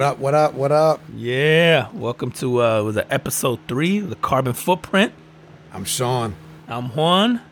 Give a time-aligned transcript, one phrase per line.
[0.00, 0.18] What up?
[0.18, 0.54] What up?
[0.54, 1.00] What up?
[1.14, 1.88] Yeah.
[1.92, 5.12] Welcome to uh was it episode three the carbon footprint.
[5.74, 6.36] I'm Sean.
[6.68, 7.42] I'm Juan.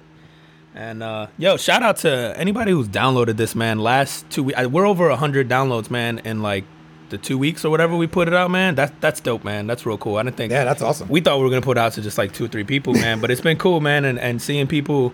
[0.74, 3.80] And uh yo, shout out to anybody who's downloaded this, man.
[3.80, 6.64] Last two weeks we're over hundred downloads, man, in like
[7.10, 8.74] the two weeks or whatever we put it out, man.
[8.74, 9.66] That's that's dope, man.
[9.66, 10.16] That's real cool.
[10.16, 11.08] I didn't think Yeah, that's awesome.
[11.10, 12.94] we thought we were gonna put it out to just like two or three people,
[12.94, 13.20] man.
[13.20, 15.12] but it's been cool, man, and, and seeing people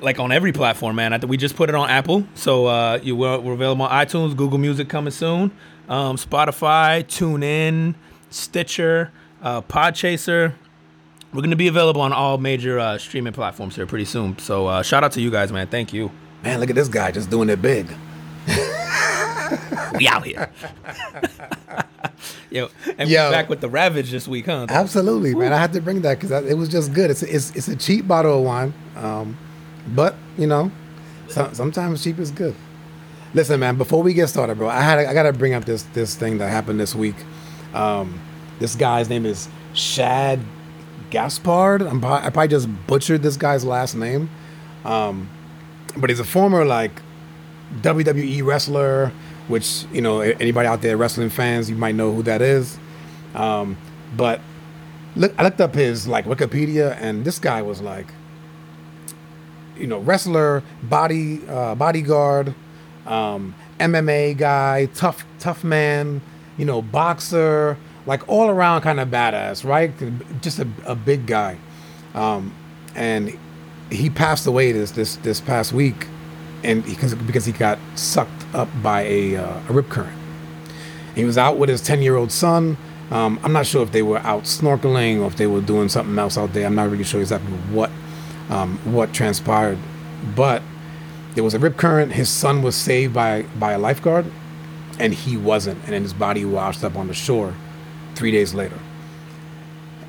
[0.00, 1.12] like on every platform, man.
[1.12, 3.90] I think we just put it on Apple, so uh, you were, we're available on
[3.90, 5.50] iTunes, Google Music coming soon,
[5.88, 7.94] um, Spotify, TuneIn,
[8.30, 9.12] Stitcher,
[9.42, 10.54] uh, Podchaser.
[11.32, 14.38] We're gonna be available on all major uh, streaming platforms here pretty soon.
[14.38, 15.66] So uh, shout out to you guys, man.
[15.66, 16.10] Thank you.
[16.42, 17.88] Man, look at this guy just doing it big.
[19.96, 20.50] We out here.
[22.50, 23.26] Yo, and Yo.
[23.26, 24.66] we're back with the Ravage this week, huh?
[24.68, 25.52] Absolutely, man.
[25.52, 27.10] I had to bring that because it was just good.
[27.10, 29.36] It's, it's it's a cheap bottle of wine, um,
[29.94, 30.70] but you know,
[31.28, 32.54] so, sometimes cheap is good.
[33.34, 33.76] Listen, man.
[33.76, 36.38] Before we get started, bro, I had I got to bring up this this thing
[36.38, 37.16] that happened this week.
[37.74, 38.20] Um,
[38.58, 40.40] this guy's name is Shad
[41.10, 41.82] Gaspard.
[41.82, 44.30] I'm, I probably just butchered this guy's last name,
[44.84, 45.28] um,
[45.96, 47.02] but he's a former like
[47.82, 49.12] WWE wrestler,
[49.48, 52.78] which you know anybody out there wrestling fans, you might know who that is.
[53.34, 53.76] Um,
[54.16, 54.40] but
[55.16, 58.06] look, I looked up his like Wikipedia, and this guy was like,
[59.78, 62.54] you know, wrestler, body uh, bodyguard,
[63.06, 66.20] um, MMA guy, tough tough man,
[66.56, 69.92] you know, boxer, like all around kind of badass, right?
[70.40, 71.58] Just a, a big guy,
[72.14, 72.54] um,
[72.94, 73.38] and
[73.90, 76.06] he passed away this this this past week,
[76.62, 80.18] and because because he got sucked up by a uh, a rip current.
[81.18, 82.76] He was out with his 10 year old son.
[83.10, 86.16] Um, I'm not sure if they were out snorkeling or if they were doing something
[86.16, 86.64] else out there.
[86.64, 87.90] I'm not really sure exactly what
[88.48, 89.78] um, what transpired,
[90.34, 90.62] but
[91.34, 92.12] there was a rip current.
[92.12, 94.26] His son was saved by by a lifeguard,
[94.98, 95.82] and he wasn't.
[95.84, 97.54] And then his body washed up on the shore
[98.14, 98.78] three days later.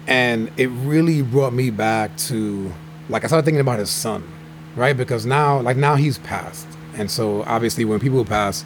[0.08, 2.74] And it really brought me back to
[3.10, 4.24] like I started thinking about his son,
[4.76, 4.96] right?
[4.98, 8.66] Because now, like now he's passed, and so obviously when people pass,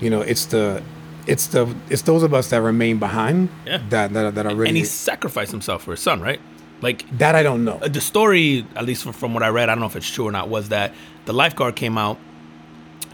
[0.00, 0.82] you know, it's the
[1.26, 3.78] it's the it's those of us that remain behind Yeah.
[3.90, 6.40] that that, that are really and he sacrificed himself for his son, right?
[6.80, 7.78] Like that I don't know.
[7.80, 10.10] uh, the story, at least from, from what I read, I don't know if it's
[10.10, 10.92] true or not, was that
[11.24, 12.18] the lifeguard came out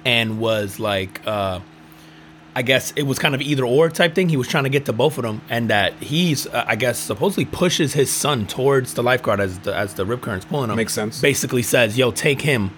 [0.05, 1.61] and was like, uh,
[2.57, 4.29] I guess it was kind of either or type thing.
[4.29, 6.99] He was trying to get to both of them, and that he's, uh, I guess,
[6.99, 10.77] supposedly pushes his son towards the lifeguard as the as the rip current's pulling him.
[10.77, 11.21] Makes sense.
[11.21, 12.73] Basically says, "Yo, take him,"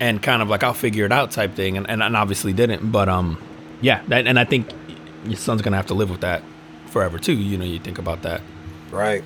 [0.00, 2.90] and kind of like I'll figure it out type thing, and and, and obviously didn't.
[2.90, 3.36] But um,
[3.82, 4.70] yeah, that, and I think
[5.26, 6.42] your son's gonna have to live with that
[6.86, 7.34] forever too.
[7.34, 8.40] You know, you think about that.
[8.90, 9.22] Right.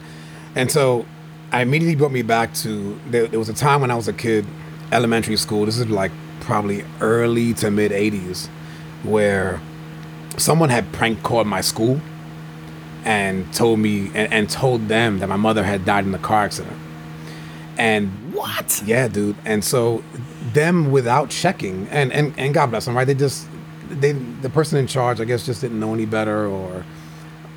[0.55, 1.07] And so
[1.53, 4.13] I immediately brought me back to there, there was a time when I was a
[4.13, 4.47] kid,
[4.93, 5.67] elementary school.
[5.67, 8.49] This is like probably early to mid 80s,
[9.03, 9.61] where
[10.37, 12.01] someone had prank called my school
[13.05, 16.45] and told me and, and told them that my mother had died in a car
[16.45, 16.77] accident.
[17.79, 18.83] And What?
[18.85, 19.37] yeah, dude.
[19.45, 20.03] And so
[20.53, 23.07] them without checking, and, and, and God bless them, right?
[23.07, 23.49] They just
[23.89, 26.85] they the person in charge, I guess, just didn't know any better, or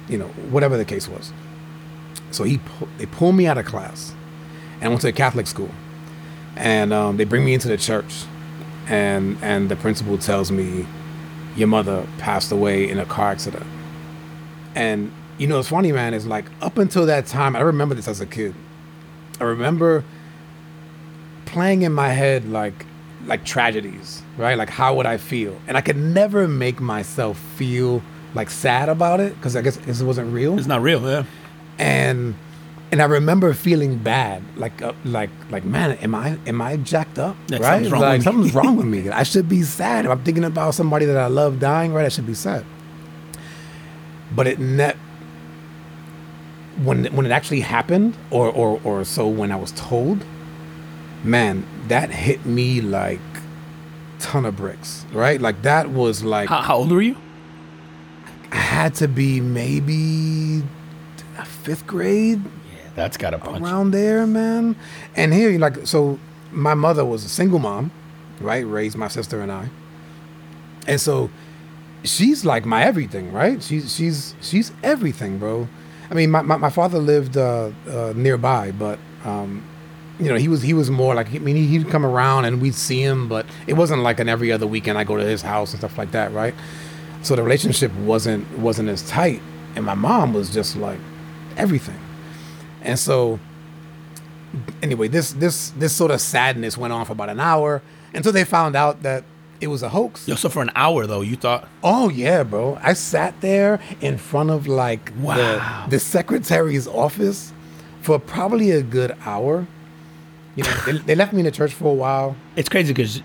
[0.07, 1.33] you know, whatever the case was.
[2.31, 2.59] So he
[2.97, 4.13] they pull me out of class,
[4.75, 5.71] and I went to a Catholic school,
[6.55, 8.23] and um, they bring me into the church,
[8.87, 10.85] and and the principal tells me,
[11.55, 13.65] your mother passed away in a car accident,
[14.75, 16.13] and you know, it's funny, man.
[16.13, 18.55] Is like up until that time, I remember this as a kid.
[19.39, 20.03] I remember
[21.45, 22.85] playing in my head like
[23.25, 24.57] like tragedies, right?
[24.57, 25.59] Like how would I feel?
[25.67, 28.01] And I could never make myself feel
[28.33, 30.57] like sad about it because I guess it wasn't real.
[30.57, 31.25] It's not real, yeah.
[31.81, 32.35] And
[32.91, 37.17] and I remember feeling bad, like uh, like like man, am I am I jacked
[37.17, 37.35] up?
[37.49, 37.85] Like, right?
[37.85, 38.23] something's wrong like with me.
[38.23, 39.09] something's wrong with me.
[39.21, 40.05] I should be sad.
[40.05, 42.05] If I'm thinking about somebody that I love dying, right?
[42.05, 42.65] I should be sad.
[44.33, 44.95] But it net
[46.83, 50.23] when when it actually happened, or or or so when I was told,
[51.23, 53.19] man, that hit me like
[54.19, 55.41] ton of bricks, right?
[55.41, 57.17] Like that was like How, how old were you?
[58.51, 60.63] I had to be maybe
[61.43, 63.63] fifth grade Yeah, that's got a punch.
[63.63, 64.75] around there, man.
[65.15, 66.19] And here, like, so
[66.51, 67.91] my mother was a single mom,
[68.39, 68.65] right?
[68.65, 69.69] Raised my sister and I,
[70.87, 71.29] and so
[72.03, 73.61] she's like my everything, right?
[73.61, 75.67] She's she's she's everything, bro.
[76.09, 79.63] I mean, my my, my father lived uh, uh, nearby, but um,
[80.19, 82.61] you know, he was he was more like I mean, he, he'd come around and
[82.61, 85.41] we'd see him, but it wasn't like an every other weekend I go to his
[85.41, 86.53] house and stuff like that, right?
[87.21, 89.41] So the relationship wasn't wasn't as tight,
[89.75, 90.99] and my mom was just like
[91.57, 91.99] everything,
[92.81, 93.39] and so
[94.81, 97.81] anyway, this this this sort of sadness went on for about an hour
[98.13, 99.23] until they found out that
[99.59, 100.27] it was a hoax.
[100.27, 102.79] Yo, so for an hour though, you thought Oh yeah, bro.
[102.81, 105.35] I sat there in front of like Wow.
[105.85, 107.53] the, the secretary's office
[108.01, 109.67] for probably a good hour.
[110.55, 112.35] You know, they, they left me in the church for a while.
[112.55, 113.21] it's crazy because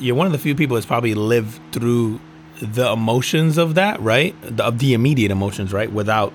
[0.00, 2.20] you're one of the few people that's probably lived through
[2.60, 4.34] the emotions of that, right?
[4.42, 5.92] The, of the immediate emotions, right?
[5.92, 6.32] Without,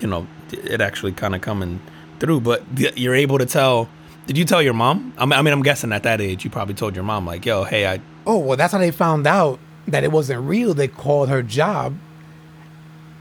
[0.00, 1.80] you know, it actually kind of coming
[2.18, 2.40] through.
[2.40, 2.62] But
[2.96, 3.88] you're able to tell.
[4.26, 5.12] Did you tell your mom?
[5.18, 7.44] I mean, I mean, I'm guessing at that age, you probably told your mom, like,
[7.46, 9.58] "Yo, hey, I." Oh well, that's how they found out
[9.88, 10.74] that it wasn't real.
[10.74, 11.96] They called her job,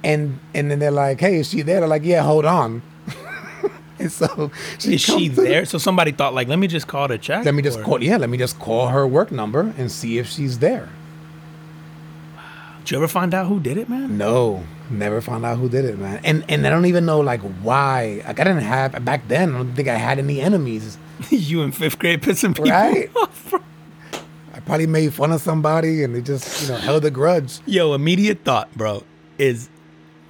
[0.04, 2.82] and and then they're like, "Hey, is she there?" They're like, "Yeah, hold on."
[4.00, 5.66] and so she Is she there?
[5.66, 7.46] So somebody thought, like, let me just call to check.
[7.46, 8.04] Let me just or- call.
[8.04, 10.90] Yeah, let me just call her work number and see if she's there.
[12.90, 14.18] Did you ever find out who did it, man?
[14.18, 16.22] No, never found out who did it, man.
[16.24, 18.24] And and I don't even know like why.
[18.26, 19.54] Like I didn't have back then.
[19.54, 20.98] I don't think I had any enemies.
[21.30, 23.12] you in fifth grade pissing people Right.
[23.16, 23.54] off.
[24.56, 27.60] I probably made fun of somebody and they just you know held a grudge.
[27.68, 29.04] Yo, immediate thought, bro,
[29.38, 29.70] is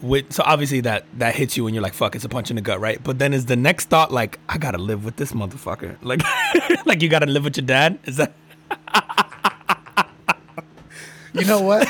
[0.02, 2.58] with so obviously that that hits you and you're like, fuck, it's a punch in
[2.58, 3.02] the gut, right?
[3.02, 5.96] But then is the next thought like, I gotta live with this motherfucker.
[6.02, 6.24] Like
[6.86, 8.00] like you gotta live with your dad?
[8.04, 8.34] Is that
[11.34, 11.88] You know what?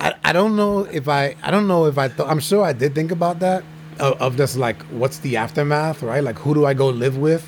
[0.00, 2.72] I, I don't know if I I don't know if I thought I'm sure I
[2.72, 3.62] did think about that
[4.00, 6.22] of, of just like what's the aftermath, right?
[6.22, 7.46] Like who do I go live with?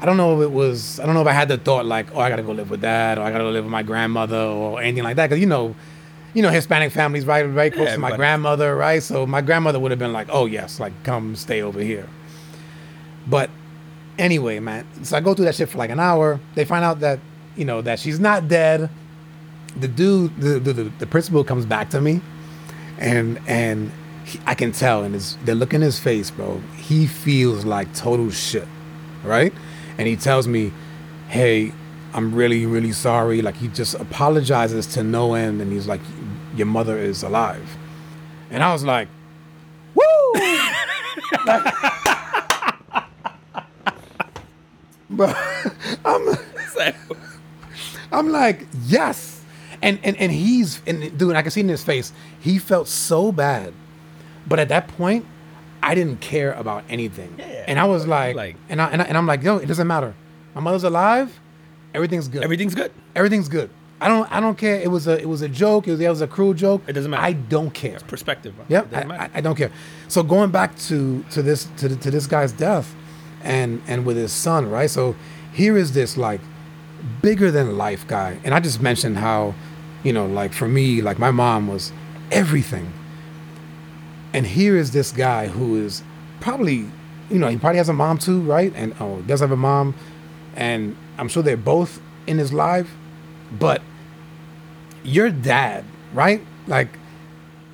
[0.00, 2.14] I don't know if it was I don't know if I had the thought like
[2.14, 4.36] oh I gotta go live with dad or I gotta go live with my grandmother
[4.36, 5.74] or anything like that because you know
[6.34, 9.78] you know Hispanic families right very close Yeah, to my grandmother right so my grandmother
[9.78, 12.08] would have been like oh yes like come stay over here
[13.28, 13.48] but
[14.18, 16.98] anyway man so I go through that shit for like an hour they find out
[17.00, 17.20] that
[17.54, 18.90] you know that she's not dead
[19.76, 22.20] the dude, the, the, the, principal comes back to me,
[22.98, 23.92] and and
[24.24, 26.60] he, I can tell and his the look in his face, bro.
[26.76, 28.68] He feels like total shit,
[29.24, 29.52] right?
[29.98, 30.72] And he tells me,
[31.28, 31.72] "Hey,
[32.12, 36.00] I'm really really sorry." Like he just apologizes to no end, and he's like,
[36.54, 37.76] "Your mother is alive,"
[38.50, 39.08] and I was like,
[39.94, 40.32] "Woo!"
[45.10, 45.32] bro,
[46.04, 46.38] I'm.
[48.12, 49.31] I'm like, yes.
[49.82, 53.32] And and and he's and dude, I can see in his face, he felt so
[53.32, 53.74] bad.
[54.46, 55.26] But at that point,
[55.82, 57.34] I didn't care about anything.
[57.38, 57.64] Yeah.
[57.66, 59.86] And I was like, Like- and I, and I and I'm like, yo, it doesn't
[59.86, 60.14] matter.
[60.54, 61.38] My mother's alive.
[61.94, 62.42] Everything's good.
[62.42, 62.92] everything's good?
[63.14, 63.70] Everything's good.
[64.00, 64.80] I don't I don't care.
[64.80, 65.86] It was a it was a joke.
[65.88, 66.82] It was, it was a cruel joke.
[66.86, 67.22] It doesn't matter.
[67.24, 67.98] I don't care.
[68.06, 68.64] Perspective, bro.
[68.68, 69.30] Yep, It doesn't I, I.
[69.34, 69.70] I don't care.
[70.08, 72.94] So going back to to this to, the, to this guy's death,
[73.42, 74.90] and and with his son, right?
[74.90, 75.14] So
[75.52, 76.40] here is this like
[77.20, 79.54] bigger than life guy, and I just mentioned how,
[80.02, 81.92] you know, like for me, like my mom was
[82.30, 82.92] everything,
[84.32, 86.02] and here is this guy who is
[86.40, 86.86] probably,
[87.30, 88.72] you know, he probably has a mom too, right?
[88.74, 89.94] And oh, does have a mom,
[90.56, 92.90] and I'm sure they're both in his life,
[93.58, 93.82] but
[95.02, 96.44] your dad, right?
[96.66, 96.98] Like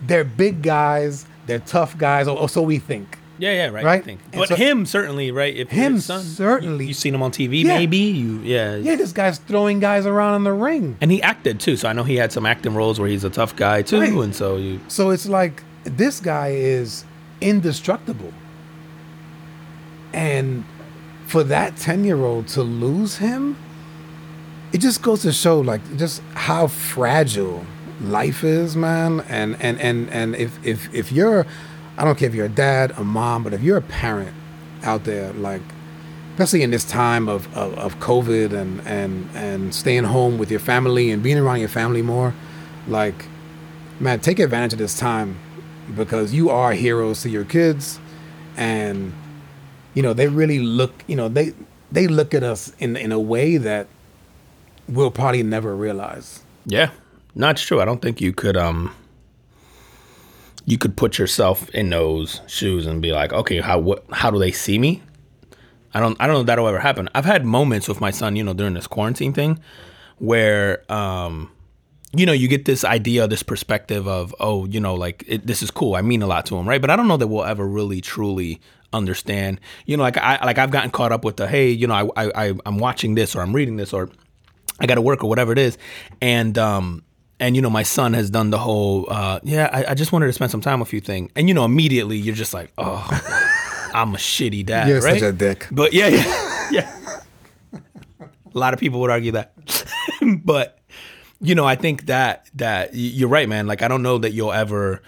[0.02, 3.18] they're big guys, they're tough guys, or, or so we think.
[3.38, 3.84] Yeah, yeah, right.
[3.84, 4.00] Right?
[4.00, 4.20] I think.
[4.32, 5.54] But so- him certainly, right?
[5.56, 6.84] If Him son, certainly.
[6.86, 7.78] You, have seen him on TV, Yeah.
[7.78, 7.98] maybe.
[7.98, 8.76] You, yeah.
[8.76, 10.96] Yeah, this guy's throwing guys around in the ring.
[11.00, 13.30] And he acted too, so I know he had some acting roles where he's a
[13.30, 14.12] tough guy too, Right.
[14.12, 14.80] and so you.
[14.88, 17.04] So it's like this guy is
[17.40, 18.32] indestructible.
[20.12, 20.64] And
[21.26, 23.56] for that 10 year old to lose him,
[24.72, 27.64] it just goes to show like just how fragile
[28.00, 29.20] life is, man.
[29.28, 31.46] And and and and if if if you're
[31.98, 34.32] I don't care if you're a dad, a mom, but if you're a parent
[34.84, 35.62] out there, like
[36.34, 40.60] especially in this time of, of, of COVID and, and and staying home with your
[40.60, 42.32] family and being around your family more,
[42.86, 43.26] like
[43.98, 45.36] man, take advantage of this time
[45.96, 47.98] because you are heroes to your kids,
[48.56, 49.12] and
[49.94, 51.02] you know they really look.
[51.08, 51.52] You know they
[51.90, 53.88] they look at us in in a way that
[54.88, 56.44] we'll probably never realize.
[56.64, 56.90] Yeah,
[57.34, 57.80] no, it's true.
[57.80, 58.94] I don't think you could um
[60.68, 64.38] you could put yourself in those shoes and be like, okay, how what how do
[64.38, 65.02] they see me?
[65.94, 67.08] I don't I don't know if that'll ever happen.
[67.14, 69.60] I've had moments with my son, you know, during this quarantine thing
[70.18, 71.50] where um
[72.14, 75.62] you know, you get this idea, this perspective of, oh, you know, like it, this
[75.62, 75.94] is cool.
[75.94, 76.80] I mean a lot to him, right?
[76.80, 78.60] But I don't know that we'll ever really truly
[78.92, 79.60] understand.
[79.86, 82.30] You know, like I like I've gotten caught up with the, hey, you know, I
[82.34, 84.10] I I'm watching this or I'm reading this or
[84.80, 85.78] I got to work or whatever it is,
[86.20, 87.04] and um
[87.40, 90.26] and you know my son has done the whole uh yeah I, I just wanted
[90.26, 93.06] to spend some time with you thing, and you know immediately you're just like oh
[93.94, 95.18] I'm a shitty dad, You're right?
[95.18, 95.66] such a dick.
[95.70, 97.20] But yeah, yeah, yeah.
[97.72, 99.54] a lot of people would argue that,
[100.44, 100.78] but
[101.40, 103.66] you know I think that that you're right, man.
[103.66, 105.02] Like I don't know that you'll ever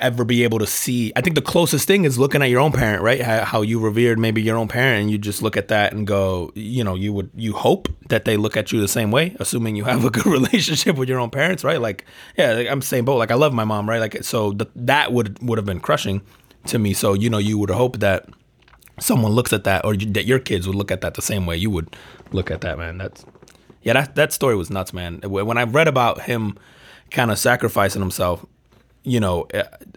[0.00, 1.12] ever be able to see.
[1.14, 3.20] I think the closest thing is looking at your own parent, right?
[3.20, 6.50] How, you revered maybe your own parent, and you just look at that and go,
[6.54, 9.76] you know, you would you hope that they look at you the same way, assuming
[9.76, 11.80] you have a good relationship with your own parents, right?
[11.80, 12.04] Like,
[12.36, 13.18] yeah, like, I'm saying both.
[13.18, 14.00] Like, I love my mom, right?
[14.00, 16.22] Like, so the, that would would have been crushing
[16.66, 16.92] to me.
[16.94, 18.28] So you know, you would hope that
[18.98, 21.46] someone looks at that, or you, that your kids would look at that the same
[21.46, 21.94] way you would
[22.32, 22.98] look at that, man.
[22.98, 23.24] That's
[23.82, 25.20] yeah, that that story was nuts, man.
[25.24, 26.58] When I read about him
[27.10, 28.44] kind of sacrificing himself
[29.02, 29.46] you know,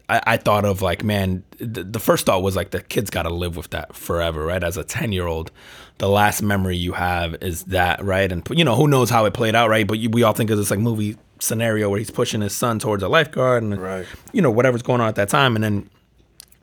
[0.08, 3.24] I, I, thought of like, man, the, the, first thought was like the kid's got
[3.24, 4.64] to live with that forever, right?
[4.64, 5.52] As a 10 year old,
[5.98, 8.32] the last memory you have is that, right?
[8.32, 9.86] And, you know, who knows how it played out, right?
[9.86, 12.80] But you, we all think of this like movie scenario where he's pushing his son
[12.80, 14.06] towards a lifeguard and, right.
[14.32, 15.56] you know, whatever's going on at that time.
[15.56, 15.90] And then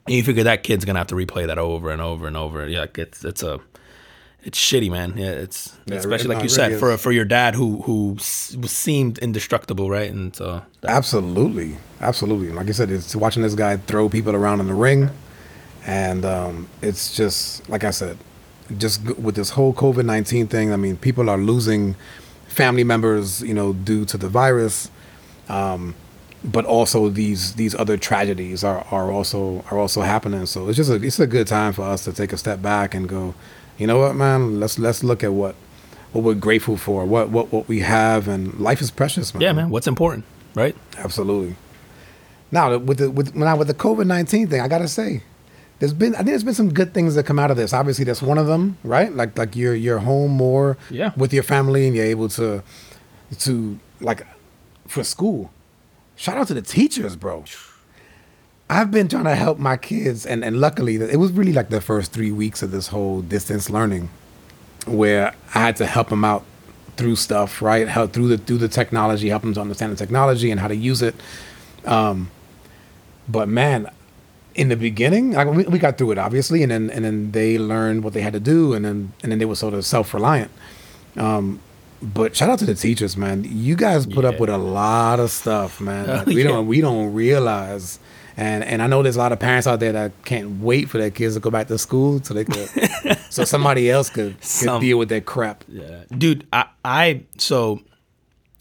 [0.06, 2.66] you figure that kid's going to have to replay that over and over and over.
[2.66, 3.61] Yeah, it's, it's a,
[4.42, 5.14] it's shitty, man.
[5.16, 9.90] Yeah, it's yeah, especially like you said for for your dad who who seemed indestructible,
[9.90, 10.11] right?
[10.11, 12.50] And so absolutely, absolutely.
[12.50, 15.11] Like I said, it's watching this guy throw people around in the ring,
[15.87, 18.16] and um, it's just like I said,
[18.78, 20.73] just with this whole COVID nineteen thing.
[20.73, 21.97] I mean, people are losing
[22.49, 24.90] family members, you know, due to the virus.
[25.49, 25.94] Um,
[26.42, 30.47] but also these these other tragedies are, are also are also happening.
[30.47, 32.94] So it's just a it's a good time for us to take a step back
[32.94, 33.35] and go,
[33.80, 34.60] you know what, man?
[34.60, 35.54] Let's let's look at what
[36.12, 39.40] what we're grateful for, what what what we have, and life is precious, man.
[39.40, 39.70] Yeah, man.
[39.70, 40.76] What's important, right?
[40.99, 41.56] Absolutely.
[42.52, 45.22] Now with the with now with the COVID nineteen thing, I gotta say,
[45.78, 47.72] there's been I think there's been some good things that come out of this.
[47.72, 49.14] Obviously, that's one of them, right?
[49.14, 51.12] Like like you're you're home more yeah.
[51.16, 52.62] with your family, and you're able to
[53.38, 54.26] to like
[54.87, 55.50] for school.
[56.16, 57.44] Shout out to the teachers, bro.
[58.70, 61.80] I've been trying to help my kids, and, and luckily, it was really like the
[61.80, 64.10] first three weeks of this whole distance learning,
[64.86, 66.44] where I had to help them out
[66.96, 67.88] through stuff, right?
[67.88, 70.76] Help through the through the technology, help them to understand the technology and how to
[70.76, 71.16] use it.
[71.84, 72.30] Um,
[73.28, 73.90] but man,
[74.54, 77.58] in the beginning, like we, we got through it obviously, and then and then they
[77.58, 80.14] learned what they had to do, and then and then they were sort of self
[80.14, 80.52] reliant.
[81.16, 81.58] Um,
[82.00, 83.44] but shout out to the teachers, man.
[83.48, 84.30] You guys put yeah.
[84.30, 86.06] up with a lot of stuff, man.
[86.18, 86.50] Like we yeah.
[86.50, 87.98] don't we don't realize
[88.40, 90.97] and and I know there's a lot of parents out there that can't wait for
[90.97, 92.68] their kids to go back to school so they could
[93.30, 95.62] so somebody else could, could Some, deal with that crap.
[95.68, 96.04] Yeah.
[96.16, 97.80] Dude, I I so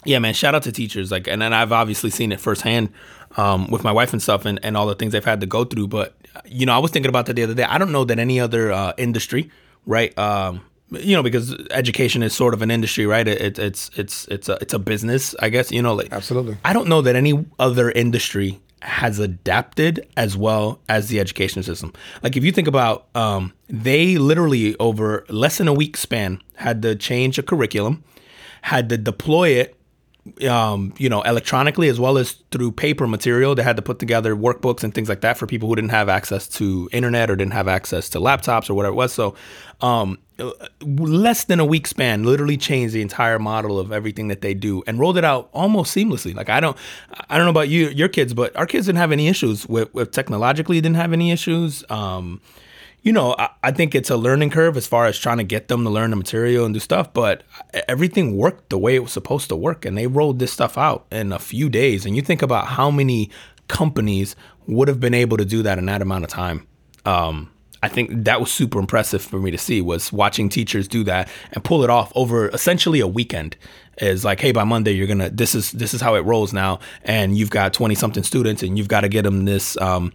[0.03, 1.11] yeah, man, shout out to teachers.
[1.11, 2.89] Like and then I've obviously seen it firsthand
[3.37, 5.63] um, with my wife and stuff and, and all the things they've had to go
[5.63, 5.87] through.
[5.87, 6.13] But
[6.45, 7.63] you know, I was thinking about that the other day.
[7.63, 9.49] I don't know that any other uh, industry,
[9.85, 10.17] right?
[10.17, 13.25] Um, you know, because education is sort of an industry, right?
[13.25, 15.71] It, it, it's it's it's a it's a business, I guess.
[15.71, 16.57] You know, like absolutely.
[16.65, 21.93] I don't know that any other industry has adapted as well as the education system.
[22.23, 26.81] Like if you think about, um, they literally over less than a week span had
[26.83, 28.03] to change a curriculum,
[28.61, 29.75] had to deploy it,
[30.47, 33.55] um, you know, electronically as well as through paper material.
[33.55, 36.07] They had to put together workbooks and things like that for people who didn't have
[36.07, 39.13] access to internet or didn't have access to laptops or whatever it was.
[39.13, 39.35] So,
[39.81, 40.19] um,
[40.81, 44.83] less than a week span literally changed the entire model of everything that they do
[44.87, 46.35] and rolled it out almost seamlessly.
[46.35, 46.77] Like i don't
[47.29, 49.93] i don't know about you your kids but our kids didn't have any issues with,
[49.93, 51.83] with technologically didn't have any issues.
[51.89, 52.41] Um,
[53.01, 55.69] you know I, I, think it's a learning curve as far as trying to get
[55.69, 57.43] them to learn the material and do stuff but
[57.87, 61.05] everything worked the way it was supposed to work and they rolled this stuff out
[61.11, 62.05] in a few days.
[62.05, 63.29] And you think about how many
[63.67, 64.35] companies
[64.67, 66.67] would have been able to do that in that amount of time.
[67.05, 71.03] Um, I think that was super impressive for me to see was watching teachers do
[71.05, 73.55] that and pull it off over essentially a weekend.
[73.97, 76.79] Is like, hey, by Monday you're gonna this is this is how it rolls now,
[77.03, 80.13] and you've got twenty something students, and you've got to get them this um,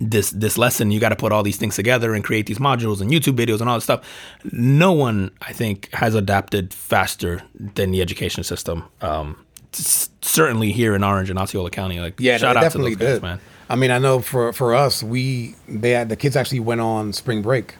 [0.00, 0.90] this this lesson.
[0.90, 3.60] You got to put all these things together and create these modules and YouTube videos
[3.60, 4.04] and all this stuff.
[4.52, 8.84] No one, I think, has adapted faster than the education system.
[9.00, 13.22] Um, certainly here in Orange and Osceola County, like yeah, shout out to those guys,
[13.22, 13.40] man.
[13.68, 17.12] I mean, I know for for us, we they had, the kids actually went on
[17.12, 17.74] spring break,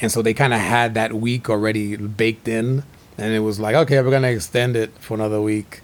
[0.00, 2.82] and so they kind of had that week already baked in,
[3.16, 5.82] and it was like, okay, we're gonna extend it for another week,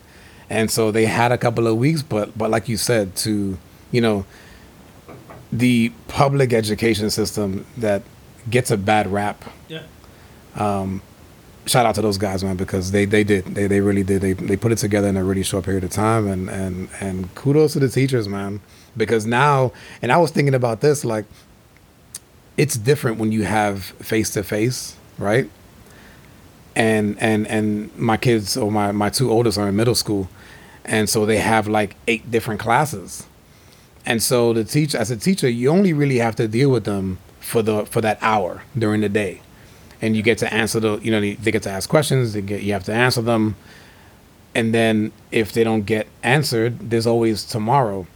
[0.49, 3.56] and so they had a couple of weeks, but but like you said, to
[3.92, 4.25] you know,
[5.52, 8.02] the public education system that
[8.49, 9.44] gets a bad rap.
[9.68, 9.82] Yeah.
[10.56, 11.02] Um,
[11.66, 13.46] shout out to those guys, man, because they, they did.
[13.46, 14.22] They, they really did.
[14.22, 16.26] They, they put it together in a really short period of time.
[16.28, 18.60] And, and, and kudos to the teachers, man
[19.00, 21.25] because now and i was thinking about this like
[22.57, 25.49] it's different when you have face to face right?
[26.75, 30.28] And and and my kids or my my two oldest are in middle school
[30.85, 33.26] and so they have like eight different classes.
[34.07, 37.19] And so the teacher as a teacher you only really have to deal with them
[37.38, 39.42] for the for that hour during the day.
[40.00, 42.40] And you get to answer the you know they, they get to ask questions they
[42.40, 43.57] get you have to answer them.
[44.54, 48.07] And then if they don't get answered there's always tomorrow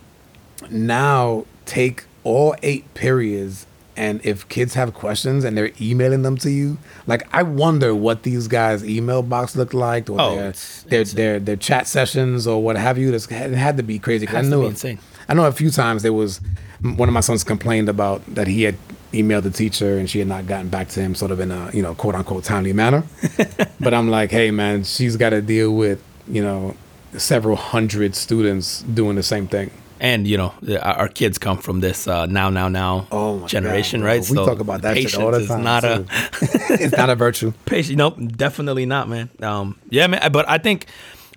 [0.71, 6.51] now take all eight periods and if kids have questions and they're emailing them to
[6.51, 10.83] you, like I wonder what these guys' email box looked like, or Oh, their, it's
[10.85, 11.17] their, insane.
[11.17, 13.13] their their chat sessions or what have you.
[13.13, 14.27] This had, it had to be crazy.
[14.29, 14.99] I know insane.
[15.29, 16.41] I know a few times there was
[16.83, 18.75] one of my sons complained about that he had
[19.13, 21.71] emailed the teacher and she had not gotten back to him, sort of in a
[21.73, 23.05] you know quote unquote timely manner.
[23.81, 26.75] but I'm like, hey man, she's got to deal with you know
[27.17, 29.71] several hundred students doing the same thing.
[30.05, 34.07] And you know, our kids come from this uh, now, now, now Oh generation, God,
[34.07, 34.29] right?
[34.29, 35.89] We talk about that shit all the patience time, Is not too.
[35.89, 36.07] a
[36.85, 37.55] it's not a virtue.
[37.65, 37.97] patient.
[37.97, 39.31] Nope, definitely not, man.
[39.41, 40.31] Um, yeah, man.
[40.31, 40.89] But I think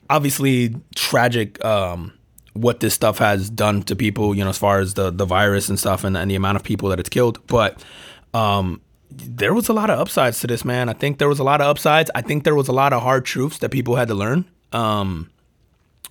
[0.10, 1.64] obviously tragic.
[1.64, 2.12] Um,
[2.52, 5.70] what this stuff has done to people, you know, as far as the the virus
[5.70, 7.40] and stuff, and, and the amount of people that it's killed.
[7.48, 7.82] But
[8.34, 8.82] um,
[9.12, 10.90] there was a lot of upsides to this, man.
[10.90, 12.12] I think there was a lot of upsides.
[12.16, 14.44] I think there was a lot of hard truths that people had to learn.
[14.74, 15.30] Um,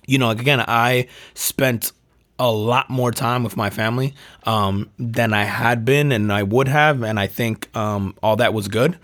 [0.07, 1.91] you know, again, I spent
[2.39, 4.13] a lot more time with my family
[4.43, 7.01] um, than I had been and I would have.
[7.03, 8.97] And I think um, all that was good.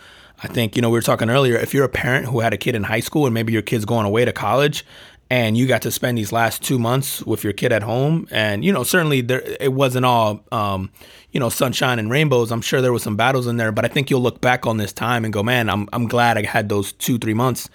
[0.44, 2.58] I think, you know, we were talking earlier, if you're a parent who had a
[2.58, 4.86] kid in high school and maybe your kid's going away to college
[5.30, 8.64] and you got to spend these last two months with your kid at home, and,
[8.64, 10.92] you know, certainly there, it wasn't all, um,
[11.32, 12.52] you know, sunshine and rainbows.
[12.52, 14.78] I'm sure there was some battles in there, but I think you'll look back on
[14.78, 17.70] this time and go, man, I'm, I'm glad I had those two, three months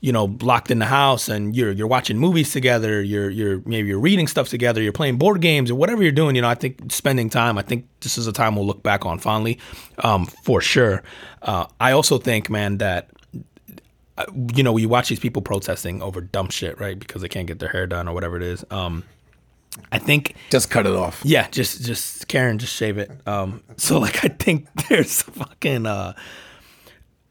[0.00, 3.88] you know, locked in the house and you're you're watching movies together, you're you're maybe
[3.88, 6.54] you're reading stuff together, you're playing board games or whatever you're doing, you know, I
[6.54, 9.58] think spending time, I think this is a time we'll look back on fondly,
[9.98, 11.02] um, for sure.
[11.42, 13.10] Uh, I also think, man, that
[14.16, 16.98] uh, you know, you watch these people protesting over dumb shit, right?
[16.98, 18.64] Because they can't get their hair done or whatever it is.
[18.70, 19.04] Um,
[19.92, 21.20] I think Just cut it off.
[21.24, 23.10] yeah, just just Karen, just shave it.
[23.26, 26.14] Um, so like I think there's fucking uh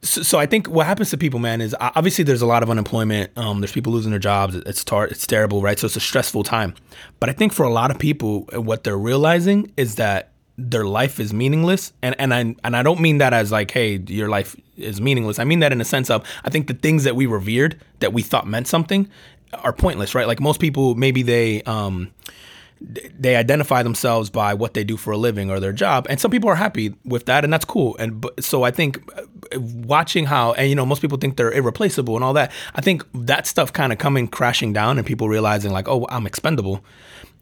[0.02, 2.70] so, so I think what happens to people, man, is obviously there's a lot of
[2.70, 3.38] unemployment.
[3.38, 4.56] Um, there's people losing their jobs.
[4.56, 5.78] It's tar- it's terrible, right?
[5.78, 6.74] So it's a stressful time.
[7.20, 10.86] But I think for a lot of people, uh, what they're realizing is that their
[10.86, 14.30] life is meaningless, and and I and I don't mean that as like, hey, your
[14.30, 15.40] life is meaningless.
[15.40, 18.14] I mean that in a sense of I think the things that we revered that
[18.14, 19.10] we thought meant something
[19.54, 20.28] are pointless, right?
[20.28, 22.12] Like most people, maybe they um
[22.82, 26.32] they identify themselves by what they do for a living or their job and some
[26.32, 27.96] people are happy with that and that's cool.
[27.98, 32.16] And so i think uh, watching how and you know most people think they're irreplaceable
[32.16, 35.72] and all that i think that stuff kind of coming crashing down and people realizing
[35.72, 36.84] like oh i'm expendable.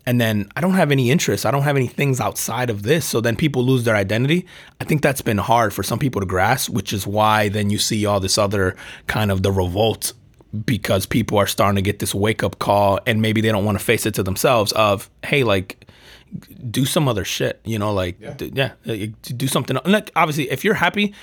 [0.05, 3.05] And then i don't have any interests i don't have any things outside of this.
[3.05, 4.45] So then people lose their identity.
[4.81, 7.77] I think that's been hard for some people to grasp which is why then you
[7.77, 10.13] see all this other kind of the revolt
[10.65, 13.77] because people are starting to get this wake up call and maybe they don't want
[13.77, 15.85] to face it to themselves of hey like
[16.69, 18.95] do some other shit you know like yeah, d- yeah uh,
[19.35, 21.13] do something and, like obviously if you're happy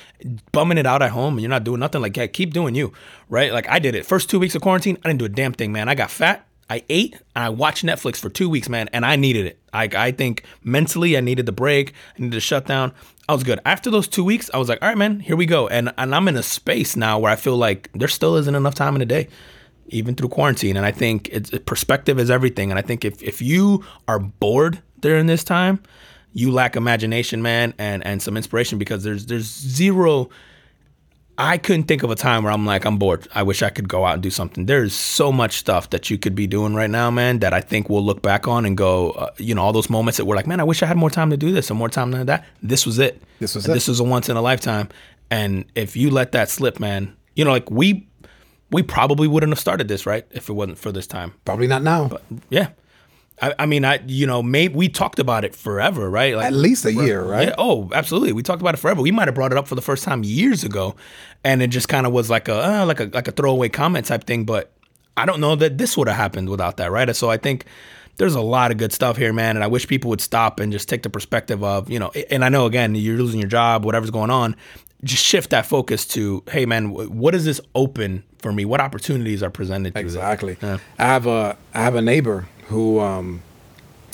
[0.52, 2.92] bumming it out at home and you're not doing nothing like yeah keep doing you
[3.28, 5.52] right like i did it first two weeks of quarantine i didn't do a damn
[5.52, 8.88] thing man i got fat I ate and I watched Netflix for two weeks, man,
[8.92, 9.58] and I needed it.
[9.72, 12.92] I, I think mentally I needed the break, I needed to shut down.
[13.28, 13.60] I was good.
[13.64, 15.66] After those two weeks, I was like, all right, man, here we go.
[15.68, 18.74] And and I'm in a space now where I feel like there still isn't enough
[18.74, 19.28] time in a day,
[19.88, 20.76] even through quarantine.
[20.76, 22.70] And I think it's perspective is everything.
[22.70, 25.82] And I think if if you are bored during this time,
[26.32, 30.28] you lack imagination, man, and and some inspiration because there's there's zero
[31.36, 33.26] I couldn't think of a time where I'm like, I'm bored.
[33.34, 34.66] I wish I could go out and do something.
[34.66, 37.90] There's so much stuff that you could be doing right now, man, that I think
[37.90, 40.46] we'll look back on and go, uh, you know, all those moments that we're like,
[40.46, 42.44] man, I wish I had more time to do this and more time than that.
[42.62, 43.20] This was it.
[43.40, 43.74] This was And it.
[43.74, 44.88] This was a once in a lifetime.
[45.30, 48.06] And if you let that slip, man, you know, like we,
[48.70, 50.24] we probably wouldn't have started this, right?
[50.30, 51.34] If it wasn't for this time.
[51.44, 52.08] Probably not now.
[52.08, 52.68] But Yeah.
[53.42, 56.36] I, I mean, I, you know, maybe we talked about it forever, right?
[56.36, 57.48] Like At least a year, right?
[57.48, 58.32] yeah, oh, absolutely.
[58.32, 59.02] We talked about it forever.
[59.02, 60.94] We might have brought it up for the first time years ago,
[61.42, 64.06] and it just kind of was like a uh, like a like a throwaway comment
[64.06, 64.44] type thing.
[64.44, 64.72] But
[65.16, 67.14] I don't know that this would have happened without that, right?
[67.14, 67.66] So I think
[68.16, 69.56] there's a lot of good stuff here, man.
[69.56, 72.12] And I wish people would stop and just take the perspective of you know.
[72.30, 74.54] And I know again, you're losing your job, whatever's going on.
[75.04, 78.64] Just shift that focus to, hey, man, wh- what is this open for me?
[78.64, 79.96] What opportunities are presented?
[79.96, 80.56] Exactly.
[80.62, 80.78] Yeah.
[80.98, 83.42] I have a I have a neighbor who um,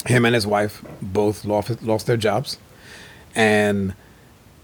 [0.06, 2.58] him and his wife both lost lost their jobs,
[3.34, 3.94] and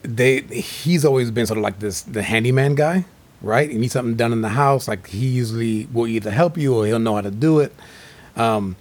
[0.03, 3.05] they he's always been sort of like this the handyman guy,
[3.43, 3.71] right?
[3.71, 6.87] You need something done in the house, like he usually will either help you or
[6.87, 7.73] he'll know how to do it.
[8.37, 8.77] Um,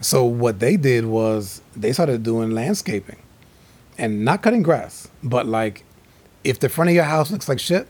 [0.00, 3.16] so what they did was they started doing landscaping,
[3.96, 5.83] and not cutting grass, but like
[6.44, 7.88] if the front of your house looks like shit,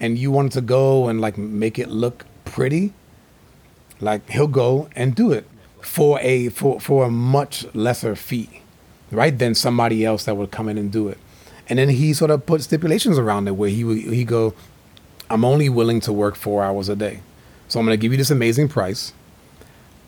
[0.00, 2.92] and you wanted to go and like make it look pretty,
[4.00, 5.46] like he'll go and do it
[5.82, 8.62] for a for for a much lesser fee,
[9.10, 9.36] right?
[9.36, 11.18] Than somebody else that would come in and do it.
[11.68, 14.54] And then he sort of put stipulations around it where he would he go,
[15.28, 17.20] I'm only willing to work four hours a day,
[17.66, 19.12] so I'm going to give you this amazing price.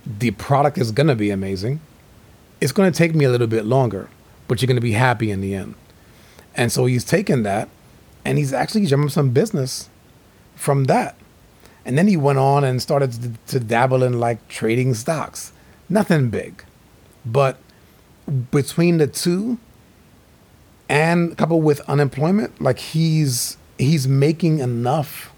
[0.06, 1.80] The product is going to be amazing,
[2.60, 4.08] it's going to take me a little bit longer,
[4.48, 5.74] but you're going to be happy in the end.
[6.54, 7.68] And so he's taken that
[8.24, 9.88] and he's actually jumping some business
[10.54, 11.16] from that.
[11.84, 15.52] And then he went on and started to, to dabble in like trading stocks.
[15.88, 16.64] Nothing big.
[17.24, 17.58] But
[18.50, 19.58] between the two
[20.88, 25.32] and coupled with unemployment, like he's he's making enough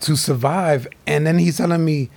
[0.00, 0.86] to survive.
[1.06, 2.10] And then he's telling me,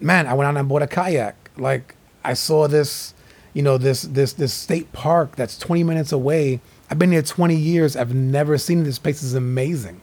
[0.00, 1.36] man, I went out and bought a kayak.
[1.56, 3.14] Like I saw this,
[3.52, 6.60] you know, this this this state park that's 20 minutes away.
[6.94, 7.96] I've been here 20 years.
[7.96, 10.00] I've never seen this place is amazing.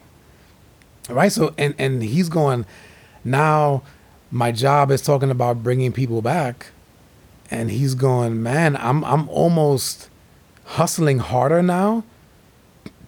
[1.09, 1.31] Right?
[1.31, 2.65] So and and he's going
[3.23, 3.83] now
[4.29, 6.71] my job is talking about bringing people back
[7.49, 10.09] and he's going, "Man, I'm I'm almost
[10.65, 12.03] hustling harder now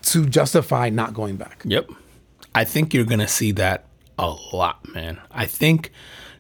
[0.04, 1.89] to justify not going back." Yep.
[2.56, 3.84] I think you're going to see that
[4.17, 5.19] a lot, man.
[5.30, 5.91] I think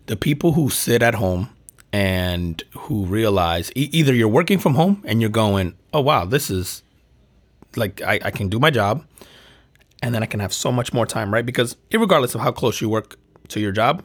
[0.05, 1.49] the people who sit at home
[1.91, 6.49] and who realize e- either you're working from home and you're going, oh, wow, this
[6.49, 6.83] is
[7.77, 9.05] like I, I can do my job
[10.01, 11.45] and then I can have so much more time, right?
[11.45, 13.17] Because regardless of how close you work
[13.49, 14.03] to your job,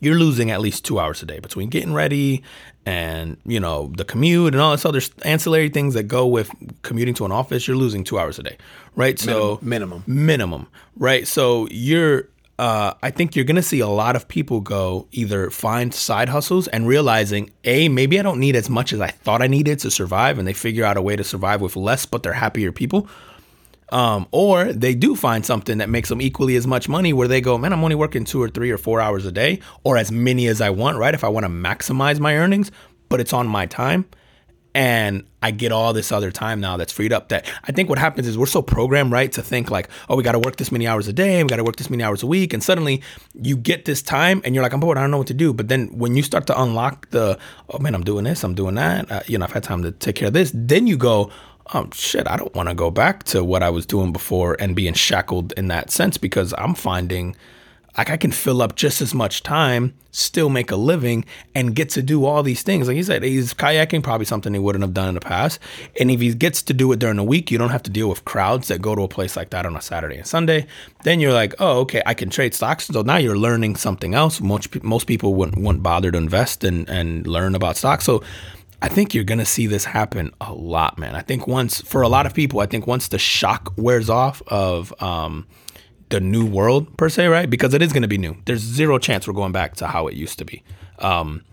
[0.00, 2.42] you're losing at least two hours a day between getting ready
[2.86, 6.50] and you know the commute and all this other ancillary things that go with
[6.82, 8.56] commuting to an office you're losing two hours a day
[8.94, 9.18] right?
[9.18, 10.04] So minimum.
[10.06, 11.26] Minimum right?
[11.26, 15.48] So you're uh, I think you're going to see a lot of people go either
[15.50, 19.42] find side hustles and realizing, A, maybe I don't need as much as I thought
[19.42, 22.22] I needed to survive, and they figure out a way to survive with less, but
[22.22, 23.08] they're happier people.
[23.90, 27.40] Um, or they do find something that makes them equally as much money where they
[27.40, 30.10] go, man, I'm only working two or three or four hours a day, or as
[30.10, 31.14] many as I want, right?
[31.14, 32.70] If I want to maximize my earnings,
[33.08, 34.04] but it's on my time.
[34.74, 37.30] And I get all this other time now that's freed up.
[37.30, 40.22] That I think what happens is we're so programmed, right, to think like, oh, we
[40.22, 42.22] got to work this many hours a day, we got to work this many hours
[42.22, 43.02] a week, and suddenly
[43.34, 45.52] you get this time, and you're like, I'm bored, I don't know what to do.
[45.52, 47.38] But then when you start to unlock the,
[47.70, 49.90] oh man, I'm doing this, I'm doing that, uh, you know, I've had time to
[49.90, 51.30] take care of this, then you go,
[51.74, 54.74] oh shit, I don't want to go back to what I was doing before and
[54.74, 57.36] being shackled in that sense because I'm finding
[57.98, 61.90] like I can fill up just as much time, still make a living, and get
[61.90, 62.86] to do all these things.
[62.86, 65.58] Like he said, he's kayaking, probably something he wouldn't have done in the past.
[66.00, 68.08] And if he gets to do it during the week, you don't have to deal
[68.08, 70.68] with crowds that go to a place like that on a Saturday and Sunday.
[71.02, 72.86] Then you're like, oh, okay, I can trade stocks.
[72.86, 74.40] So now you're learning something else.
[74.40, 78.04] Most most people wouldn't, wouldn't bother to invest and and learn about stocks.
[78.04, 78.22] So
[78.80, 81.16] I think you're going to see this happen a lot, man.
[81.16, 84.40] I think once, for a lot of people, I think once the shock wears off
[84.46, 85.48] of um,
[86.10, 87.48] the new world, per se, right?
[87.48, 88.36] Because it is going to be new.
[88.44, 90.62] There's zero chance we're going back to how it used to be.
[90.98, 91.44] Um,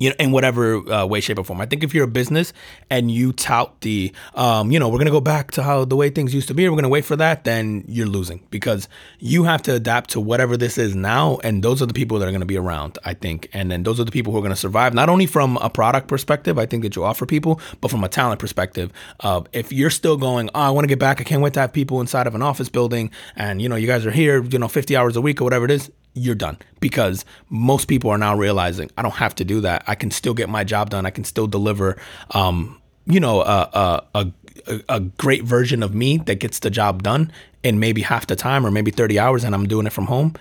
[0.00, 1.60] you know, in whatever uh, way, shape, or form.
[1.60, 2.52] I think if you're a business
[2.88, 6.08] and you tout the, um, you know, we're gonna go back to how the way
[6.08, 9.62] things used to be, we're gonna wait for that, then you're losing because you have
[9.62, 12.46] to adapt to whatever this is now, and those are the people that are gonna
[12.46, 12.98] be around.
[13.04, 14.94] I think, and then those are the people who are gonna survive.
[14.94, 18.08] Not only from a product perspective, I think that you offer people, but from a
[18.08, 18.90] talent perspective.
[19.20, 21.60] Uh, if you're still going, oh, I want to get back, I can't wait to
[21.60, 24.58] have people inside of an office building, and you know, you guys are here, you
[24.58, 28.18] know, 50 hours a week or whatever it is you're done because most people are
[28.18, 29.84] now realizing I don't have to do that.
[29.86, 31.06] I can still get my job done.
[31.06, 31.96] I can still deliver,
[32.32, 34.32] um, you know, a, a,
[34.66, 38.36] a, a great version of me that gets the job done in maybe half the
[38.36, 40.34] time or maybe 30 hours and I'm doing it from home.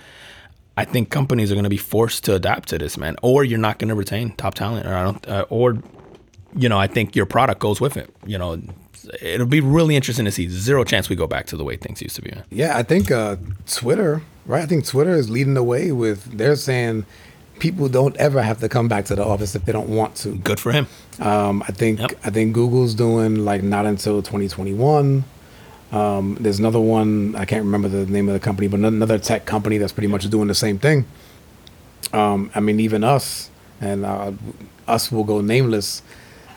[0.77, 3.59] I think companies are going to be forced to adapt to this, man, or you're
[3.59, 5.77] not going to retain top talent, or I don't, uh, or
[6.55, 8.09] you know, I think your product goes with it.
[8.25, 8.61] You know,
[9.21, 10.47] it'll be really interesting to see.
[10.47, 12.31] Zero chance we go back to the way things used to be.
[12.31, 12.45] Man.
[12.49, 13.35] Yeah, I think uh,
[13.67, 14.63] Twitter right?
[14.63, 17.05] I think Twitter is leading the way with they're saying
[17.59, 20.35] people don't ever have to come back to the office if they don't want to.
[20.37, 20.87] Good for him.
[21.19, 22.11] Um, I think yep.
[22.23, 25.23] I think Google's doing like not until 2021.
[25.91, 29.45] Um, there's another one I can't remember the name of the company, but another tech
[29.45, 31.05] company that's pretty much doing the same thing.
[32.11, 34.31] Um, I mean, even us and uh,
[34.87, 36.01] us will go nameless,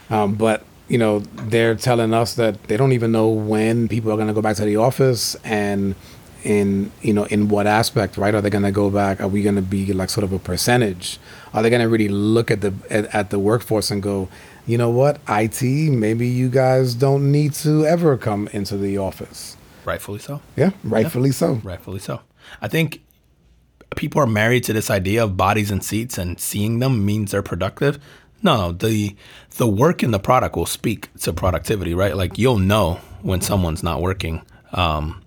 [0.09, 4.17] um, but you know they're telling us that they don't even know when people are
[4.17, 5.95] going to go back to the office and
[6.45, 8.35] in you know in what aspect right?
[8.35, 9.21] Are they going to go back?
[9.21, 11.19] Are we going to be like sort of a percentage?
[11.55, 14.29] Are they going to really look at the at, at, the workforce and go
[14.67, 15.21] you know what?
[15.29, 19.57] It maybe you guys don't need to ever come into the office.
[19.85, 20.41] Rightfully so.
[20.57, 21.35] Yeah rightfully yeah.
[21.35, 21.55] so.
[21.63, 22.21] Rightfully so.
[22.61, 23.03] I think
[23.97, 27.43] people are married to this idea of bodies and seats and seeing them means they're
[27.43, 27.99] productive.
[28.43, 29.17] No the
[29.57, 32.17] the work in the product will speak to productivity right?
[32.17, 34.43] Like you'll know when someone's not working.
[34.73, 35.22] Um,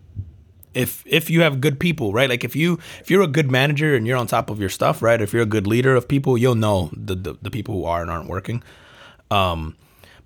[0.75, 2.29] if if you have good people, right?
[2.29, 5.01] Like if you if you're a good manager and you're on top of your stuff,
[5.01, 5.21] right?
[5.21, 8.01] If you're a good leader of people, you'll know the the, the people who are
[8.01, 8.63] and aren't working.
[9.31, 9.75] Um,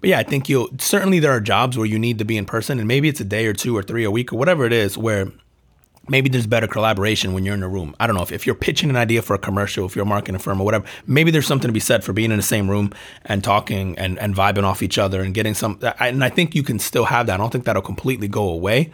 [0.02, 2.46] but yeah, I think you'll certainly there are jobs where you need to be in
[2.46, 4.74] person, and maybe it's a day or two or three a week or whatever it
[4.74, 5.32] is, where
[6.10, 7.96] maybe there's better collaboration when you're in a room.
[8.00, 10.08] I don't know if, if you're pitching an idea for a commercial, if you're a
[10.08, 12.70] marketing firm or whatever, maybe there's something to be said for being in the same
[12.70, 12.92] room
[13.26, 15.80] and talking and, and vibing off each other and getting some.
[16.00, 17.36] And I think you can still have that.
[17.36, 18.92] I don't think that'll completely go away.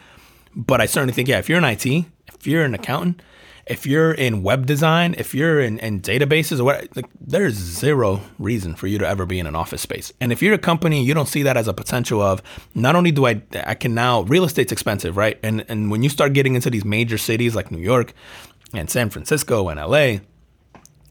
[0.56, 3.22] But I certainly think, yeah, if you're in IT, if you're an accountant,
[3.68, 8.22] if you're in web design, if you're in, in databases or what, like, there's zero
[8.38, 10.14] reason for you to ever be in an office space.
[10.22, 12.44] And if you're a company, you don't see that as a potential of
[12.76, 15.40] not only do I, I can now, real estate's expensive, right?
[15.42, 18.14] And, and when you start getting into these major cities like New York
[18.72, 20.20] and San Francisco and LA,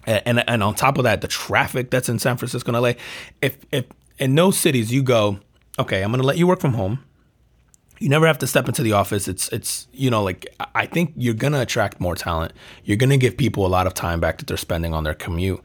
[0.07, 2.93] and, and on top of that, the traffic that's in San Francisco and LA,
[3.43, 3.87] if, if
[4.19, 5.41] in those cities you go,
[5.79, 7.05] okay, I'm going to let you work from home
[7.99, 9.29] you never have to step into the office.
[9.29, 12.53] It's it's you know like I think you're gonna attract more talent.
[12.85, 15.61] You're gonna give people a lot of time back that they're spending on their commute.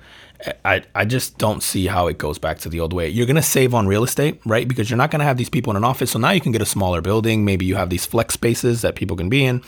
[0.63, 3.09] I, I just don't see how it goes back to the old way.
[3.09, 4.67] You're gonna save on real estate, right?
[4.67, 6.11] Because you're not gonna have these people in an office.
[6.11, 7.43] So now you can get a smaller building.
[7.43, 9.61] Maybe you have these flex spaces that people can be in.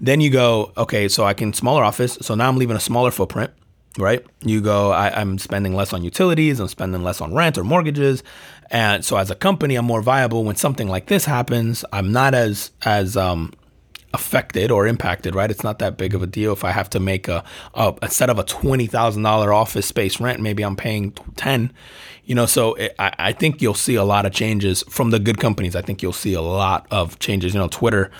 [0.00, 2.18] Then you go, okay, so I can smaller office.
[2.22, 3.52] So now I'm leaving a smaller footprint
[3.98, 4.24] right?
[4.44, 8.22] You go, I, am spending less on utilities, I'm spending less on rent or mortgages.
[8.70, 11.84] And so as a company, I'm more viable when something like this happens.
[11.92, 13.52] I'm not as as um,
[14.12, 15.50] affected or impacted, right?
[15.50, 18.30] It's not that big of a deal if I have to make a, a instead
[18.30, 21.72] of a twenty thousand dollar office space rent, maybe I'm paying ten.
[22.24, 25.20] You know, so it, I, I think you'll see a lot of changes from the
[25.20, 25.76] good companies.
[25.76, 27.54] I think you'll see a lot of changes.
[27.54, 28.10] You know, Twitter,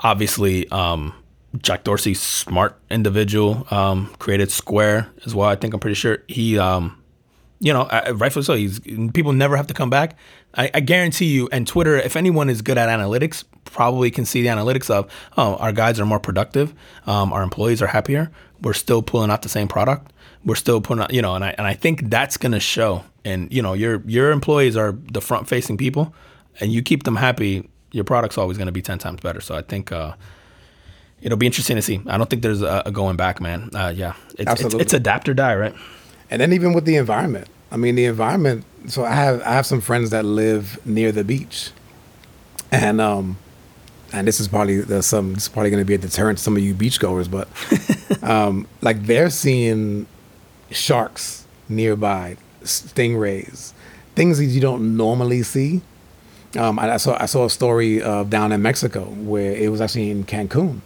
[0.00, 1.12] obviously, um,
[1.58, 5.48] Jack Dorsey, smart individual, um, created Square as well.
[5.48, 7.02] I think I'm pretty sure he, um,
[7.60, 8.54] you know, rightfully so.
[8.54, 10.16] He's people never have to come back.
[10.54, 11.48] I, I, guarantee you.
[11.52, 15.56] And Twitter, if anyone is good at analytics, probably can see the analytics of, oh,
[15.56, 16.74] our guys are more productive,
[17.06, 18.30] um, our employees are happier.
[18.62, 20.12] We're still pulling out the same product.
[20.44, 23.04] We're still putting out, you know, and I and I think that's gonna show.
[23.24, 26.14] And you know, your your employees are the front facing people,
[26.60, 27.68] and you keep them happy.
[27.92, 29.40] Your product's always gonna be ten times better.
[29.40, 29.92] So I think.
[29.92, 30.14] Uh,
[31.22, 32.00] it'll be interesting to see.
[32.06, 33.70] I don't think there's a, a going back, man.
[33.74, 34.80] Uh, yeah, it's, Absolutely.
[34.80, 35.74] It's, it's adapt or die, right?
[36.30, 38.64] And then even with the environment, I mean, the environment.
[38.88, 41.70] So I have I have some friends that live near the beach,
[42.70, 43.38] and um,
[44.12, 46.44] and this is probably the, some this is probably going to be a deterrent to
[46.44, 47.48] some of you beachgoers, but
[48.22, 50.06] um, like they're seeing
[50.70, 53.72] sharks nearby, stingrays,
[54.14, 55.82] things that you don't normally see.
[56.56, 59.80] Um, I, I, saw I saw a story of down in Mexico where it was
[59.80, 60.80] actually in Cancun,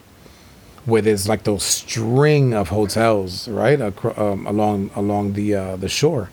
[0.86, 6.30] where there's like those string of hotels right um, along along the uh, the shore,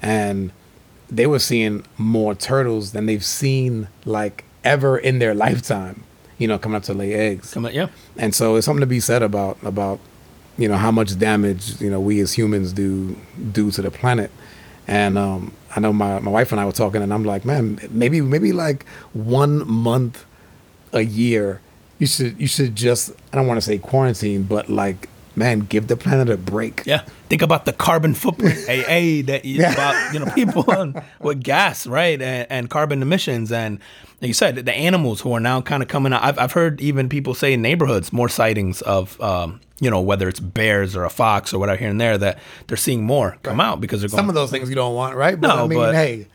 [0.00, 0.52] and
[1.08, 6.04] they were seeing more turtles than they've seen like ever in their lifetime.
[6.38, 7.52] You know, coming up to lay eggs.
[7.52, 7.88] Come on, yeah.
[8.16, 10.00] And so it's something to be said about about
[10.56, 13.16] you know how much damage you know we as humans do
[13.52, 14.30] do to the planet.
[14.86, 17.78] And um, I know my, my wife and I were talking, and I'm like, man,
[17.90, 20.24] maybe maybe like one month
[20.92, 21.60] a year
[22.00, 25.86] you should you should just I don't want to say quarantine, but like man, give
[25.86, 26.82] the planet a break.
[26.86, 29.72] Yeah, think about the carbon footprint, AA that you, yeah.
[29.72, 33.78] about you know people on, with gas, right, and, and, carbon emissions, and
[34.20, 36.22] like you said, the animals who are now kind of coming out.
[36.22, 39.20] I've I've heard even people say in neighborhoods more sightings of.
[39.20, 42.38] Um, you know whether it's bears or a fox or whatever here and there that
[42.66, 43.66] they're seeing more come right.
[43.66, 45.66] out because they're going, some of those things you don't want right but no, I
[45.66, 46.26] mean but, hey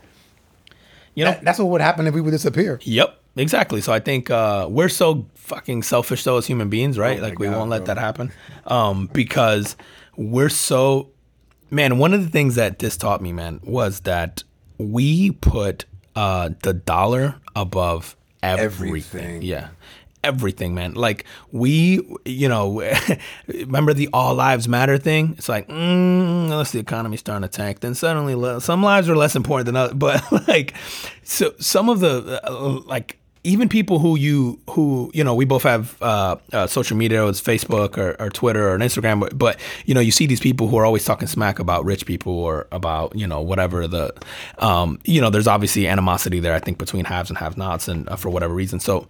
[1.13, 3.99] you know that, that's what would happen if we would disappear yep exactly so I
[3.99, 7.19] think uh, we're so fucking selfish though as human beings, right?
[7.19, 7.93] Oh like we God, won't let bro.
[7.93, 8.31] that happen
[8.65, 9.75] um, because
[10.17, 11.11] we're so
[11.69, 11.97] man.
[11.97, 14.43] One of the things that this taught me, man, was that
[14.77, 18.87] we put uh, the dollar above everything.
[18.87, 19.41] everything.
[19.41, 19.69] Yeah.
[20.23, 20.95] Everything, man.
[20.95, 22.81] Like we, you know,
[23.47, 25.35] remember the all lives matter thing?
[25.37, 25.73] It's like, mm,
[26.45, 29.93] unless the economy's starting to tank, then suddenly some lives are less important than others.
[29.99, 30.73] But like,
[31.23, 35.63] so some of the uh, like even people who you who you know we both
[35.63, 39.93] have uh, uh, social media, it's Facebook or, or, Twitter or Instagram, but, but, you
[39.93, 43.15] know you see these people who are always talking smack about rich people or about
[43.15, 44.13] you know whatever the
[44.57, 48.15] um, you know there's obviously animosity there I think between haves and have-nots and uh,
[48.15, 48.79] for whatever reason.
[48.79, 49.07] So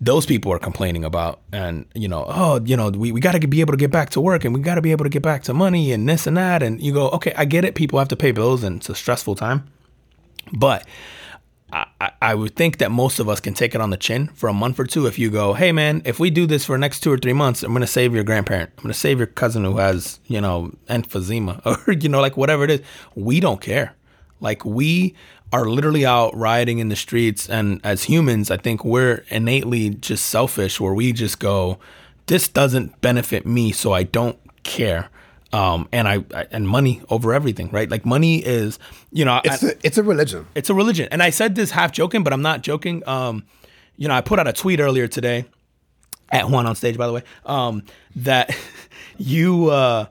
[0.00, 3.46] those people are complaining about and you know oh you know we, we got to
[3.46, 5.22] be able to get back to work and we got to be able to get
[5.22, 6.62] back to money and this and that.
[6.62, 7.74] And you go okay I get it.
[7.74, 9.68] People have to pay bills and it's a stressful time.
[10.52, 10.86] But
[12.22, 14.52] I, would think that most of us can take it on the chin for a
[14.52, 17.00] month or two if you go, hey man, if we do this for the next
[17.00, 18.70] two or three months, I'm gonna save your grandparent.
[18.76, 22.64] I'm gonna save your cousin who has, you know, emphysema or you know, like whatever
[22.64, 22.80] it is.
[23.14, 23.94] We don't care.
[24.40, 25.14] Like we
[25.52, 30.26] are literally out rioting in the streets and as humans, I think we're innately just
[30.26, 31.78] selfish where we just go,
[32.26, 35.10] This doesn't benefit me, so I don't care
[35.54, 37.88] um, and I, I, and money over everything, right?
[37.88, 38.80] Like money is,
[39.12, 40.46] you know, it's I, a, it's a religion.
[40.56, 43.06] It's a religion, and I said this half joking, but I'm not joking.
[43.08, 43.44] Um,
[43.96, 45.44] you know, I put out a tweet earlier today,
[46.32, 47.84] at Juan on stage, by the way, um,
[48.16, 48.56] that
[49.16, 50.06] you, uh,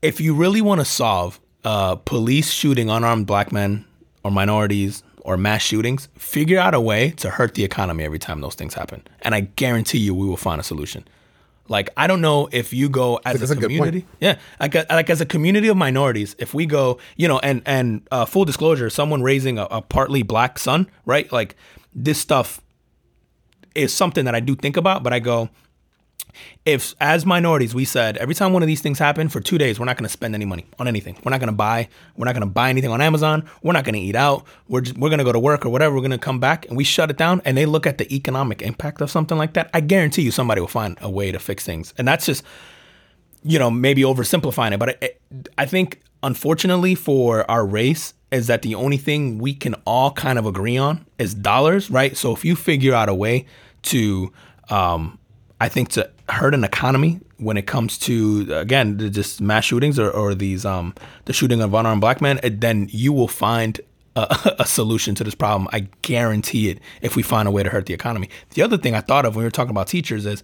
[0.00, 3.84] if you really want to solve uh, police shooting unarmed black men
[4.22, 8.40] or minorities or mass shootings, figure out a way to hurt the economy every time
[8.40, 9.02] those things happen.
[9.20, 11.06] And I guarantee you we will find a solution.
[11.68, 14.86] Like I don't know if you go as That's a a community, yeah, like a,
[14.90, 18.44] like as a community of minorities, if we go, you know, and and uh, full
[18.44, 21.30] disclosure, someone raising a, a partly black son, right?
[21.32, 21.56] Like
[21.94, 22.60] this stuff
[23.74, 25.48] is something that I do think about, but I go,
[26.64, 29.78] if as minorities we said every time one of these things happen for two days
[29.78, 31.16] we're not going to spend any money on anything.
[31.24, 33.48] We're not going to buy we're not going to buy anything on amazon.
[33.62, 34.44] We're not going to eat out.
[34.68, 35.94] We're, we're going to go to work or whatever.
[35.94, 38.14] We're going to come back and we shut it down and they look at the
[38.14, 39.70] economic impact of something like that.
[39.74, 41.94] I guarantee you somebody will find a way to fix things.
[41.98, 42.42] And that's just
[43.42, 45.10] you know maybe oversimplifying it but I,
[45.58, 50.38] I think unfortunately for our race is that the only thing we can all kind
[50.38, 52.16] of agree on is dollars right?
[52.16, 53.46] So if you figure out a way
[53.82, 54.32] to
[54.70, 55.18] um,
[55.60, 60.10] I think to hurt an economy when it comes to again just mass shootings or,
[60.10, 60.94] or these um
[61.26, 63.80] the shooting of unarmed black men, then you will find
[64.16, 65.68] a, a solution to this problem.
[65.72, 66.80] I guarantee it.
[67.02, 68.28] If we find a way to hurt the economy.
[68.50, 70.42] The other thing I thought of when we were talking about teachers is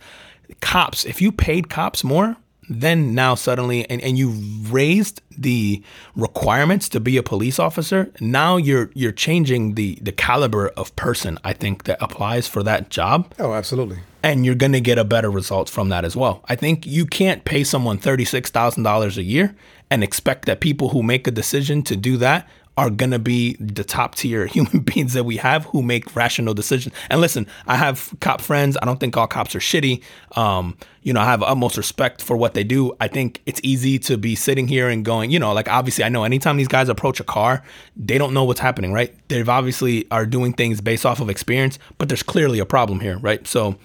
[0.61, 1.05] cops.
[1.05, 2.37] If you paid cops more,
[2.69, 4.31] then now suddenly and, and you
[4.71, 5.83] raised the
[6.15, 11.37] requirements to be a police officer now you're you're changing the the caliber of person
[11.43, 13.99] i think that applies for that job Oh, absolutely.
[14.23, 16.45] And you're going to get a better result from that as well.
[16.47, 19.55] I think you can't pay someone $36,000 a year
[19.91, 23.57] and expect that people who make a decision to do that are going to be
[23.61, 26.95] the top tier human beings that we have who make rational decisions.
[27.11, 28.79] And listen, I have cop friends.
[28.81, 30.03] I don't think all cops are shitty.
[30.37, 32.95] Um, you know, I have utmost respect for what they do.
[33.01, 36.09] I think it's easy to be sitting here and going, you know, like obviously I
[36.09, 37.63] know anytime these guys approach a car,
[37.97, 39.15] they don't know what's happening, right?
[39.29, 43.19] They've obviously are doing things based off of experience, but there's clearly a problem here,
[43.19, 43.47] right?
[43.47, 43.77] So,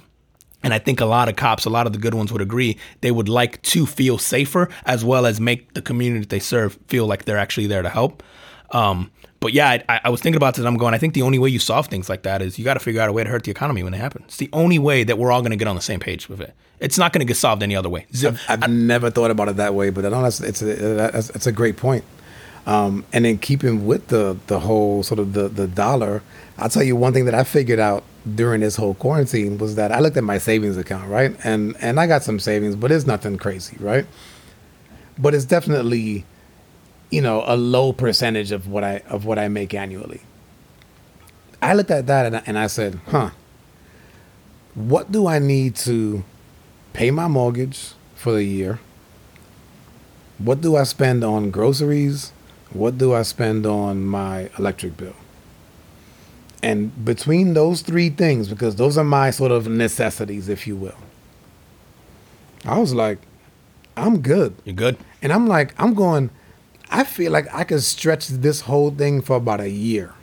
[0.65, 2.77] and I think a lot of cops, a lot of the good ones would agree,
[3.01, 6.77] they would like to feel safer as well as make the community that they serve
[6.87, 8.23] feel like they're actually there to help.
[8.71, 11.21] Um, but yeah, I, I was thinking about this and I'm going, I think the
[11.21, 13.23] only way you solve things like that is you got to figure out a way
[13.23, 14.23] to hurt the economy when they happen.
[14.25, 16.41] It's the only way that we're all going to get on the same page with
[16.41, 16.55] it.
[16.79, 18.07] It's not going to get solved any other way.
[18.15, 18.35] Zip.
[18.49, 21.45] I've never thought about it that way, but I know that's it's a that's, that's
[21.45, 22.03] a great point.
[22.65, 26.23] Um, and in keeping with the the whole sort of the the dollar,
[26.57, 29.91] I'll tell you one thing that I figured out during this whole quarantine was that
[29.91, 33.05] I looked at my savings account, right, and and I got some savings, but it's
[33.05, 34.05] nothing crazy, right.
[35.17, 36.25] But it's definitely,
[37.11, 40.21] you know, a low percentage of what I of what I make annually.
[41.61, 43.31] I looked at that and I, and I said, huh,
[44.73, 46.23] what do I need to
[46.93, 48.79] pay my mortgage for the year?
[50.37, 52.33] What do I spend on groceries?
[52.71, 55.15] What do I spend on my electric bill?
[56.65, 60.97] And between those three things, because those are my sort of necessities, if you will,
[62.65, 63.19] I was like,
[63.95, 64.55] I'm good.
[64.63, 64.97] You're good.
[65.21, 66.31] And I'm like, I'm going,
[66.89, 70.15] I feel like I could stretch this whole thing for about a year.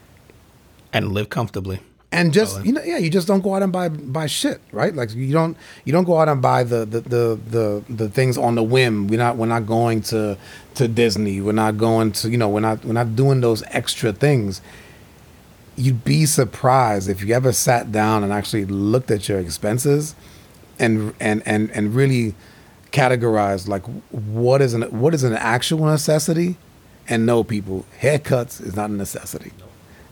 [0.92, 1.78] And live comfortably.
[2.11, 4.94] and just you know yeah you just don't go out and buy buy shit right
[4.94, 8.37] like you don't you don't go out and buy the the the the, the things
[8.37, 10.37] on the whim we're not we're not going to
[10.74, 14.12] to disney we're not going to you know we're not we're not doing those extra
[14.12, 14.61] things
[15.76, 20.14] you'd be surprised if you ever sat down and actually looked at your expenses
[20.78, 22.35] and and and and really
[22.90, 26.56] categorized like what is an what is an actual necessity
[27.08, 29.52] and no people haircuts is not a necessity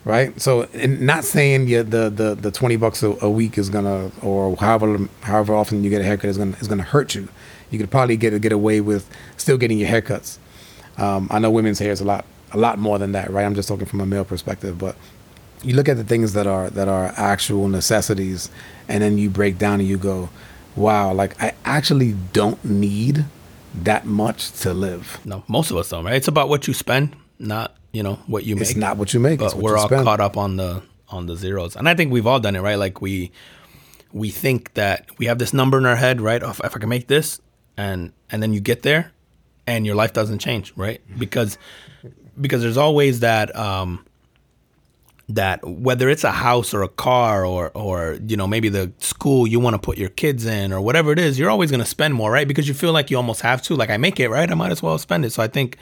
[0.05, 0.41] right?
[0.41, 4.57] So, not saying yeah, the the the twenty bucks a, a week is gonna, or
[4.57, 7.29] however however often you get a haircut is gonna is gonna hurt you.
[7.71, 10.39] You could probably get get away with still getting your haircuts.
[10.99, 13.45] Um, I know women's hair is a lot a lot more than that, right?
[13.45, 14.97] I'm just talking from a male perspective, but
[15.63, 18.51] you look at the things that are that are actual necessities,
[18.89, 20.31] and then you break down and you go,
[20.77, 23.25] wow, like I actually don't need
[23.75, 25.21] that much to live.
[25.25, 26.15] No, most of us don't, right?
[26.15, 28.63] It's about what you spend, not, you know, what you make.
[28.63, 30.05] It's not what you make, but we're all spend.
[30.05, 32.77] caught up on the on the zeros and i think we've all done it right
[32.77, 33.33] like we
[34.13, 36.89] we think that we have this number in our head right if, if i can
[36.89, 37.41] make this
[37.77, 39.11] and and then you get there
[39.67, 41.59] and your life doesn't change right because
[42.41, 44.05] because there's always that um
[45.35, 49.47] that whether it's a house or a car or or you know maybe the school
[49.47, 51.87] you want to put your kids in or whatever it is you're always going to
[51.87, 54.29] spend more right because you feel like you almost have to like i make it
[54.29, 55.77] right i might as well spend it so i think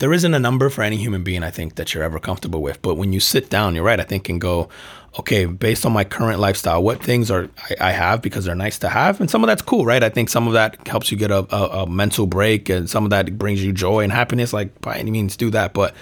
[0.00, 2.80] there isn't a number for any human being I think that you're ever comfortable with.
[2.82, 4.00] But when you sit down, you're right.
[4.00, 4.70] I think and go,
[5.18, 8.78] okay, based on my current lifestyle, what things are I, I have because they're nice
[8.78, 10.02] to have, and some of that's cool, right?
[10.02, 13.04] I think some of that helps you get a, a, a mental break, and some
[13.04, 14.54] of that brings you joy and happiness.
[14.54, 15.74] Like by any means, do that.
[15.74, 15.94] But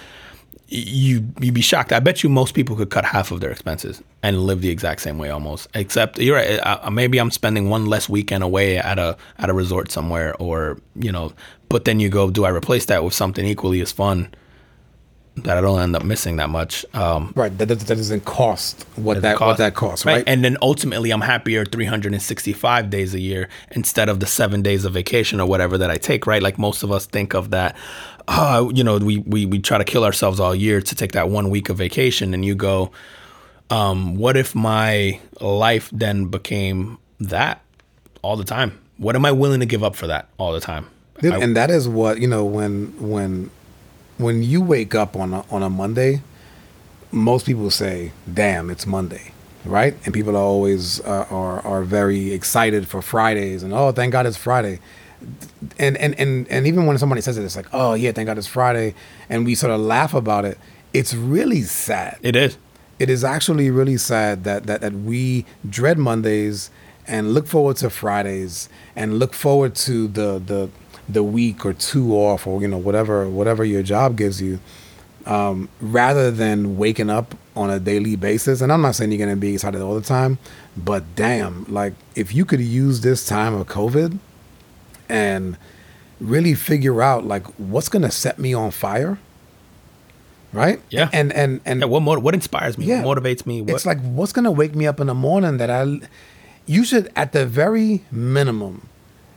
[0.71, 1.91] you you'd be shocked.
[1.91, 5.01] I bet you most people could cut half of their expenses and live the exact
[5.01, 5.67] same way almost.
[5.73, 6.59] Except you're right.
[6.59, 10.79] Uh, maybe I'm spending one less weekend away at a at a resort somewhere, or
[10.95, 11.33] you know.
[11.69, 14.33] But then you go, do I replace that with something equally as fun?
[15.43, 16.85] that I don't end up missing that much.
[16.93, 17.55] Um, right.
[17.57, 19.47] That, that, doesn't cost what that cost.
[19.47, 20.05] what that costs.
[20.05, 20.15] Right?
[20.15, 20.23] right.
[20.27, 24.93] And then ultimately, I'm happier 365 days a year instead of the seven days of
[24.93, 26.27] vacation or whatever that I take.
[26.27, 26.41] Right.
[26.41, 27.75] Like most of us think of that.
[28.31, 31.29] Uh, you know, we, we we try to kill ourselves all year to take that
[31.29, 32.91] one week of vacation, and you go,
[33.71, 37.63] um, what if my life then became that
[38.21, 38.79] all the time?
[38.97, 40.85] What am I willing to give up for that all the time?
[41.21, 43.49] Dude, I, and that is what you know when when
[44.19, 46.21] when you wake up on a, on a Monday,
[47.11, 49.33] most people say, "Damn, it's Monday."
[49.65, 54.13] Right, and people are always uh, are are very excited for Fridays, and oh, thank
[54.13, 54.79] God it's Friday
[55.77, 58.37] and, and and and even when somebody says it, it's like, oh yeah, thank God
[58.37, 58.95] it's Friday,
[59.29, 60.57] and we sort of laugh about it.
[60.93, 62.17] It's really sad.
[62.21, 62.57] It is.
[62.97, 66.69] It is actually really sad that that that we dread Mondays
[67.07, 70.69] and look forward to Fridays and look forward to the the
[71.09, 74.59] the week or two off or you know whatever whatever your job gives you
[75.25, 79.29] um, rather than waking up on a daily basis and i'm not saying you're going
[79.29, 80.37] to be excited all the time
[80.77, 84.17] but damn like if you could use this time of covid
[85.09, 85.57] and
[86.19, 89.17] really figure out like what's going to set me on fire
[90.51, 93.71] right yeah and and and yeah, what what inspires me yeah, what motivates me what?
[93.71, 95.99] it's like what's going to wake me up in the morning that i
[96.65, 98.87] you should at the very minimum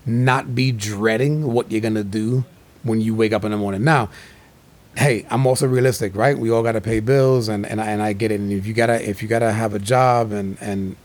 [0.05, 2.45] not be dreading what you're gonna do
[2.83, 3.85] when you wake up in the morning.
[3.85, 4.11] Now,
[4.97, 6.37] hey, I'm also realistic, right?
[6.37, 8.41] We all gotta pay bills, and and I, and I get it.
[8.41, 10.97] And if you gotta if you gotta have a job and and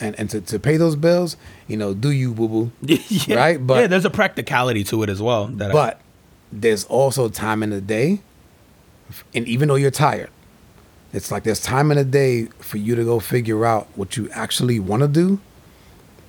[0.00, 1.36] and, and to, to pay those bills,
[1.66, 2.72] you know, do you boo boo,
[3.08, 3.36] yeah.
[3.36, 3.66] right?
[3.66, 5.48] But yeah, there's a practicality to it as well.
[5.48, 6.00] but I,
[6.52, 8.20] there's also time in the day,
[9.34, 10.30] and even though you're tired,
[11.12, 14.28] it's like there's time in the day for you to go figure out what you
[14.32, 15.40] actually want to do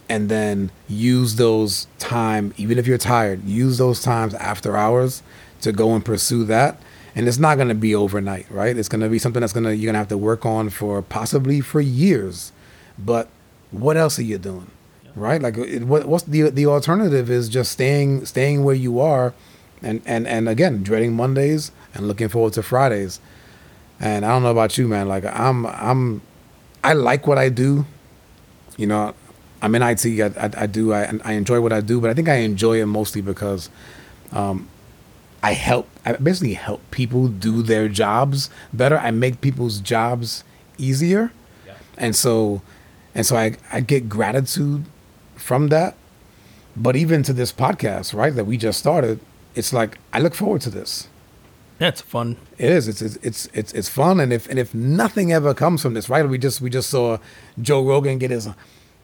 [0.09, 5.21] and then use those time even if you're tired use those times after hours
[5.61, 6.79] to go and pursue that
[7.15, 9.63] and it's not going to be overnight right it's going to be something that's going
[9.63, 12.51] to you're going to have to work on for possibly for years
[12.97, 13.27] but
[13.71, 14.69] what else are you doing
[15.15, 19.33] right like what, what's the the alternative is just staying staying where you are
[19.81, 23.19] and and and again dreading mondays and looking forward to fridays
[23.99, 26.21] and i don't know about you man like i'm i'm
[26.83, 27.85] i like what i do
[28.77, 29.13] you know
[29.61, 30.05] I'm in IT.
[30.05, 30.93] I, I, I, do.
[30.93, 33.69] I, I enjoy what I do, but I think I enjoy it mostly because
[34.31, 34.67] um,
[35.41, 35.89] I help.
[36.05, 38.97] I basically help people do their jobs better.
[38.97, 40.43] I make people's jobs
[40.77, 41.31] easier,
[41.65, 41.73] yeah.
[41.97, 42.61] and so
[43.17, 44.85] and so I I get gratitude
[45.35, 45.95] from that.
[46.75, 49.19] But even to this podcast, right, that we just started,
[49.55, 51.09] it's like I look forward to this.
[51.79, 52.37] Yeah, it's fun.
[52.59, 52.87] It is.
[52.87, 56.27] It's it's it's it's fun, and if and if nothing ever comes from this, right?
[56.29, 57.17] We just we just saw
[57.59, 58.47] Joe Rogan get his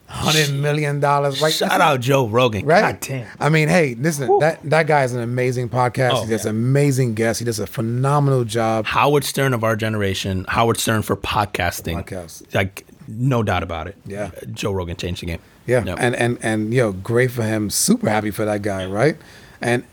[0.06, 1.40] hundred million dollars.
[1.42, 1.52] Right?
[1.52, 2.64] Shout out Joe Rogan.
[2.64, 2.80] Right?
[2.80, 3.28] God damn.
[3.40, 4.38] I mean, hey, listen, Woo.
[4.40, 6.12] that that guy is an amazing podcast.
[6.12, 6.50] Oh, he does yeah.
[6.50, 7.40] amazing guests.
[7.40, 8.86] He does a phenomenal job.
[8.86, 10.44] Howard Stern of our generation.
[10.48, 12.04] Howard Stern for podcasting.
[12.04, 12.54] Podcast.
[12.54, 13.96] Like no doubt about it.
[14.06, 14.30] Yeah.
[14.52, 15.40] Joe Rogan changed the game.
[15.66, 15.84] Yeah.
[15.84, 15.98] Yep.
[16.00, 17.70] And and and you know, great for him.
[17.70, 19.16] Super happy for that guy, right?
[19.60, 19.84] And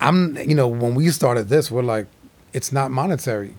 [0.00, 2.06] I'm you know, when we started this, we're like,
[2.52, 3.54] it's not monetary.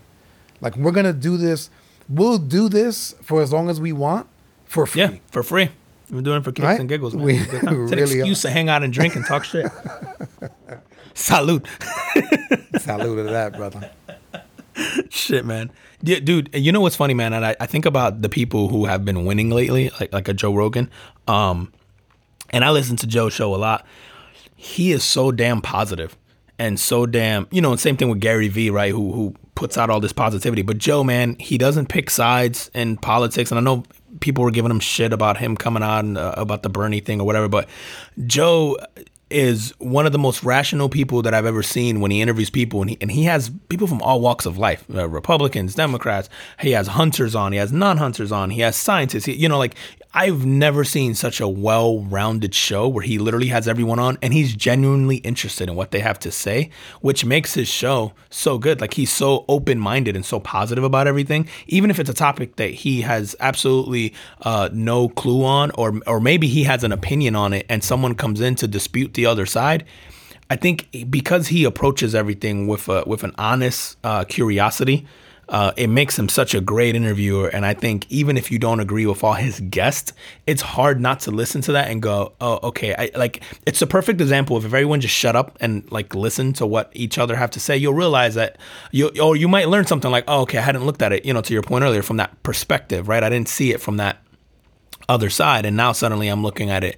[0.61, 1.69] Like we're gonna do this.
[2.09, 4.27] We'll do this for as long as we want
[4.65, 5.01] for free.
[5.01, 5.69] Yeah, for free.
[6.09, 6.79] We're doing it for kicks right?
[6.79, 7.25] and giggles, man.
[7.25, 8.47] We, it's an really excuse are.
[8.47, 9.69] to hang out and drink and talk shit.
[11.13, 11.67] Salute.
[12.77, 13.91] Salute to that, brother.
[15.09, 15.71] Shit, man.
[16.01, 17.33] Yeah, dude, you know what's funny, man?
[17.33, 20.33] And I, I think about the people who have been winning lately, like like a
[20.33, 20.89] Joe Rogan.
[21.27, 21.73] Um,
[22.51, 23.85] and I listen to Joe's show a lot.
[24.55, 26.17] He is so damn positive
[26.59, 28.91] and so damn, you know, same thing with Gary Vee, right?
[28.91, 30.61] Who who puts out all this positivity.
[30.61, 33.51] But Joe, man, he doesn't pick sides in politics.
[33.51, 33.83] And I know
[34.19, 37.25] people were giving him shit about him coming on uh, about the Bernie thing or
[37.25, 37.47] whatever.
[37.47, 37.67] But
[38.25, 38.77] Joe
[39.29, 42.81] is one of the most rational people that I've ever seen when he interviews people,
[42.81, 46.29] and he and he has people from all walks of life, uh, Republicans, Democrats.
[46.59, 49.25] He has hunters on, he has non-hunters on, he has scientists.
[49.25, 49.75] He, you know, like
[50.13, 54.55] I've never seen such a well-rounded show where he literally has everyone on, and he's
[54.55, 58.81] genuinely interested in what they have to say, which makes his show so good.
[58.81, 62.71] Like he's so open-minded and so positive about everything, even if it's a topic that
[62.71, 67.53] he has absolutely uh, no clue on, or or maybe he has an opinion on
[67.53, 69.85] it, and someone comes in to dispute the other side.
[70.49, 75.05] I think because he approaches everything with a, with an honest uh, curiosity,
[75.49, 77.47] uh, it makes him such a great interviewer.
[77.47, 80.13] And I think even if you don't agree with all his guests,
[80.45, 82.93] it's hard not to listen to that and go, oh, okay.
[82.93, 86.53] I like it's a perfect example of if everyone just shut up and like listen
[86.53, 88.57] to what each other have to say, you'll realize that
[88.91, 91.33] you or you might learn something like, oh, okay, I hadn't looked at it, you
[91.33, 93.23] know, to your point earlier from that perspective, right?
[93.23, 94.21] I didn't see it from that
[95.09, 96.97] other side and now suddenly i'm looking at it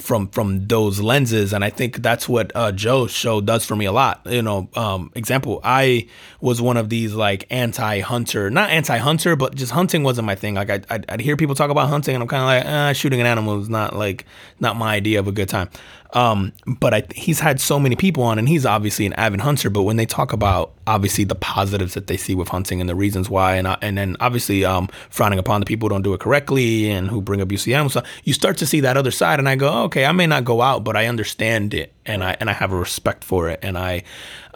[0.00, 1.52] from from those lenses.
[1.52, 4.22] And i think that's what uh, joe's show does for me a lot.
[4.26, 6.06] You know um, example i
[6.40, 10.54] was one of these like anti-hunter not anti-hunter but just hunting wasn't my thing.
[10.54, 12.92] Like i'd, I'd, I'd hear people talk about hunting and i'm kind of like eh,
[12.92, 14.24] shooting an animal is not like
[14.58, 15.68] not my idea of a good time
[16.12, 19.70] um, but I, he's had so many people on, and he's obviously an avid hunter.
[19.70, 22.94] But when they talk about obviously the positives that they see with hunting and the
[22.94, 26.20] reasons why, and and then obviously um, frowning upon the people who don't do it
[26.20, 29.38] correctly and who bring to animals, so you start to see that other side.
[29.38, 32.36] And I go, okay, I may not go out, but I understand it, and I
[32.40, 34.02] and I have a respect for it, and I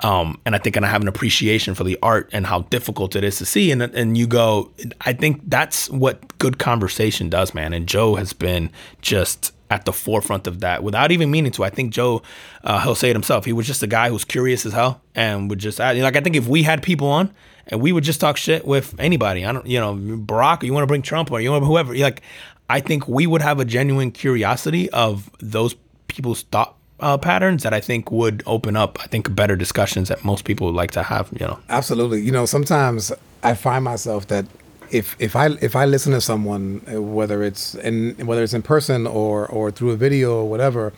[0.01, 3.15] um, and I think and I have an appreciation for the art and how difficult
[3.15, 3.71] it is to see.
[3.71, 7.73] And and you go, I think that's what good conversation does, man.
[7.73, 8.71] And Joe has been
[9.03, 11.65] just at the forefront of that without even meaning to.
[11.65, 12.23] I think Joe,
[12.63, 13.45] uh, he'll say it himself.
[13.45, 16.21] He was just a guy who's curious as hell and would just add, like I
[16.21, 17.35] think if we had people on
[17.67, 20.85] and we would just talk shit with anybody, I don't, you know, Barack, you want
[20.85, 22.23] to bring Trump or you want whoever, like
[22.71, 25.75] I think we would have a genuine curiosity of those
[26.07, 30.25] people's thought uh, patterns that I think would open up, I think, better discussions that
[30.25, 31.31] most people would like to have.
[31.33, 32.23] You know, absolutely.
[32.23, 33.11] You know, sometimes
[33.43, 34.47] I find myself that
[34.91, 38.63] if if I if I listen to someone, uh, whether it's in whether it's in
[38.63, 40.93] person or or through a video or whatever,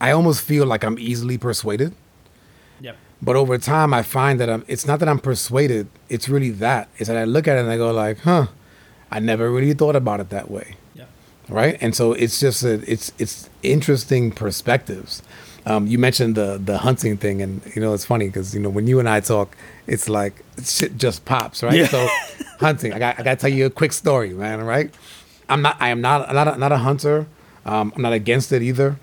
[0.00, 1.94] I almost feel like I'm easily persuaded.
[2.80, 2.96] Yep.
[3.20, 4.64] But over time, I find that I'm.
[4.68, 5.88] It's not that I'm persuaded.
[6.08, 6.88] It's really that.
[6.98, 8.46] It's that I look at it and I go like, huh,
[9.10, 10.76] I never really thought about it that way.
[10.94, 11.04] Yeah.
[11.48, 11.78] Right.
[11.80, 15.22] And so it's just a, it's it's interesting perspectives.
[15.66, 18.70] Um, you mentioned the the hunting thing, and you know it's funny because you know
[18.70, 19.56] when you and I talk,
[19.88, 21.74] it's like shit just pops, right?
[21.74, 21.88] Yeah.
[21.88, 22.06] So
[22.60, 24.62] hunting, I got I got to tell you a quick story, man.
[24.64, 24.94] Right?
[25.48, 27.26] I'm not I am not not a, not a hunter.
[27.66, 28.96] Um, I'm not against it either.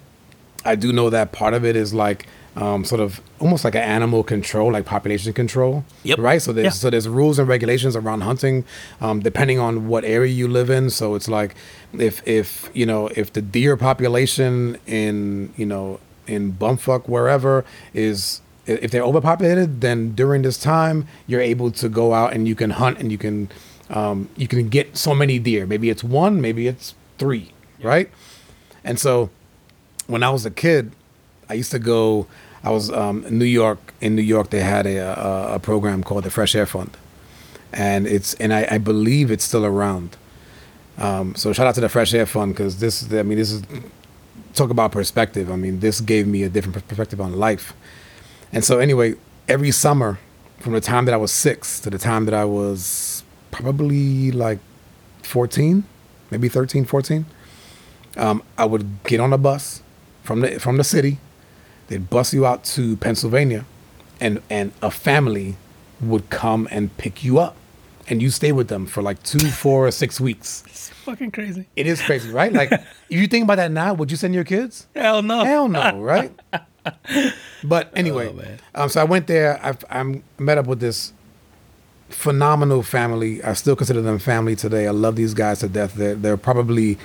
[0.63, 2.25] I do know that part of it is like
[2.55, 5.83] um, sort of almost like an animal control, like population control.
[6.03, 6.19] Yep.
[6.19, 6.41] Right.
[6.41, 6.69] So there's Yeah.
[6.71, 8.63] so there's rules and regulations around hunting,
[9.01, 10.89] um, depending on what area you live in.
[10.89, 11.53] So it's like
[11.97, 17.63] if if you know if the deer population in you know in Bumfuck wherever
[17.93, 22.55] is if they're overpopulated, then during this time you're able to go out and you
[22.55, 23.49] can hunt and you can
[23.89, 25.65] um, you can get so many deer.
[25.65, 27.51] Maybe it's one, maybe it's three,
[27.81, 28.09] right?
[28.83, 29.29] And so
[30.07, 30.91] when I was a kid,
[31.49, 32.27] I used to go.
[32.63, 33.93] I was um, in New York.
[34.01, 36.97] In New York, they had a, a, a program called the Fresh Air Fund,
[37.71, 40.17] and it's and I, I believe it's still around.
[40.97, 43.11] Um, so shout out to the Fresh Air Fund because this.
[43.13, 43.63] I mean, this is
[44.53, 45.51] talk about perspective.
[45.51, 47.73] I mean, this gave me a different perspective on life.
[48.51, 49.15] And so anyway,
[49.47, 50.19] every summer,
[50.59, 54.59] from the time that I was six to the time that I was probably like
[55.23, 55.83] 14,
[56.31, 57.25] maybe 13, 14,
[58.17, 59.81] um, I would get on a bus
[60.23, 61.19] from the from the city.
[61.87, 63.65] They'd bus you out to Pennsylvania,
[64.19, 65.57] and and a family
[66.01, 67.55] would come and pick you up,
[68.07, 70.63] and you stay with them for like two, four, or six weeks.
[70.65, 71.67] it's fucking crazy.
[71.75, 72.51] It is crazy, right?
[72.51, 72.71] Like,
[73.09, 74.87] if you think about that now, would you send your kids?
[74.95, 75.43] Hell no.
[75.43, 76.31] Hell no, right?
[77.63, 79.59] But anyway, Oh, um, so I went there.
[79.65, 81.13] I I met up with this
[82.09, 83.43] phenomenal family.
[83.43, 84.87] I still consider them family today.
[84.87, 85.95] I love these guys to death.
[85.95, 86.97] They're they're probably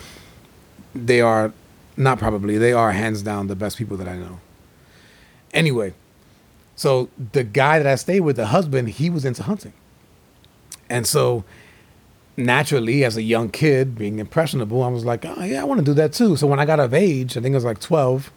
[0.94, 1.52] they are
[1.96, 4.40] not probably they are hands down the best people that I know.
[5.52, 5.94] Anyway,
[6.76, 9.72] so the guy that I stayed with, the husband, he was into hunting,
[10.88, 11.44] and so
[12.36, 15.84] naturally, as a young kid, being impressionable, I was like, oh yeah, I want to
[15.84, 16.36] do that too.
[16.36, 18.30] So when I got of age, I think it was like twelve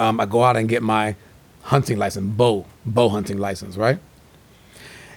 [0.00, 1.14] um, I go out and get my
[1.62, 3.98] hunting license, bow bow hunting license, right?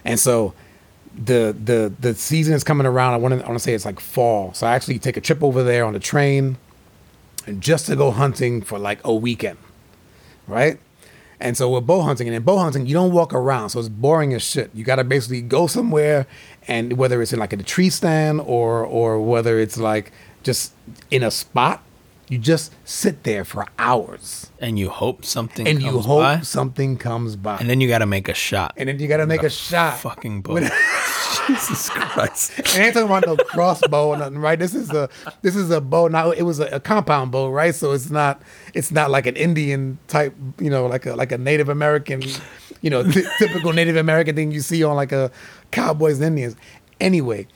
[0.04, 0.52] And so
[1.16, 3.14] the the the season is coming around.
[3.14, 5.22] I want to I want to say it's like fall, so I actually take a
[5.22, 6.58] trip over there on the train,
[7.46, 9.58] and just to go hunting for like a weekend,
[10.46, 10.78] right?
[11.40, 13.88] And so with bow hunting, and in bow hunting, you don't walk around, so it's
[13.88, 14.70] boring as shit.
[14.74, 16.26] You got to basically go somewhere,
[16.68, 20.12] and whether it's in like a tree stand or or whether it's like
[20.42, 20.74] just
[21.10, 21.82] in a spot,
[22.28, 26.96] you just sit there for hours, And you hope something and you hope by, something
[26.96, 28.72] comes by, and then you got to make a shot.
[28.76, 29.98] and then you got to make a shot.
[29.98, 30.58] Fucking bow.
[31.46, 32.58] Jesus Christ.
[32.58, 34.58] And I ain't talking about no crossbow or nothing, right?
[34.58, 35.08] This is a
[35.42, 36.08] this is a bow.
[36.08, 37.74] Now it was a, a compound bow, right?
[37.74, 38.40] So it's not
[38.72, 42.22] it's not like an Indian type, you know, like a like a Native American,
[42.80, 45.30] you know, t- typical Native American thing you see on like a
[45.70, 46.56] cowboys and Indians.
[47.00, 47.46] Anyway,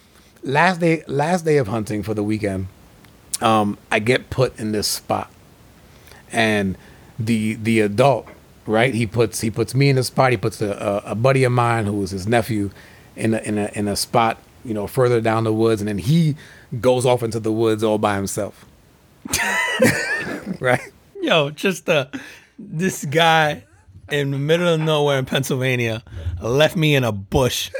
[0.42, 2.66] last day last day of hunting for the weekend,
[3.40, 5.30] um, I get put in this spot,
[6.32, 6.76] and
[7.18, 8.28] the the adult
[8.68, 8.94] right?
[8.94, 10.30] He puts he puts me in a spot.
[10.30, 12.70] He puts a, a, a buddy of mine who is his nephew
[13.16, 15.98] in a, in a in a spot, you know, further down the woods, and then
[15.98, 16.36] he
[16.80, 18.64] goes off into the woods all by himself.
[20.60, 20.80] right?
[21.20, 22.06] Yo, just uh,
[22.58, 23.64] this guy
[24.10, 26.02] in the middle of nowhere in Pennsylvania
[26.40, 27.70] left me in a bush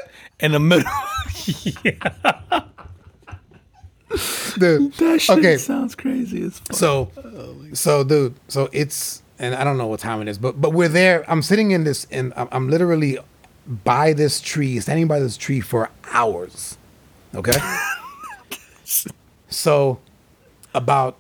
[0.41, 0.91] in the middle.
[1.85, 2.63] yeah.
[4.59, 6.77] Dude, That shit okay, sounds crazy as fuck.
[6.77, 10.61] So, oh so dude, so it's and I don't know what time it is, but
[10.61, 11.25] but we're there.
[11.31, 13.19] I'm sitting in this, and I'm, I'm literally
[13.85, 16.79] by this tree, standing by this tree for hours.
[17.35, 17.59] Okay.
[19.51, 20.01] so,
[20.75, 21.17] about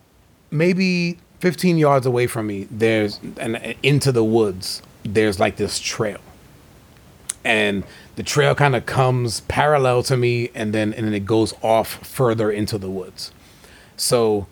[0.50, 4.82] maybe 15 yards away from me, there's and into the woods.
[5.04, 6.20] There's like this trail,
[7.44, 7.84] and
[8.18, 12.04] the trail kind of comes parallel to me, and then and then it goes off
[12.04, 13.30] further into the woods.
[13.96, 14.48] So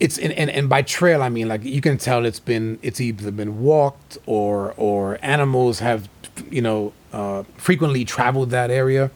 [0.00, 3.02] it's and, and, and by trail I mean like you can tell it's been it's
[3.02, 6.08] either been walked or or animals have
[6.50, 9.10] you know uh, frequently traveled that area.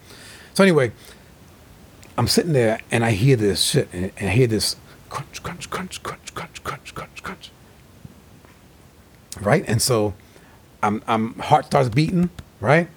[0.53, 0.93] So anyway,
[2.19, 4.77] I'm sitting there and I hear this shit and, and I hear this
[5.09, 7.51] crunch crunch crunch crunch crunch crunch crunch crunch.
[9.41, 10.13] Right, and so
[10.83, 12.29] I'm I'm heart starts beating
[12.61, 12.89] right,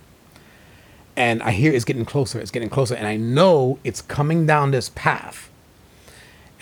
[1.19, 4.71] and I hear it's getting closer, it's getting closer, and I know it's coming down
[4.71, 5.51] this path.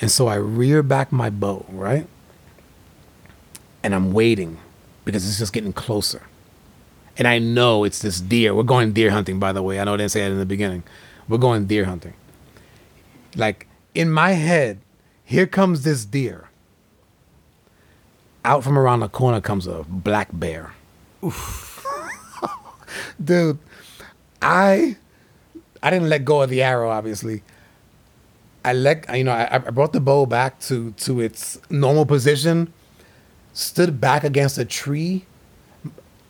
[0.01, 2.07] And so I rear back my bow, right?
[3.83, 4.57] And I'm waiting
[5.05, 6.23] because it's just getting closer.
[7.19, 8.55] And I know it's this deer.
[8.55, 9.79] We're going deer hunting, by the way.
[9.79, 10.83] I know I didn't say that in the beginning.
[11.29, 12.13] We're going deer hunting.
[13.35, 14.79] Like in my head,
[15.23, 16.49] here comes this deer.
[18.43, 20.73] Out from around the corner comes a black bear.
[21.23, 21.85] Oof.
[23.23, 23.59] Dude,
[24.41, 24.97] I
[25.81, 27.43] I didn't let go of the arrow, obviously.
[28.63, 32.73] I let you know I, I brought the bow back to to its normal position,
[33.53, 35.25] stood back against a tree.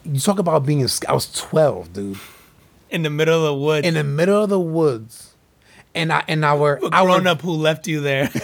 [0.03, 2.20] You talk about being in, I was twelve, dude,
[2.89, 5.36] in the middle of the woods, in the middle of the woods,
[5.95, 8.30] and I and our a our grown up who left you there.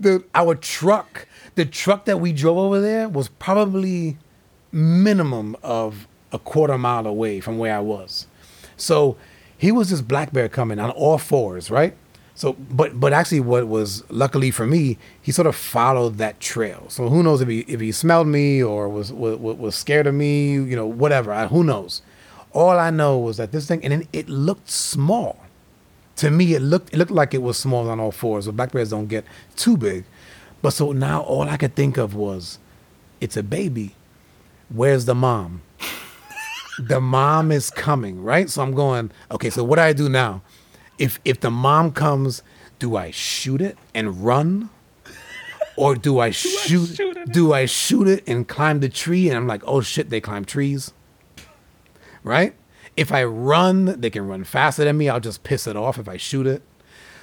[0.00, 4.18] dude, our truck, the truck that we drove over there was probably
[4.72, 8.26] minimum of a quarter mile away from where I was.
[8.76, 9.16] So
[9.56, 11.96] he was this black bear coming on all fours, right?
[12.34, 16.84] So, but but actually, what was luckily for me, he sort of followed that trail.
[16.88, 20.14] So who knows if he if he smelled me or was was, was scared of
[20.14, 21.32] me, you know, whatever.
[21.32, 22.02] I, who knows?
[22.52, 25.40] All I know was that this thing, and then it looked small.
[26.16, 28.44] To me, it looked it looked like it was small on all fours.
[28.44, 29.24] So black bears don't get
[29.56, 30.04] too big.
[30.60, 32.58] But so now all I could think of was,
[33.20, 33.94] it's a baby.
[34.68, 35.62] Where's the mom?
[36.78, 38.48] The mom is coming, right?
[38.50, 40.42] So I'm going, okay, so what do I do now?
[40.98, 42.42] If if the mom comes,
[42.78, 44.70] do I shoot it and run?
[45.76, 47.32] Or do I shoot shoot it?
[47.32, 50.44] do I shoot it and climb the tree and I'm like, "Oh shit, they climb
[50.44, 50.92] trees."
[52.22, 52.54] Right?
[52.96, 55.08] If I run, they can run faster than me.
[55.08, 56.62] I'll just piss it off if I shoot it.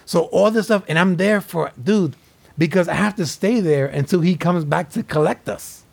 [0.06, 2.16] So all this stuff and I'm there for dude
[2.58, 5.84] because I have to stay there until he comes back to collect us.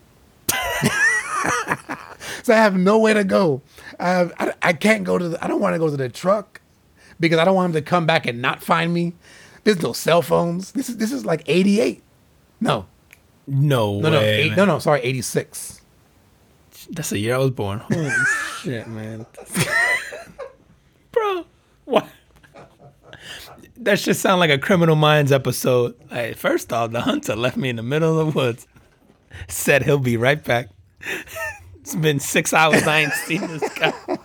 [2.43, 3.63] So I have nowhere to go.
[3.99, 6.09] I, have, I, I can't go to the, I don't want to go to the
[6.09, 6.61] truck
[7.19, 9.15] because I don't want him to come back and not find me.
[9.65, 10.73] There's no cell phones.
[10.73, 12.03] This is this is like 88.
[12.61, 12.87] No.
[13.47, 14.19] no, No, no.
[14.21, 15.81] way, Eight, no, no, sorry, 86.
[16.91, 17.79] That's the year I was born.
[17.93, 18.11] Holy
[18.63, 19.27] shit, man.
[21.13, 21.45] Bro,
[21.85, 22.07] what?
[23.77, 25.95] That should sound like a Criminal Minds episode.
[26.11, 28.67] Hey, first off, the hunter left me in the middle of the woods.
[29.49, 30.69] Said he'll be right back.
[31.93, 32.87] It's been six hours.
[32.87, 33.93] I ain't seen this guy.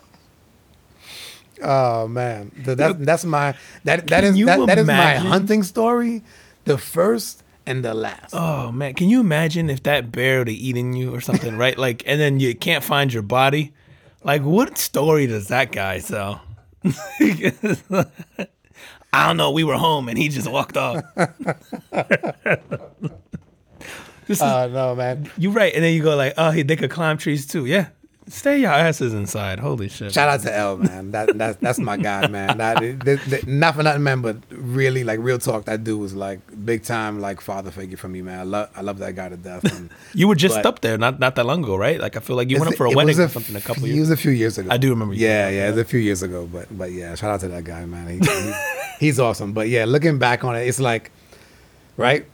[1.63, 2.51] Oh man.
[2.65, 3.55] Th- That, that's my
[3.85, 6.21] that that is that, that is my hunting story,
[6.65, 8.33] the first and the last.
[8.35, 11.77] Oh man, can you imagine if that bear would have eaten you or something, right?
[11.77, 13.71] Like, and then you can't find your body.
[14.21, 16.41] Like, what story does that guy tell?
[19.13, 19.51] I don't know.
[19.51, 21.03] We were home and he just walked off.
[24.27, 25.29] this is, Uh, no, man.
[25.37, 27.65] you right, and then you go like, oh, he they could climb trees too.
[27.65, 27.87] Yeah,
[28.27, 29.59] stay your asses inside.
[29.59, 30.11] Holy shit!
[30.13, 31.11] Shout out to L, man.
[31.11, 32.57] That that's that's my guy, man.
[32.57, 35.65] That, that, that- not for nothing, man, but really, like real talk.
[35.65, 38.39] That dude was like big time, like father figure for me, man.
[38.39, 39.63] I love I love that guy to death.
[39.71, 41.99] And you were just but- up there not not that long ago, right?
[41.99, 43.61] Like I feel like you went up for a It wedding was or something a
[43.61, 44.09] couple few- years.
[44.09, 44.69] It was a few years ago.
[44.71, 46.49] I do remember you Yeah, saying yeah, it was a few years ago.
[46.51, 48.07] But but yeah, shout out to that guy, man.
[48.09, 48.53] He, he-
[49.05, 49.53] he's awesome.
[49.53, 51.11] But yeah, looking back on it, it's like,
[51.97, 52.25] right?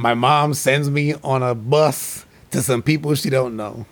[0.00, 3.84] My mom sends me on a bus to some people she don't know.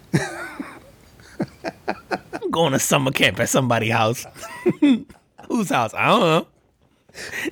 [2.32, 4.24] I'm going to summer camp at somebody's house.
[5.48, 5.92] Whose house?
[5.92, 6.46] I don't know.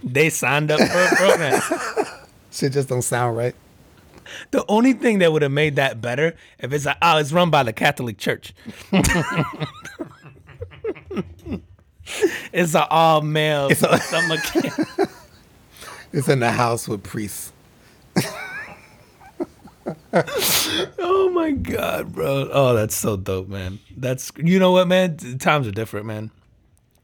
[0.02, 1.60] They signed up for a program.
[2.50, 3.54] Shit just don't sound right.
[4.52, 7.50] The only thing that would have made that better if it's like, oh, it's run
[7.50, 8.54] by the Catholic Church.
[12.54, 15.10] it's an all male summer camp.
[16.10, 17.52] It's in the house with priests.
[20.98, 22.48] Oh my god, bro.
[22.50, 23.78] Oh, that's so dope, man.
[23.96, 25.16] That's you know what, man.
[25.38, 26.30] Times are different, man.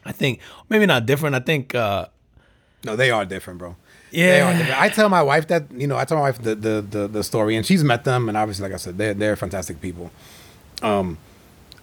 [0.05, 1.35] I think maybe not different.
[1.35, 2.07] I think uh
[2.85, 3.77] No, they are different, bro.
[4.11, 4.27] Yeah.
[4.27, 4.81] They are different.
[4.81, 7.25] I tell my wife that, you know, I tell my wife the, the, the, the
[7.25, 10.11] story, and she's met them, and obviously, like I said, they're, they're fantastic people.
[10.83, 11.17] Um,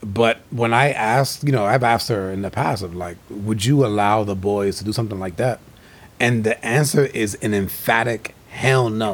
[0.03, 3.65] but when I asked, you know, I've asked her in the past of like, would
[3.65, 5.59] you allow the boys to do something like that?
[6.19, 9.13] And the answer is an emphatic hell no.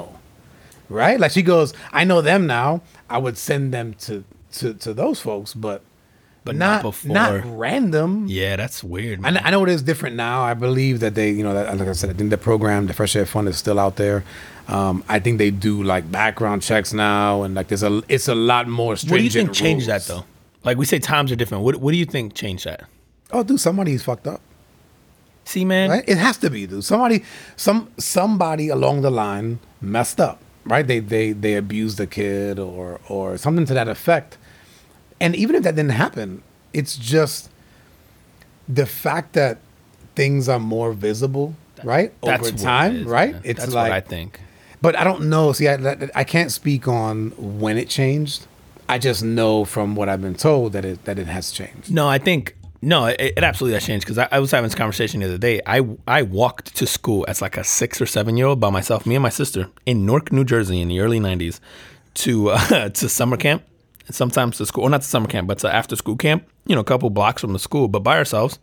[0.89, 1.19] Right?
[1.19, 2.81] Like she goes, I know them now.
[3.09, 4.23] I would send them to
[4.59, 5.81] to, to those folks, but
[6.45, 7.13] But not not before.
[7.13, 8.25] not random.
[8.27, 10.43] yeah, that's weird, I, I know it is different now.
[10.43, 12.93] I believe that they, you know, that, like I said, I think the program, the
[12.93, 14.23] Fresh Air Fund, is still out there.
[14.67, 18.35] Um, I think they do like background checks now, and like there's a, it's a
[18.35, 19.33] lot more what do stringent.
[19.35, 20.23] you think changed that though?
[20.63, 21.63] Like we say times are different.
[21.65, 22.79] What what do you think changed that?
[23.31, 24.39] Oh, dude, somebody's fucked up.
[25.45, 25.89] See, man.
[25.91, 26.03] Right?
[26.07, 26.83] It has to be, dude.
[26.83, 27.23] Somebody,
[27.55, 30.85] some somebody along the line messed up, right?
[30.85, 34.37] They they they abused the kid or or something to that effect.
[35.21, 36.41] And even if that didn't happen,
[36.73, 37.49] it's just
[38.67, 39.59] the fact that
[40.15, 42.11] things are more visible, right?
[42.21, 43.31] That's Over what it time, is, right?
[43.33, 43.41] man.
[43.45, 44.39] It's that's like what I think.
[44.81, 45.51] But I don't know.
[45.53, 48.45] See, I, I can't speak on when it changed.
[48.89, 51.91] I just know from what I've been told that it that it has changed.
[51.91, 52.55] No, I think
[52.85, 55.39] no, it, it absolutely has changed because I, I was having this conversation the other
[55.39, 55.59] day.
[55.65, 59.07] I I walked to school as like a six or seven year old by myself,
[59.07, 61.59] me and my sister in Newark, New Jersey, in the early '90s,
[62.13, 63.63] to uh, to summer camp,
[64.05, 66.47] and sometimes to school, or not to summer camp, but to after school camp.
[66.67, 68.59] You know, a couple blocks from the school, but by ourselves,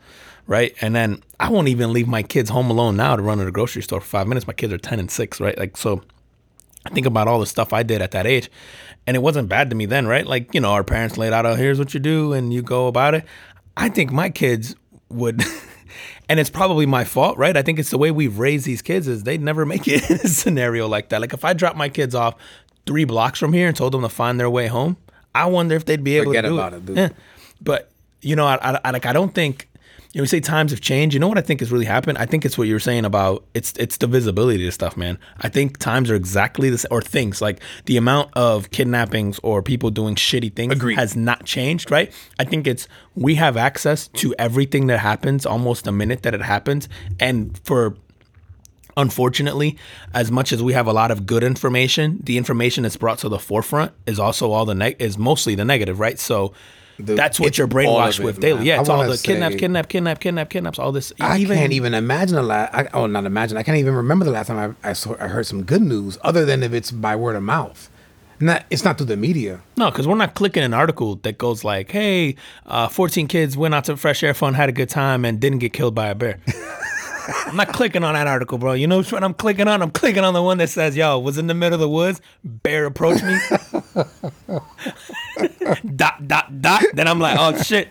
[0.46, 0.72] right?
[0.80, 3.50] And then I won't even leave my kids home alone now to run to the
[3.50, 4.46] grocery store for five minutes.
[4.46, 5.58] My kids are ten and six, right?
[5.58, 6.02] Like so.
[6.84, 8.50] I think about all the stuff I did at that age,
[9.06, 10.26] and it wasn't bad to me then, right?
[10.26, 12.88] Like, you know, our parents laid out, oh, here's what you do, and you go
[12.88, 13.24] about it.
[13.76, 14.74] I think my kids
[15.08, 15.42] would,
[16.28, 17.56] and it's probably my fault, right?
[17.56, 20.16] I think it's the way we've raised these kids is they'd never make it in
[20.16, 21.20] a scenario like that.
[21.20, 22.34] Like, if I dropped my kids off
[22.86, 24.96] three blocks from here and told them to find their way home,
[25.34, 26.76] I wonder if they'd be able Forget to do about it.
[26.76, 26.96] it, dude.
[26.96, 27.08] Yeah.
[27.60, 29.68] But you know, I, I, I like I don't think
[30.12, 31.14] you know, we say times have changed.
[31.14, 32.18] You know what I think has really happened?
[32.18, 35.18] I think it's what you were saying about it's it's the visibility of stuff, man.
[35.40, 39.62] I think times are exactly the same, or things like the amount of kidnappings or
[39.62, 40.96] people doing shitty things Agreed.
[40.98, 42.12] has not changed, right?
[42.38, 46.42] I think it's we have access to everything that happens almost the minute that it
[46.42, 47.96] happens, and for
[48.98, 49.78] unfortunately,
[50.12, 53.30] as much as we have a lot of good information, the information that's brought to
[53.30, 56.18] the forefront is also all the neg- is mostly the negative, right?
[56.18, 56.52] So
[57.06, 58.64] The- that's what you're brainwashed it, with daily.
[58.64, 61.12] Yeah, it's all the kidnap, say- kidnap, kidnap, kidnap, kidnaps, all this.
[61.20, 62.74] I can't even imagine the last.
[62.74, 63.56] I, oh, not imagine.
[63.56, 66.18] I can't even remember the last time I, I saw I heard some good news,
[66.22, 67.88] other than if it's by word of mouth.
[68.40, 69.60] Not, it's not through the media.
[69.76, 72.34] No, because we're not clicking an article that goes like, "Hey,
[72.66, 75.58] uh, 14 kids went out to Fresh Air Fund, had a good time, and didn't
[75.58, 76.40] get killed by a bear."
[77.28, 78.72] I'm not clicking on that article, bro.
[78.72, 79.82] You know what I'm clicking on?
[79.82, 82.20] I'm clicking on the one that says, "Yo, was in the middle of the woods,
[82.44, 83.36] bear approached me."
[85.96, 86.82] dot dot dot.
[86.94, 87.88] Then I'm like, "Oh shit!"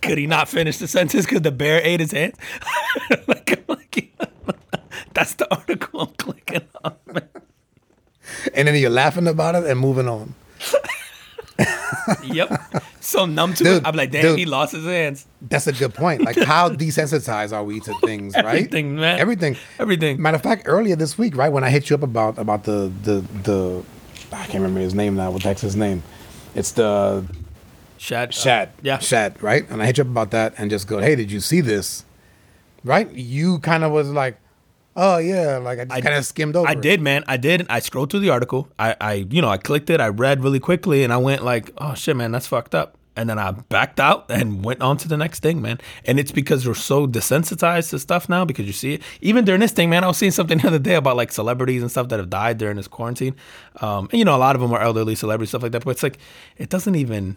[0.00, 2.36] Could he not finish the sentence because the bear ate his hands?
[3.26, 4.12] like, like,
[5.14, 6.96] that's the article I'm clicking on.
[7.06, 7.28] Man.
[8.54, 10.34] And then you're laughing about it and moving on.
[12.24, 12.60] Yep.
[13.00, 13.86] So numb to Dude, it.
[13.86, 14.38] I'm like, damn, dude.
[14.38, 15.26] he lost his hands.
[15.42, 16.22] That's a good point.
[16.22, 18.46] Like, how desensitized are we to things, right?
[18.46, 19.18] Everything, man.
[19.18, 19.56] Everything.
[19.78, 20.20] Everything.
[20.22, 22.92] Matter of fact, earlier this week, right when I hit you up about about the
[23.02, 23.82] the the,
[24.32, 25.30] I can't remember his name now.
[25.30, 26.02] What the heck's his name?
[26.54, 27.24] It's the
[27.98, 28.28] Shad.
[28.30, 28.70] uh, Shad.
[28.82, 28.98] yeah.
[28.98, 29.68] Shad, right?
[29.70, 32.04] And I hit you up about that and just go, hey, did you see this?
[32.84, 33.10] Right?
[33.12, 34.36] You kind of was like,
[34.96, 36.68] oh yeah, like I I- kind of skimmed over.
[36.68, 36.82] I it.
[36.82, 37.24] did, man.
[37.26, 37.66] I did.
[37.68, 38.68] I scrolled through the article.
[38.78, 40.00] I, I, you know, I clicked it.
[40.00, 43.28] I read really quickly, and I went like, "Oh shit, man, that's fucked up." And
[43.28, 45.78] then I backed out and went on to the next thing, man.
[46.06, 49.02] And it's because we're so desensitized to stuff now because you see it.
[49.20, 51.82] Even during this thing, man, I was seeing something the other day about like celebrities
[51.82, 53.34] and stuff that have died during this quarantine.
[53.82, 55.84] Um, and you know, a lot of them are elderly celebrities, stuff like that.
[55.84, 56.16] But it's like,
[56.56, 57.36] it doesn't even.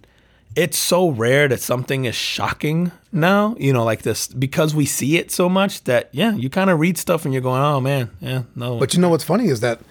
[0.56, 5.18] It's so rare that something is shocking now, you know, like this because we see
[5.18, 8.10] it so much that yeah, you kind of read stuff and you're going, oh man,
[8.22, 8.80] yeah, no.
[8.80, 9.82] But you know what's funny is that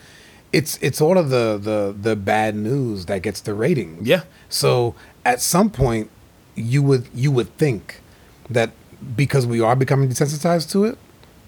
[0.52, 4.07] it's it's all of the the the bad news that gets the ratings.
[4.09, 4.22] Yeah.
[4.48, 4.94] So
[5.26, 6.11] at some point,
[6.55, 8.00] you would you would think
[8.48, 8.70] that
[9.16, 10.96] because we are becoming desensitized to it,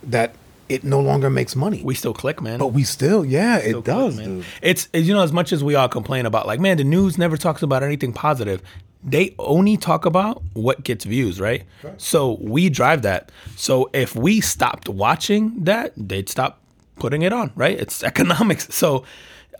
[0.02, 0.34] that
[0.68, 1.80] it no longer makes money.
[1.84, 2.59] we still click, man.
[2.59, 4.26] but we still, yeah, Still it click, does, man.
[4.38, 4.44] dude.
[4.61, 7.38] It's you know as much as we all complain about like man the news never
[7.38, 8.61] talks about anything positive.
[9.07, 11.62] They only talk about what gets views, right?
[11.96, 13.30] So we drive that.
[13.57, 16.61] So if we stopped watching that, they'd stop
[16.98, 17.78] putting it on, right?
[17.78, 18.66] It's economics.
[18.74, 19.04] So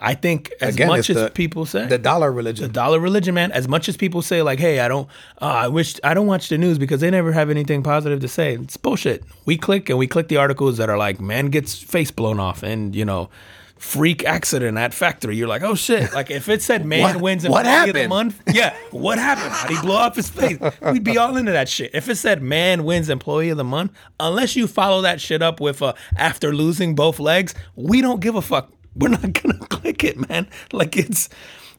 [0.01, 2.67] I think as Again, much as the- people say The dollar religion.
[2.67, 3.51] the dollar religion, man.
[3.53, 5.09] As much as people say, like, "Hey, I don't,
[5.41, 8.29] uh, I wish I don't watch the news because they never have anything positive to
[8.29, 9.23] say." It's bullshit.
[9.47, 12.63] We click and we click the articles that are like, "Man gets face blown off,"
[12.63, 13.31] and you know,
[13.79, 15.37] freak accident at factory.
[15.37, 18.01] You're like, "Oh shit!" Like if it said "Man What- wins what employee of the
[18.03, 18.09] happened?
[18.09, 19.53] month," yeah, what happened?
[19.53, 20.59] How would he blow off his face?
[20.83, 21.91] We'd be all into that shit.
[21.95, 25.61] If it said "Man wins employee of the month," unless you follow that shit up
[25.61, 28.71] with uh, after losing both legs, we don't give a fuck.
[28.95, 30.49] We're not gonna click it, man.
[30.73, 31.29] Like it's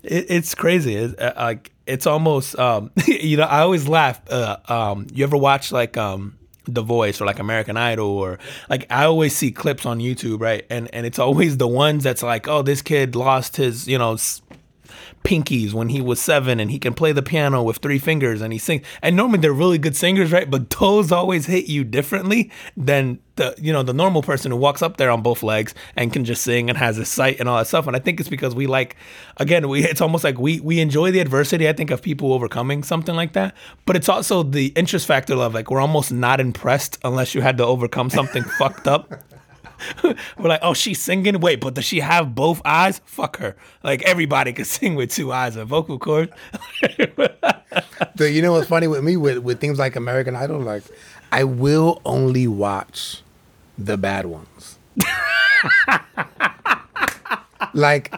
[0.03, 0.95] it, it's crazy.
[0.95, 4.21] It, uh, like it's almost um, you know I always laugh.
[4.29, 6.37] Uh, um, you ever watch like um,
[6.67, 8.39] The Voice or like American Idol or
[8.69, 10.65] like I always see clips on YouTube, right?
[10.69, 14.17] And and it's always the ones that's like, oh, this kid lost his you know.
[15.27, 18.53] Pinkies when he was seven and he can play the piano with three fingers and
[18.53, 18.85] he sings.
[19.01, 20.49] And normally they're really good singers right?
[20.49, 24.81] But those always hit you differently than the you know the normal person who walks
[24.81, 27.57] up there on both legs and can just sing and has his sight and all
[27.57, 27.85] that stuff.
[27.87, 28.95] And i think it's because we like
[29.35, 32.81] again we it's almost like we we enjoy the adversity i think of people overcoming
[32.83, 33.53] something like that.
[33.85, 37.57] But it's also the interest factor of like we're almost not impressed unless you had
[37.57, 39.13] to overcome something fucked up
[40.03, 41.39] we're like, oh, she's singing.
[41.39, 43.01] Wait, but does she have both eyes?
[43.05, 43.55] Fuck her.
[43.83, 46.31] Like everybody can sing with two eyes and vocal cords.
[48.15, 50.59] The- you know what's funny with me with, with things like American Idol?
[50.59, 50.83] Like,
[51.31, 53.21] I will only watch
[53.77, 54.79] the bad ones.
[57.73, 58.11] like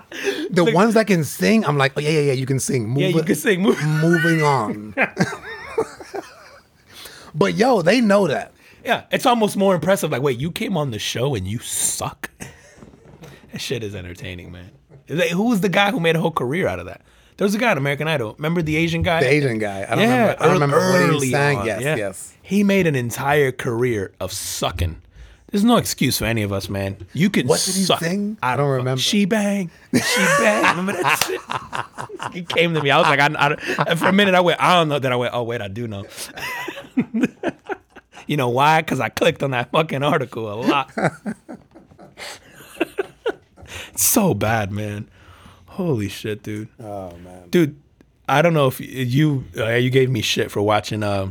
[0.50, 2.88] the ones that can sing, I'm like, oh yeah, yeah, yeah, you can sing.
[2.88, 3.62] Move yeah, you can sing.
[3.62, 3.84] Move.
[3.84, 4.94] Moving on.
[7.36, 8.54] but yo, they know that.
[8.86, 10.12] Yeah, it's almost more impressive.
[10.12, 12.30] Like, wait, you came on the show and you suck.
[13.52, 14.72] that shit is entertaining, man.
[15.10, 17.02] Like, Who was the guy who made a whole career out of that?
[17.38, 18.36] There was a guy on American Idol.
[18.38, 19.22] Remember the Asian guy?
[19.22, 19.84] The Asian guy.
[19.90, 20.44] I don't yeah, remember.
[20.44, 21.58] I don't remember what he early saying.
[21.60, 21.96] on, Yes, yeah.
[21.96, 22.34] yes.
[22.42, 25.02] He made an entire career of sucking.
[25.52, 26.98] There's no excuse for any of us, man.
[27.14, 28.02] You can What did he suck.
[28.02, 28.38] sing?
[28.44, 29.02] I don't remember.
[29.02, 30.00] She bang, she
[30.38, 30.78] bang.
[30.78, 31.88] Remember that
[32.30, 32.34] shit?
[32.34, 32.92] He came to me.
[32.92, 33.56] I was like, I,
[33.88, 35.00] I, for a minute, I went, I don't know.
[35.00, 36.06] Then I went, oh wait, I do know.
[38.30, 38.82] you know why?
[38.82, 40.92] Because I clicked on that fucking article a lot.
[43.94, 45.10] It's so bad, man.
[45.66, 46.70] Holy shit, dude.
[46.80, 47.50] Oh man.
[47.50, 47.76] Dude,
[48.28, 51.30] I don't know if you uh, you gave me shit for watching uh,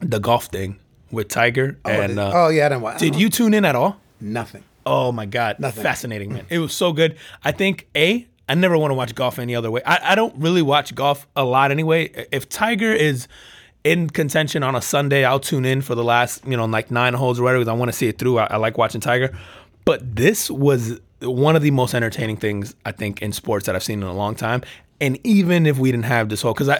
[0.00, 0.78] the golf thing
[1.10, 2.98] with Tiger and uh, oh yeah, I didn't watch.
[2.98, 4.00] did you tune in at all?
[4.20, 4.64] Nothing.
[4.84, 5.82] Oh my god, Nothing.
[5.82, 6.46] fascinating, man!
[6.50, 7.16] It was so good.
[7.44, 9.82] I think a I never want to watch golf any other way.
[9.84, 12.26] I, I don't really watch golf a lot anyway.
[12.30, 13.26] If Tiger is
[13.92, 17.14] in contention on a Sunday, I'll tune in for the last you know like nine
[17.14, 18.38] holes or whatever because I want to see it through.
[18.38, 19.36] I, I like watching Tiger,
[19.84, 23.82] but this was one of the most entertaining things I think in sports that I've
[23.84, 24.62] seen in a long time.
[25.00, 26.70] And even if we didn't have this whole, because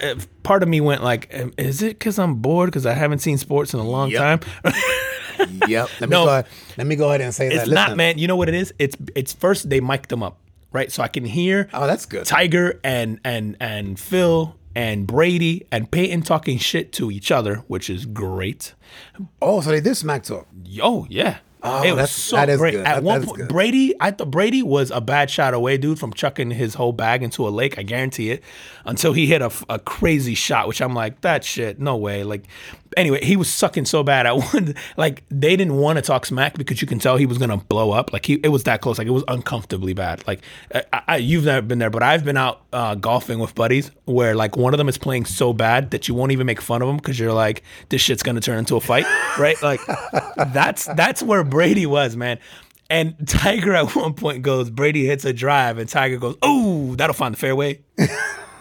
[0.42, 1.28] part of me went like,
[1.58, 4.20] is it because I'm bored because I haven't seen sports in a long Yep.
[4.20, 4.40] time?
[5.66, 5.90] Yep.
[6.00, 6.24] Let me No.
[6.24, 6.46] go ahead.
[6.78, 7.70] Let me go ahead and say It's that.
[7.70, 8.18] not, man.
[8.18, 8.72] You know what it is?
[8.78, 10.38] It's it's first they mic'd them up,
[10.72, 10.90] right?
[10.90, 12.24] So I can hear Oh, that's good.
[12.24, 17.88] Tiger and and and Phil and Brady and Peyton talking shit to each other, which
[17.88, 18.74] is great.
[19.40, 20.46] Oh, so they did smack talk.
[20.64, 21.38] Yo, yeah.
[21.62, 22.72] Oh, it was that's- so that is great.
[22.72, 22.86] good.
[22.86, 23.48] At That- one point, good.
[23.48, 27.22] Brady, I thought Brady was a bad shot away, dude, from chucking his whole bag
[27.22, 27.78] into a lake.
[27.78, 28.44] I guarantee it.
[28.84, 32.22] Until he hit a crazy shot, which I'm like, that shit, no way.
[32.22, 32.44] Like,
[32.96, 34.26] anyway, he was sucking so bad.
[34.26, 37.38] I wanted, like, they didn't want to talk smack because you can tell he was
[37.38, 38.12] gonna blow up.
[38.12, 38.98] Like, he, it was that close.
[38.98, 40.26] Like, it was uncomfortably bad.
[40.26, 40.40] Like,
[40.74, 44.34] I, I, you've never been there, but I've been out uh, golfing with buddies where
[44.34, 46.88] like one of them is playing so bad that you won't even make fun of
[46.88, 49.06] him because you're like, this shit's gonna turn into a fight,
[49.38, 49.60] right?
[49.62, 49.80] Like,
[50.52, 52.38] that's that's where Brady was, man.
[52.88, 57.14] And Tiger at one point goes, Brady hits a drive, and Tiger goes, "Oh, that'll
[57.14, 57.80] find the fairway."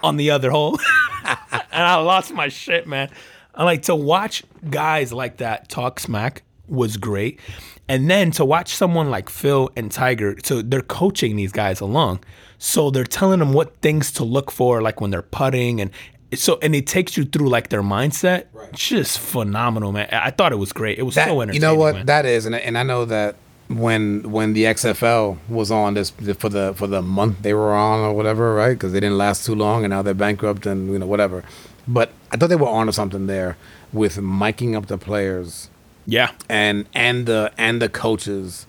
[0.04, 0.78] on the other hole,
[1.26, 3.10] and I lost my shit, man.
[3.56, 7.40] I like to watch guys like that talk smack was great,
[7.88, 12.20] and then to watch someone like Phil and Tiger, so they're coaching these guys along,
[12.58, 15.92] so they're telling them what things to look for, like when they're putting, and
[16.34, 18.46] so and it takes you through like their mindset.
[18.74, 20.10] Just phenomenal, man.
[20.12, 20.98] I I thought it was great.
[20.98, 21.62] It was That, so entertaining.
[21.62, 22.06] you know what man.
[22.08, 23.36] that is, and and I know that
[23.68, 28.00] when when the XFL was on this for the for the month they were on
[28.02, 28.74] or whatever, right?
[28.74, 31.44] Because they didn't last too long, and now they're bankrupt and you know whatever.
[31.88, 33.58] But I thought they were onto something there
[33.94, 35.70] with miking up the players
[36.08, 38.68] yeah, and and the and the coaches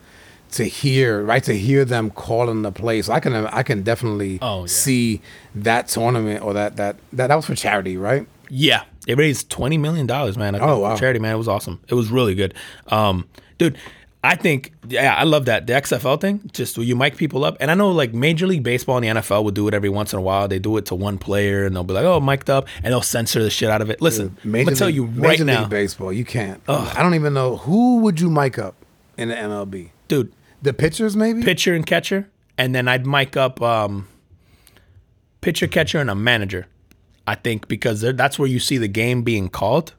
[0.52, 3.02] to hear right to hear them calling the play.
[3.02, 4.66] So I can I can definitely Oh, yeah.
[4.68, 5.20] see
[5.54, 8.26] that tournament or that that that that was for charity, right?
[8.48, 10.54] Yeah, it raised twenty million dollars, man.
[10.54, 10.94] I think, Oh, wow.
[10.94, 11.80] for charity, man, it was awesome.
[11.88, 12.54] It was really good,
[12.88, 13.26] um,
[13.58, 13.76] dude.
[14.26, 16.50] I think, yeah, I love that the XFL thing.
[16.52, 19.20] Just where you mic people up, and I know like Major League Baseball and the
[19.20, 20.48] NFL would do it every once in a while.
[20.48, 23.02] They do it to one player, and they'll be like, "Oh, mic'd up," and they'll
[23.02, 24.02] censor the shit out of it.
[24.02, 26.60] Listen, I'm gonna tell League- you right Major now, League Baseball, you can't.
[26.68, 28.74] I don't even know who would you mic up
[29.16, 29.90] in the MLB.
[30.08, 30.32] dude.
[30.62, 31.42] The pitchers, maybe.
[31.42, 34.08] Pitcher and catcher, and then I'd mic up um,
[35.40, 36.66] pitcher, catcher, and a manager.
[37.26, 39.94] I think because that's where you see the game being called.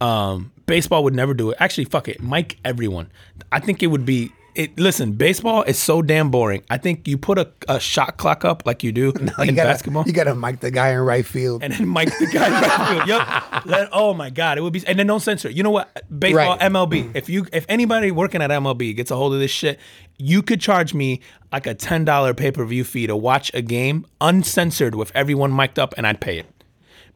[0.00, 1.56] Um, baseball would never do it.
[1.60, 3.10] Actually, fuck it, mic everyone.
[3.52, 4.32] I think it would be.
[4.56, 6.64] It, listen, baseball is so damn boring.
[6.68, 9.54] I think you put a, a shot clock up like you do You in gotta,
[9.54, 11.62] basketball You got to mic the guy in right field.
[11.62, 12.46] and then mic the guy.
[12.48, 13.08] in right field.
[13.52, 13.66] Yep.
[13.66, 14.82] Let- oh my God, it would be.
[14.88, 15.48] And then don't censor.
[15.50, 16.02] You know what?
[16.18, 16.60] Baseball, Right.
[16.72, 17.12] MLB.
[17.14, 19.78] If you, if anybody working at MLB gets a hold of this shit,
[20.18, 21.20] you could charge me
[21.52, 25.52] like a ten dollar pay per view fee to watch a game uncensored with everyone
[25.54, 26.46] mic'd up, and I'd pay it.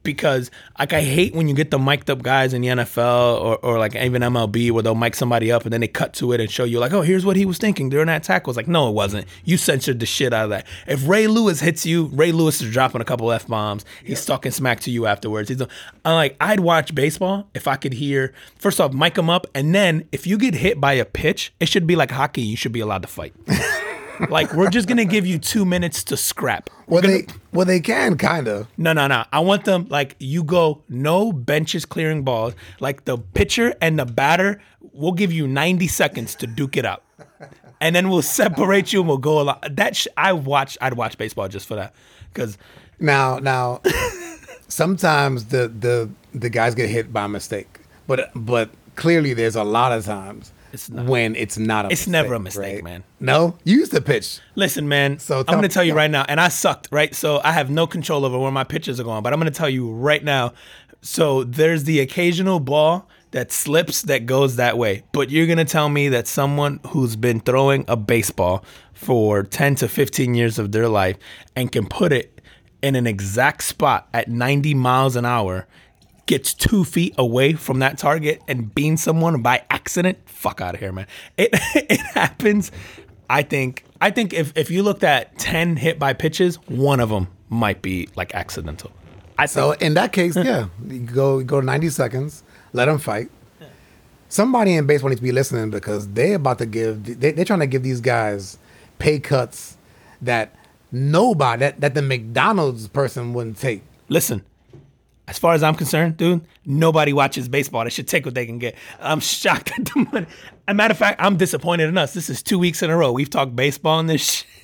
[0.05, 3.57] Because like I hate when you get the mic'd up guys in the NFL or,
[3.57, 6.41] or like even MLB where they'll mic somebody up and then they cut to it
[6.41, 8.51] and show you like, oh, here's what he was thinking during that tackle.
[8.51, 9.27] It's like, no, it wasn't.
[9.45, 10.67] You censored the shit out of that.
[10.87, 13.85] If Ray Lewis hits you, Ray Lewis is dropping a couple f bombs.
[14.05, 15.49] He's talking smack to you afterwards.
[15.49, 18.33] He's I'm like, I'd watch baseball if I could hear.
[18.59, 21.69] First off, mic him up, and then if you get hit by a pitch, it
[21.69, 22.43] should be like hockey.
[22.43, 23.35] You should be allowed to fight.
[24.29, 26.71] like we're just gonna give you two minutes to scrap.
[26.87, 28.69] well, they well they can kind of.
[28.77, 29.25] No, no, no.
[29.33, 32.55] I want them like you go no benches clearing balls.
[32.81, 34.61] Like the pitcher and the batter,
[34.93, 37.03] we'll give you 90 seconds to duke it out.
[37.81, 39.59] And then we'll separate you and we'll go along.
[39.71, 41.95] That sh- I watch I'd watch baseball just for that
[42.33, 42.57] cuz
[43.01, 43.81] Now, now,
[44.69, 49.93] sometimes the the the guys get hit by mistake, but but clearly there's a lot
[49.93, 50.53] of times
[50.91, 51.07] not.
[51.07, 51.89] when it's not a.
[51.91, 52.85] It's never a mistake, right?
[52.85, 53.05] man.
[53.21, 54.41] No, you used to pitch.
[54.55, 55.19] Listen, man.
[55.19, 57.15] So I'm tell- going to tell you right now, and I sucked, right?
[57.15, 59.57] So I have no control over where my pitches are going, but I'm going to
[59.57, 60.53] tell you right now.
[61.01, 65.65] So there's the occasional ball that slips that goes that way, but you're going to
[65.65, 70.71] tell me that someone who's been throwing a baseball for 10 to 15 years of
[70.73, 71.17] their life
[71.57, 72.41] and can put it
[72.81, 75.67] in an exact spot at 90 miles an hour
[76.27, 80.81] gets two feet away from that target and beans someone by accident, fuck out of
[80.81, 81.07] here, man.
[81.37, 82.71] It it happens.
[83.31, 87.09] I think I think if if you looked at ten hit by pitches, one of
[87.09, 88.91] them might be like accidental.
[89.39, 93.31] I So think, in that case, yeah, you go go 90 seconds, let them fight.
[94.29, 97.21] Somebody in baseball needs to be listening because they're about to give.
[97.21, 98.59] They, they're trying to give these guys
[98.99, 99.77] pay cuts
[100.23, 100.55] that
[100.91, 103.83] nobody that, that the McDonald's person wouldn't take.
[104.09, 104.43] listen.
[105.27, 107.85] As far as I'm concerned, dude, nobody watches baseball.
[107.85, 108.75] They should take what they can get.
[109.01, 110.27] I'm shocked at the money.
[110.27, 112.13] As a matter of fact, I'm disappointed in us.
[112.13, 113.11] This is two weeks in a row.
[113.13, 114.45] We've talked baseball in this.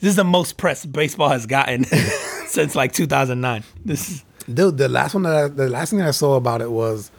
[0.00, 1.82] This is the most press baseball has gotten
[2.46, 3.64] since like 2009.
[3.84, 6.70] This is Dude, the last one that I, the last thing I saw about it
[6.70, 7.10] was,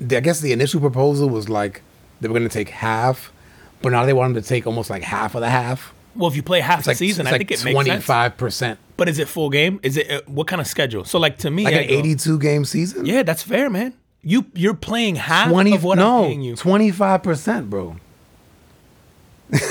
[0.00, 1.80] I guess the initial proposal was like
[2.20, 3.32] they were going to take half,
[3.80, 5.94] but now they want them to take almost like half of the half.
[6.16, 7.90] Well, if you play half It's the like season, I like think it makes twenty
[7.90, 8.04] sense.
[8.04, 9.78] five percent, But is it full game?
[9.82, 11.04] Is it uh, what kind of schedule?
[11.04, 13.06] So, like to me, like I an eighty two game season.
[13.06, 13.94] Yeah, that's fair, man.
[14.22, 16.56] You you're playing half Twenty of what I'm paying you.
[16.56, 17.96] twenty five percent, bro.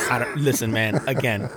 [0.10, 0.96] I don't, listen, man.
[1.08, 1.50] Again,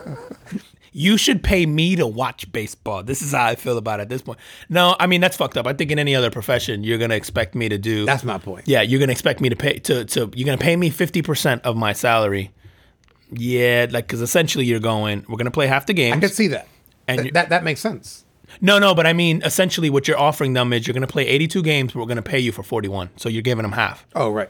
[0.92, 3.02] you should pay me to watch baseball.
[3.02, 4.38] This is how I feel about it at this point.
[4.68, 5.66] No, I mean that's fucked up.
[5.66, 8.04] I think in any other profession, you're gonna expect me to do.
[8.04, 8.66] That's my point.
[8.68, 10.30] yeah, you're gonna expect me to pay to to.
[10.34, 12.50] You're gonna pay me fifty percent of my salary.
[13.32, 15.24] Yeah, like because essentially you're going.
[15.28, 16.16] We're gonna play half the games.
[16.16, 16.66] I could see that.
[17.08, 18.24] And Th- that that makes sense.
[18.60, 21.24] No, no, but I mean, essentially, what you're offering them is you're going to play
[21.26, 23.10] 82 games, but we're going to pay you for 41.
[23.16, 24.04] So you're giving them half.
[24.14, 24.48] Oh right.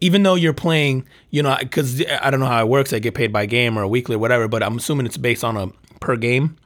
[0.00, 2.92] Even though you're playing, you know, because I don't know how it works.
[2.92, 5.44] I get paid by game or a weekly or whatever, but I'm assuming it's based
[5.44, 5.68] on a
[6.00, 6.56] per game.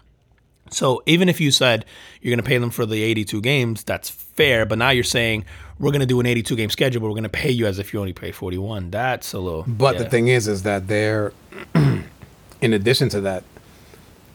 [0.70, 1.84] So even if you said
[2.20, 4.64] you're going to pay them for the 82 games, that's fair.
[4.66, 5.44] But now you're saying
[5.78, 7.78] we're going to do an 82 game schedule, but we're going to pay you as
[7.78, 8.90] if you only pay 41.
[8.90, 9.64] That's a little.
[9.66, 10.02] But yeah.
[10.02, 11.32] the thing is, is that they're,
[11.74, 13.44] in addition to that,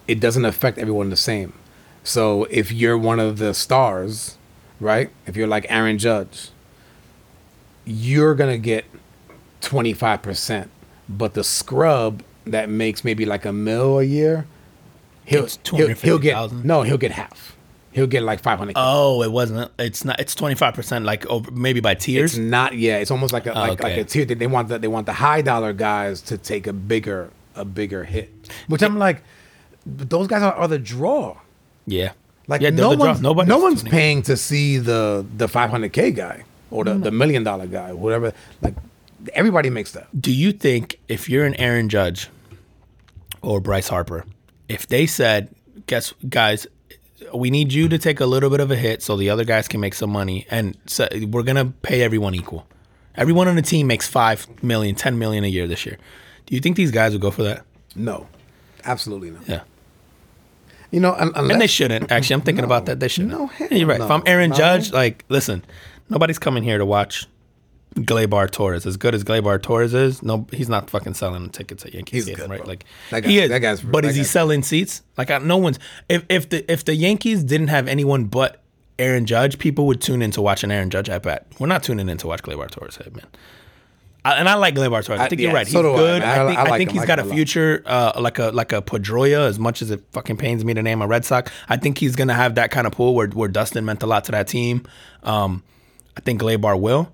[0.08, 1.54] it doesn't affect everyone the same.
[2.04, 4.38] So if you're one of the stars,
[4.80, 5.10] right?
[5.26, 6.50] If you're like Aaron Judge,
[7.84, 8.86] you're gonna get
[9.62, 10.70] twenty five percent.
[11.10, 14.46] But the scrub that makes maybe like a mil a year,
[15.26, 16.66] he'll he'll, he'll get 250,000.
[16.66, 17.56] no, he'll get half.
[17.92, 18.74] He'll get like five hundred.
[18.76, 19.72] Oh, it wasn't.
[19.80, 20.20] It's not.
[20.20, 22.32] It's 25 percent, like over, maybe by tiers.
[22.34, 22.76] It's not.
[22.78, 24.26] Yeah, it's almost like a like, like a tier.
[24.26, 27.64] They, they want the they want the high dollar guys to take a bigger a
[27.64, 28.30] bigger hit.
[28.68, 29.24] Which I'm like,
[29.86, 31.38] but those guys are, are the draw.
[31.86, 32.12] yeah.
[32.48, 33.06] Like yeah, no they're the draw.
[33.08, 33.92] one's Nobody's no one's tuning.
[33.92, 38.34] paying to see the the 500k guy or the, the million dollar guy, whatever.
[38.62, 38.76] Like
[39.34, 40.10] everybody makes that.
[40.22, 42.30] Do you think if you're an Aaron Judge
[43.42, 44.26] or Bryce Harper,
[44.70, 45.54] if they said,
[45.88, 46.68] "Guess, guys,
[47.34, 49.68] we need you to take a little bit of a hit so the other guys
[49.68, 52.68] can make some money, and so we're gonna pay everyone equal.
[53.16, 55.98] Everyone on the team makes five million, ten million a year this year.
[56.46, 57.64] Do you think these guys would go for that?
[57.96, 58.28] No,
[58.84, 59.48] absolutely not.
[59.48, 59.62] Yeah.
[60.92, 62.12] You know, un- unless And they shouldn't.
[62.12, 63.00] Actually, I'm thinking about that.
[63.00, 63.32] They shouldn't.
[63.32, 64.00] No, You're right.
[64.00, 64.10] If.
[64.12, 64.56] I'm Aaron No.
[64.56, 65.64] Judge, like, listen,
[66.10, 67.26] nobody's coming here to watch
[67.96, 68.86] Gleyber Torres.
[68.86, 72.24] As good as Gleyber Torres is, no, he's not fucking selling tickets at Yankee He's
[72.26, 72.60] Stadium, good, right?
[72.60, 72.68] bro.
[72.68, 75.02] Like That guy- he is, that guy's- but that is he selling seats?
[75.18, 75.80] Like I, no one's.
[76.10, 78.62] If if the if the Yankees didn't have anyone but
[79.00, 81.48] Aaron Judge, people would tune in to watch an Aaron Judge at bat.
[81.60, 83.26] We're not tuning in to watch Gleyber Torres hit, man.
[84.26, 85.22] I, and I like Gleyber Torres.
[85.22, 85.68] I I- think yeah, you're right.
[85.68, 86.22] He's so I, good.
[86.22, 88.50] I, I- think, I I like think he's I got a future, uh, like a
[88.50, 89.48] like a Pedroia.
[89.48, 92.16] As much as it fucking pains me to name a Red Sox, I think he's
[92.18, 94.84] gonna have that kind of pull where where Dustin meant a lot to that team.
[95.24, 95.64] Um,
[96.18, 97.12] I think Gleyber will,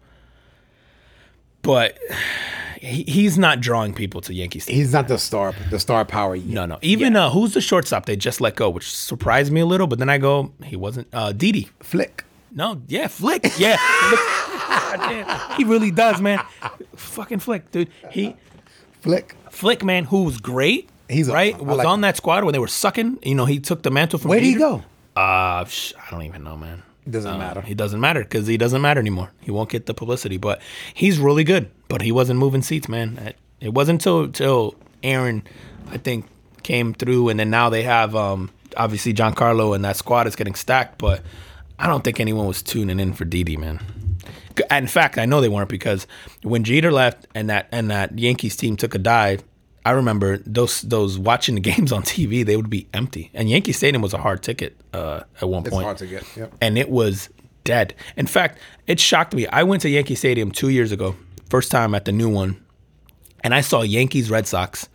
[1.62, 1.98] but
[2.80, 4.82] he, he's not drawing people to Yankee Stadium.
[4.84, 6.48] He's not the star, the star power yet.
[6.48, 6.80] No, no.
[6.82, 9.88] Even uh, who's the shortstop they just let go, which surprised me a little.
[9.88, 11.08] But then I go, he wasn't.
[11.14, 11.70] Uh, Didi.
[11.80, 12.26] Flick.
[12.54, 13.46] No, yeah, Flick.
[13.58, 16.44] Yeah, God he really does, man.
[16.98, 17.90] Fucking Flick, dude.
[18.10, 18.36] He
[19.00, 19.36] Flick.
[19.50, 20.90] Flick, man, who was great.
[21.08, 21.56] He's right.
[21.56, 23.20] I Was like on that squad when they were sucking.
[23.24, 24.30] You know, he took the mantle from.
[24.30, 24.84] Where did he go?
[25.16, 25.66] Uh, I
[26.10, 26.84] don't even know, man.
[27.10, 27.62] Doesn't Uh, matter.
[27.62, 29.32] He doesn't matter because he doesn't matter anymore.
[29.42, 30.62] He won't get the publicity, but
[30.94, 31.70] he's really good.
[31.88, 33.18] But he wasn't moving seats, man.
[33.26, 34.74] It- It wasn't until till
[35.04, 35.44] Aaron,
[35.92, 36.26] I think,
[36.64, 40.56] came through, and then now they have um obviously Giancarlo and that squad is getting
[40.56, 40.98] stacked.
[40.98, 41.22] But
[41.78, 43.80] I don't think anyone was tuning in for Didi, man.
[44.72, 46.08] In fact, I know they weren't because
[46.44, 49.44] when Jeter left and that and that Yankees team took a dive,
[49.86, 53.30] I remember those those watching the games on TV, they would be empty.
[53.34, 55.68] And Yankee Stadium was a hard ticket uh, at one point.
[55.68, 56.26] It's point hard to get.
[56.36, 56.54] Yep.
[56.62, 57.30] and it was
[57.64, 57.94] dead.
[58.18, 59.48] In fact, it shocked me.
[59.48, 61.16] I went to Yankee Stadium two years ago,
[61.50, 62.64] first time at the new one,
[63.44, 64.88] and I saw Yankees Red Sox.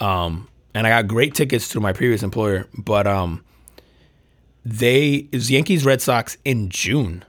[0.00, 3.44] Um, and I got great tickets through my previous employer, but um,
[4.64, 7.24] they it was Yankees Red Sox in June,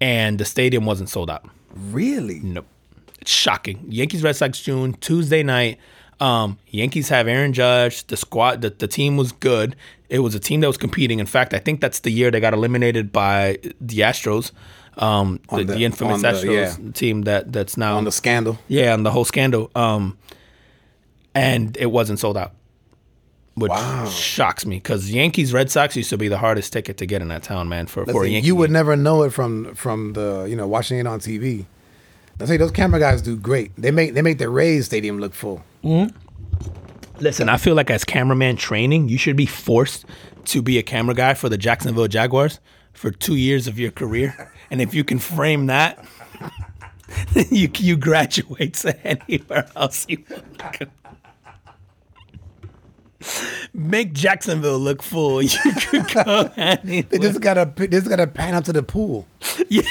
[0.00, 1.44] and the stadium wasn't sold out.
[1.74, 2.40] Really?
[2.40, 2.66] Nope.
[3.20, 3.84] It's shocking.
[3.88, 5.78] Yankees Red Sox June Tuesday night.
[6.20, 8.06] Um, Yankees have Aaron Judge.
[8.06, 9.76] The squad, the, the team was good.
[10.08, 11.18] It was a team that was competing.
[11.18, 14.52] In fact, I think that's the year they got eliminated by the Astros,
[14.96, 16.92] um, the, the, the- infamous the- Astros yeah.
[16.92, 18.58] team that that's now On the scandal.
[18.68, 19.70] yeah, on the whole scandal.
[19.74, 20.16] Um,
[21.34, 22.52] and it wasn't sold out,
[23.54, 24.06] which Wow.
[24.08, 27.28] shocks me because Yankees Red Sox used to be the hardest ticket to get in
[27.28, 27.86] that town, man.
[27.86, 28.72] For for a Listen, Yankee, you would game.
[28.72, 31.66] never know it from from the you know watching it on TV.
[32.40, 33.72] I say those camera guys do great.
[33.76, 35.62] They make they make the Rays stadium look full.
[35.86, 37.22] Mm-hmm.
[37.22, 40.04] Listen, I feel like as cameraman training, you should be forced
[40.46, 42.60] to be a camera guy for the Jacksonville Jaguars
[42.92, 44.52] for two years of your career.
[44.70, 46.04] And if you can frame that,
[47.50, 50.90] you you graduate to anywhere else you want to go.
[53.72, 55.42] Make Jacksonville look full.
[55.42, 57.02] You could go anywhere.
[57.10, 59.26] They just gotta they just gotta pan up to the pool.
[59.68, 59.82] Yeah.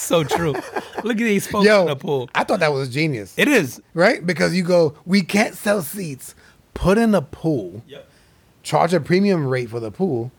[0.00, 0.52] So true.
[1.04, 2.28] Look at these folks Yo, in the pool.
[2.34, 3.34] I thought that was genius.
[3.36, 3.80] It is.
[3.94, 4.24] right?
[4.24, 6.34] Because you go, we can't sell seats.
[6.74, 7.82] Put in a pool.
[7.88, 8.08] Yep.
[8.62, 10.30] Charge a premium rate for the pool,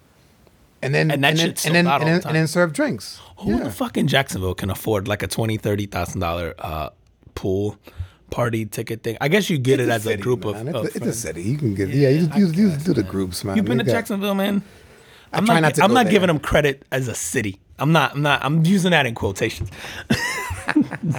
[0.82, 3.20] and then And and then, and then, and then, the and then serve drinks.
[3.38, 3.64] Who Yeah.
[3.64, 6.90] the fuck in Jacksonville can afford like a twenty, thirty thousand dollar uh
[7.36, 7.78] pool
[8.30, 9.18] party ticket thing?
[9.20, 10.76] I guess you get it It's as a city, group of, man.
[10.76, 11.42] of It's, it's a city.
[11.44, 12.10] You can get yeah.
[12.10, 13.56] you you, you guess, do the groups, man.
[13.58, 14.62] You've been They to got- Jacksonville, man.
[15.34, 15.62] I'm not.
[15.62, 17.60] not to I'm not giving them credit as a city.
[17.82, 18.14] I'm not.
[18.14, 18.44] I'm not.
[18.46, 19.70] I'm using that in quotations.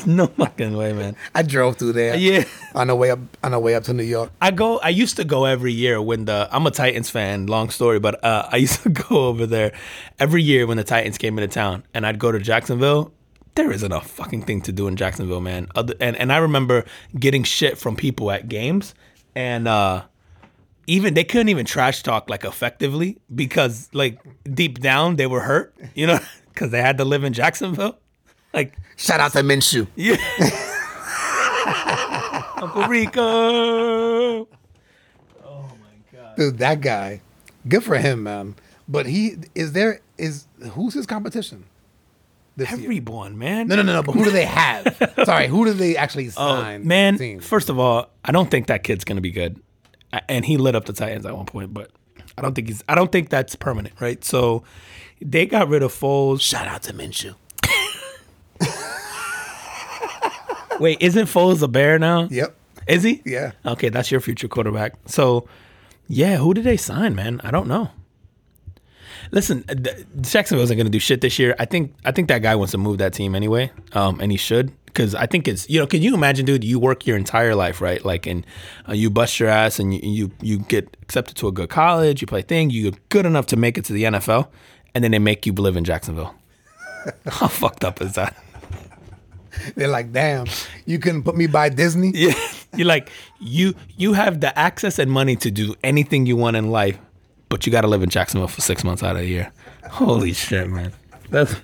[0.07, 1.17] No fucking way, man.
[1.35, 2.17] I drove through there.
[2.17, 2.45] Yeah.
[2.75, 4.31] On the way up on the way up to New York.
[4.41, 4.79] I go.
[4.79, 6.49] I used to go every year when the.
[6.51, 7.47] I'm a Titans fan.
[7.47, 9.73] Long story, but uh, I used to go over there
[10.19, 13.13] every year when the Titans came into town, and I'd go to Jacksonville.
[13.55, 15.69] There isn't a fucking thing to do in Jacksonville, man.
[15.75, 16.85] Other, and and I remember
[17.19, 18.95] getting shit from people at games,
[19.35, 20.05] and uh,
[20.87, 25.75] even they couldn't even trash talk like effectively because like deep down they were hurt,
[25.95, 26.19] you know,
[26.53, 27.99] because they had to live in Jacksonville.
[28.53, 29.87] Like Shout out to Minshew.
[29.97, 30.17] yeah.
[32.63, 33.23] Uncle Rico.
[33.23, 34.47] Oh
[35.45, 35.67] my
[36.13, 36.37] god.
[36.37, 37.21] Dude, that guy.
[37.69, 38.55] Good for him, man.
[38.89, 41.65] But he is there is who's his competition?
[42.57, 42.81] This year?
[42.85, 43.67] Everyone, man.
[43.69, 44.03] No, no, no, no.
[44.03, 45.15] But who do they have?
[45.25, 46.87] Sorry, who do they actually Oh, sign?
[46.87, 47.17] man.
[47.17, 47.41] Team?
[47.41, 49.61] First of all, I don't think that kid's gonna be good.
[50.13, 51.91] A- And he lit up the Titans at one point, but
[52.37, 52.83] I don't think he's.
[52.89, 54.23] I don't think that's permanent, right?
[54.25, 54.65] So
[55.25, 56.41] they got rid of Foles.
[56.41, 57.35] Shout out to Minshew.
[60.81, 62.29] Wait, isn't Foles a bear now?
[62.31, 62.57] Yep.
[62.89, 63.23] Is he?
[63.25, 63.53] Yeah.
[63.65, 64.95] Okay, that's your future quarterback.
[65.07, 65.49] So,
[66.09, 67.41] yeah, who did they sign, man?
[67.45, 67.91] I don't know.
[69.31, 71.55] Listen, uh, th- Jacksonville isn't going to do shit this year.
[71.59, 74.37] I think I think that guy wants to move that team anyway, um, and he
[74.37, 75.87] should because I think it's you know.
[75.87, 76.65] Can you imagine, dude?
[76.65, 78.05] You work your entire life, right?
[78.05, 78.45] Like, and
[78.89, 82.21] uh, you bust your ass, and you, you you get accepted to a good college.
[82.21, 82.71] You play thing.
[82.71, 84.49] You're good enough to make it to the NFL,
[84.95, 86.35] and then they make you live in Jacksonville.
[87.27, 88.37] How fucked up is that?
[89.77, 90.47] They're like, damn,
[90.87, 92.13] you couldn't put me by Disney.
[92.15, 92.35] Yeah,
[92.75, 96.71] you're like you you have the access and money to do anything you want in
[96.71, 96.99] life,
[97.51, 99.53] but you got to live in Jacksonville for six months out of the year.
[99.91, 100.93] Holy shit, man!
[101.29, 101.55] That's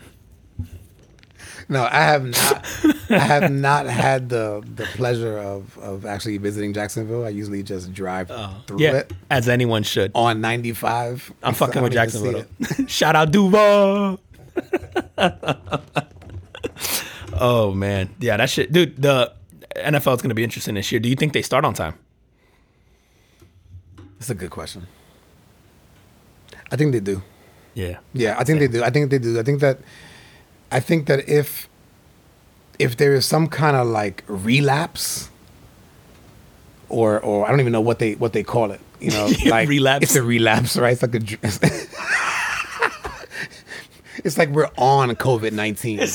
[1.71, 2.67] No, I have not.
[3.11, 7.25] I have not had the the pleasure of of actually visiting Jacksonville.
[7.25, 8.63] I usually just drive oh.
[8.67, 10.11] through Yeah, it as anyone should.
[10.15, 11.33] on 95.
[11.43, 12.87] I'm So fucking with don't even see Jacksonville.
[12.89, 14.19] Shout out Duval.
[17.35, 19.01] oh man, yeah, that shit, dude.
[19.01, 19.33] The
[19.77, 21.01] NFL is gonna be interesting this year.
[21.01, 21.95] Do you think they start on time?
[24.19, 24.87] That's a good question.
[26.73, 27.23] I think they do.
[27.75, 28.83] Yeah, Yeah, I think they do.
[28.83, 29.39] I think they do.
[29.39, 29.79] I think that
[30.71, 31.69] I think that if
[32.79, 35.31] if there is some kind of like relapse
[36.89, 39.69] or or I don't even know what they what they call it, you know, like
[39.69, 40.05] relapse.
[40.05, 40.93] It's a relapse, right?
[40.93, 41.21] It's like a
[44.25, 46.01] It's like we're on COVID nineteen.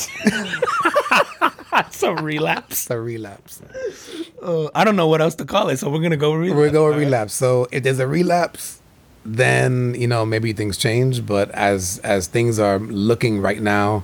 [1.75, 2.87] It's a relapse.
[2.91, 3.61] a relapse.
[4.41, 6.55] Uh, I don't know what else to call it, so we're gonna go relapse.
[6.55, 7.33] We're going relapse.
[7.33, 8.79] So if there's a relapse,
[9.25, 11.25] then you know maybe things change.
[11.25, 14.03] But as as things are looking right now,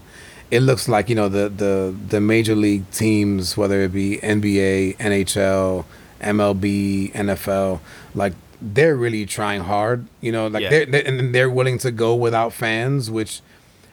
[0.52, 4.98] it looks like you know the the the major league teams, whether it be NBA,
[4.98, 5.86] NHL,
[6.22, 7.80] MLB, NFL,
[8.16, 10.06] like they're really trying hard.
[10.22, 10.70] You know, like Yeah.
[10.70, 13.42] they're, they and they're willing to go without fans, which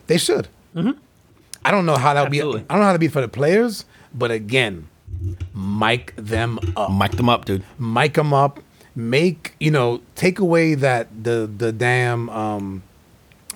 [0.07, 0.49] they should.
[1.65, 2.41] I don't know how that would be.
[2.41, 3.85] I don't know how to be for the players,
[4.15, 4.89] but again,
[5.55, 7.65] mic them up Mic them up, dude.
[7.79, 8.61] mic them up,
[8.95, 12.83] make you know, take away that the the damn um,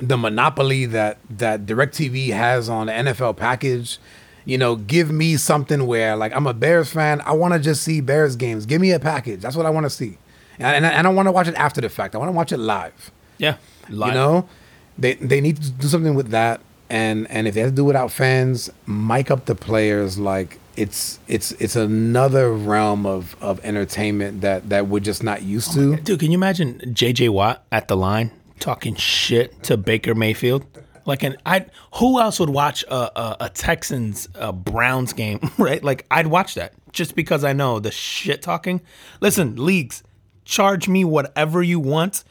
[0.01, 3.99] the monopoly that that Directv has on the NFL package.
[4.45, 7.21] You know, give me something where like I'm a Bears fan.
[7.23, 8.67] I want to just see Bears games.
[8.67, 9.41] Give me a package.
[9.41, 10.19] That's what I want to see,
[10.59, 12.15] and, and, I- don't want to watch it after the fact.
[12.15, 13.11] I want to watch it live.
[13.39, 13.57] Yeah,
[13.89, 14.09] live.
[14.09, 14.49] You know,
[14.99, 16.61] they they need to do something with that.
[16.89, 21.21] And and if they have to do without fans, mic up the players like it's
[21.29, 26.03] it's it's another realm of of entertainment that that we're just not used oh to.
[26.03, 30.65] Dude, can you imagine JJ Watt at the line talking shit to Baker Mayfield?
[31.07, 35.83] Like, an I who else would watch a, a, a Texans a Browns game, right?
[35.83, 38.81] Like, I'd watch that just because I know the shit talking.
[39.21, 40.03] Listen, leagues,
[40.45, 42.23] charge me whatever you want,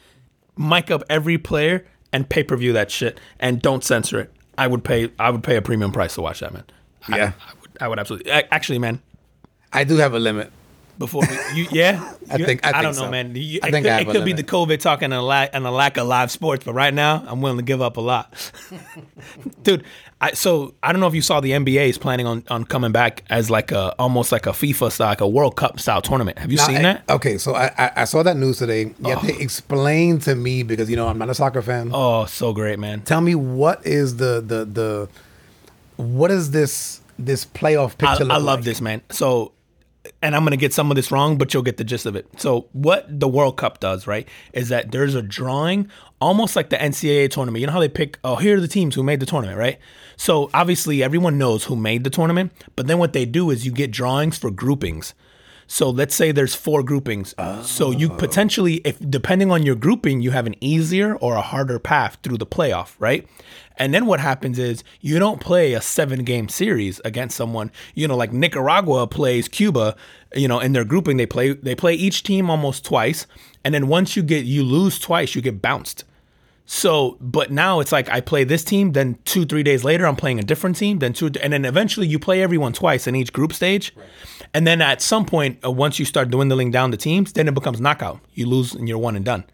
[0.56, 4.32] mic up every player, and pay per view that shit, and don't censor it.
[4.56, 5.10] I would pay.
[5.18, 6.64] I would pay a premium price to watch that, man.
[7.08, 7.32] Yeah.
[7.46, 7.70] I, would.
[7.80, 8.30] I would absolutely.
[8.30, 9.00] a- Actually, man,
[9.72, 10.52] I do have a limit.
[11.00, 13.34] Before we, you, yeah, I You- think- I think don't know, man.
[13.34, 14.44] You- I it think could, I it could be the.
[14.44, 17.40] COVID talking and a lack and a lack of live sports, but right now I'm
[17.40, 18.52] willing to give up a lot,
[19.64, 19.82] dude.
[20.22, 22.92] I, so I don't know if you saw the NBA is planning on, on coming
[22.92, 26.38] back as like a almost like a FIFA style, like a World Cup style tournament.
[26.38, 27.04] Have you Now, seen I- that?
[27.08, 28.94] Okay, so I, I I saw that news today.
[29.02, 29.38] You have to oh.
[29.40, 31.90] explain to me because you know I'm not a soccer fan.
[31.94, 33.00] Oh, so great, man.
[33.00, 35.08] Tell me what is the the the
[35.96, 38.24] what is this this playoff picture?
[38.24, 38.64] I look love like?
[38.64, 39.00] this, man.
[39.10, 39.52] So,
[40.22, 42.26] and I'm gonna get some of this wrong, but you'll get the gist of it.
[42.38, 45.90] So, what the World Cup does, right, is that there's a drawing,
[46.20, 47.60] almost like the NCAA tournament.
[47.60, 48.18] You know how they pick?
[48.24, 49.78] Oh, here are the teams who made the tournament, right?
[50.16, 53.72] So obviously everyone knows who made the tournament, but then what they do is you
[53.72, 55.14] get drawings for groupings.
[55.66, 57.32] So let's say there's four groupings.
[57.62, 58.16] So you oh.
[58.16, 62.38] potentially, if depending on your grouping, you have an easier or a harder path through
[62.38, 63.24] the playoff, right?
[63.80, 67.72] And then what happens is you don't play a seven game series against someone.
[67.94, 69.96] You know, like Nicaragua plays Cuba.
[70.34, 73.26] You know, in their grouping, they play they play each team almost twice,
[73.64, 76.04] and then once you get you lose twice, you get bounced.
[76.66, 80.14] So, but now it's like I play this team, then two, three days later, I'm
[80.14, 83.32] playing a different team, then two, and then eventually you play everyone twice in each
[83.32, 83.92] group stage.
[84.54, 87.54] And then at some point, uh, once you start dwindling down the teams, then it
[87.54, 88.20] becomes knockout.
[88.34, 89.44] You lose and you're one and done.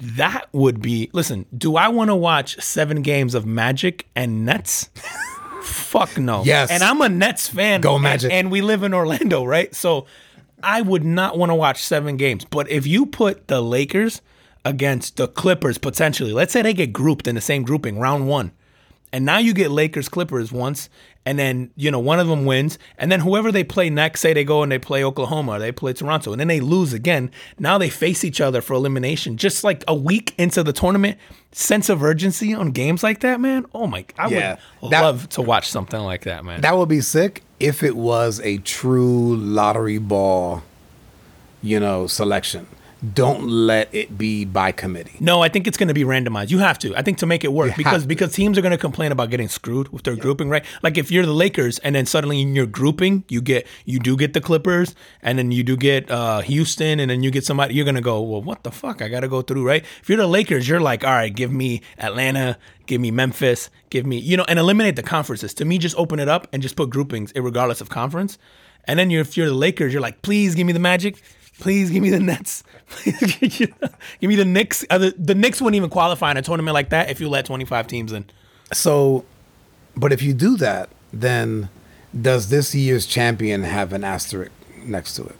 [0.00, 4.88] That would be, listen, do I want to watch seven games of Magic and Nets?
[5.62, 6.42] Fuck no.
[6.44, 6.70] Yes.
[6.70, 7.80] And I'm a Nets fan.
[7.80, 8.32] Go and- Magic.
[8.32, 9.74] And, we live in Orlando, right?
[9.74, 10.06] So
[10.62, 12.44] I would not want to watch seven games.
[12.44, 14.22] But if you put the Lakers
[14.64, 18.52] against the Clippers potentially, let's say they get grouped in the same grouping, round one,
[19.12, 20.88] and now you get Lakers Clippers once,
[21.26, 24.32] and then you know one of them wins, and then whoever they play next, say
[24.32, 27.30] they go and they play Oklahoma, or they play Toronto, and then they lose again.
[27.58, 31.18] Now they face each other for elimination, just like a week into the tournament.
[31.52, 33.66] Sense of urgency on games like that, man.
[33.74, 34.56] Oh my, I Yeah.
[34.80, 36.60] would That- love to watch something like that, man.
[36.60, 40.62] That would be sick if it was a true lottery ball,
[41.62, 42.66] you know, selection.
[43.14, 45.16] Don't let it be by committee.
[45.20, 46.50] No, I think it's going to be randomized.
[46.50, 46.94] You have to.
[46.94, 49.30] I think to make it work have because because teams are going to complain about
[49.30, 50.64] getting screwed with their grouping, right?
[50.82, 54.16] Like if you're the Lakers and then suddenly in your grouping you get you do
[54.16, 57.74] get the Clippers and then you do get uh, Houston and then you get somebody
[57.74, 59.00] you're going to go, "Well, what the fuck?
[59.00, 61.50] I got to go through, right?" If you're the Lakers, you're like, "All right, give
[61.50, 65.54] me Atlanta, give me Memphis, give me, you know, and eliminate the conferences.
[65.54, 68.36] To me just open it up and just put groupings regardless of conference.
[68.84, 71.22] And then you're, if you're the Lakers, you're like, "Please give me the Magic."
[71.60, 72.64] Please give me the Nets.
[73.04, 74.84] Give me the Knicks.
[74.90, 77.44] Uh, the, the Knicks wouldn't even qualify in a tournament like that if you let
[77.44, 78.24] 25 teams in.
[78.72, 79.24] So,
[79.94, 81.68] but if you do that, then
[82.18, 84.50] does this year's champion have an asterisk
[84.84, 85.36] next to it?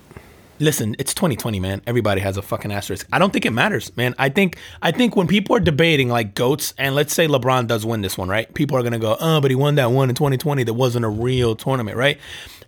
[0.59, 1.81] Listen, it's 2020, man.
[1.87, 3.09] Everybody has a fucking asterisk.
[3.11, 4.15] I don't think it matters, man.
[4.19, 7.87] I think I think when people are debating like goats, and let's say LeBron does
[7.87, 8.53] win this one, right?
[8.53, 11.09] People are gonna go, oh, but he won that one in 2020 that wasn't a
[11.09, 12.19] real tournament, right?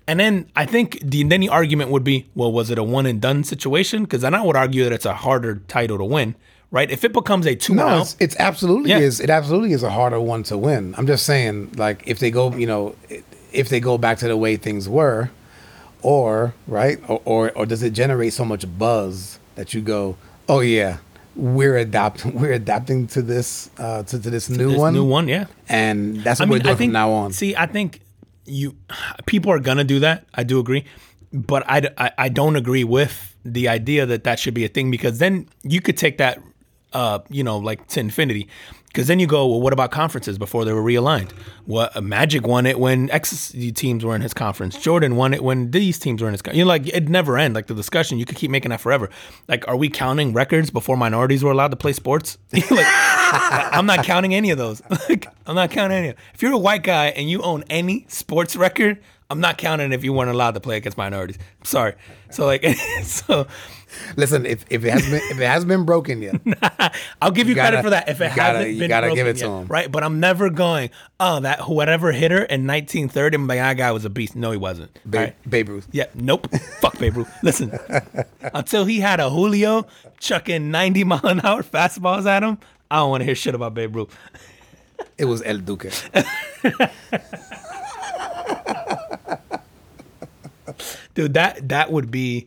[0.06, 3.06] And then I think the then the argument would be, well, was it a one
[3.06, 4.02] and done situation?
[4.04, 6.34] Because then I would argue that it's a harder title to win,
[6.70, 6.90] right?
[6.90, 8.98] If it becomes a two No, it's, it's absolutely Yeah.
[8.98, 9.20] is.
[9.20, 10.94] It absolutely is a harder one to win.
[10.98, 12.96] I'm just saying, like, if they go, you know,
[13.52, 15.30] if they go back to the way things were,
[16.02, 20.16] or right, or or, or does it generate so much buzz that you go,
[20.48, 20.98] oh yeah,
[21.36, 25.28] we're adapting, we're adapting to this, uh, to, to this new this one, new one,
[25.28, 25.46] yeah.
[25.68, 27.32] and that's what we're doing from now on.
[27.32, 28.00] See, I think
[28.44, 28.76] you
[29.26, 30.26] people are gonna do that.
[30.34, 30.84] I do agree,
[31.32, 34.90] but I, I, I don't agree with the idea that that should be a thing
[34.90, 36.40] because then you could take that,
[36.92, 38.48] uh, you know, like to infinity.
[38.92, 41.30] Because then you go, well, what about conferences before they were realigned?
[41.64, 44.76] What uh, Magic won it when X teams were in his conference.
[44.78, 46.42] Jordan won it when these teams were in his.
[46.42, 47.54] con- You know, like it never end.
[47.54, 49.08] Like the discussion, you could keep making that forever.
[49.48, 52.36] Like, are we counting records before minorities were allowed to play sports?
[52.52, 54.82] like, I'm not counting any of those.
[55.08, 56.14] Like, I'm not counting any.
[56.34, 58.98] If you're a white guy and you own any sports record,
[59.30, 61.38] I'm not counting if you weren't allowed to play against minorities.
[61.60, 61.94] I'm sorry.
[62.30, 62.62] So like,
[63.02, 63.46] so
[64.16, 66.40] Listen, if, if it has been if it has been broken yet,
[67.22, 69.06] I'll give you, gotta- credit for that if it you gotta- hasn't you been gotta
[69.08, 69.66] give broken it to yet, him.
[69.68, 69.90] right?
[69.92, 70.90] But I'm never going.
[71.20, 74.34] Oh, that whatever hitter in 1930, I'm like, that guy was a beast.
[74.36, 74.92] No, he wasn't.
[75.08, 75.50] Babe, All right?
[75.50, 75.88] Babe Ruth.
[75.92, 76.48] Yeah, nope.
[76.80, 77.32] Fuck Babe Ruth.
[77.42, 77.78] Listen,
[78.54, 79.86] until he had a Julio
[80.18, 82.58] chucking 90 mile an hour fastballs at him,
[82.90, 84.16] I don't want to hear shit about Babe Ruth.
[85.18, 85.86] It was El Duque.
[91.14, 92.46] dude that that would be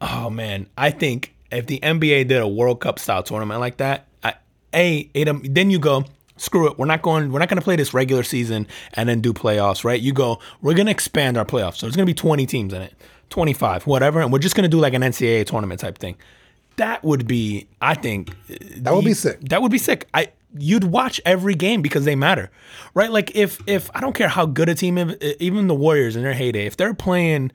[0.00, 0.66] oh man.
[0.76, 4.34] I think if the nba did a world cup style tournament like that I,
[4.74, 6.04] a it, um, then you go
[6.36, 6.78] screw it.
[6.78, 9.84] We're not going we're not going to play this regular season and then do playoffs
[9.84, 10.00] right?
[10.00, 11.76] You go we're going to expand our playoffs.
[11.76, 12.94] So there's going to be 20 teams in it
[13.30, 16.16] 25 whatever and we're just going to do like an ncaa tournament type thing.
[16.76, 18.34] That would be i think
[18.78, 19.40] That would be sick.
[19.48, 20.08] that would be sick.
[20.12, 22.50] I you'd watch every game because they matter,
[22.94, 23.10] right?
[23.10, 26.22] Like if if I don't care how good a team, is, even the Warriors in
[26.22, 27.50] their heyday, if they're playing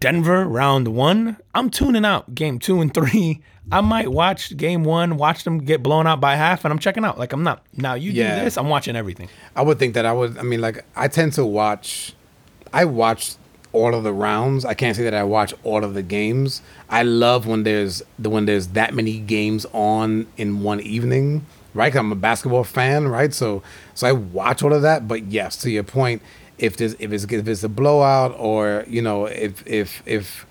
[0.00, 3.40] Denver round one, I'm tuning out game two and three.
[3.70, 7.04] I might watch game one, watch them get blown out by half, and I'm checking
[7.04, 7.18] out.
[7.18, 7.94] Like I'm not now.
[7.94, 8.38] You Yeah.
[8.38, 9.28] do this, I'm watching everything.
[9.54, 10.36] I would think that I would.
[10.38, 12.14] I mean, like I tend to watch.
[12.72, 13.34] I watch
[13.72, 14.64] all of the rounds.
[14.64, 16.60] I can't say that I watch all of the games.
[16.90, 21.46] I love when there's the when there's that many games on in one evening.
[21.74, 23.32] Right, I'm a basketball fan, right?
[23.32, 23.62] So,
[23.94, 25.08] so I watch all of that.
[25.08, 26.20] But yes, to your point,
[26.58, 30.46] if there's if it's if it's a blowout or you know if if if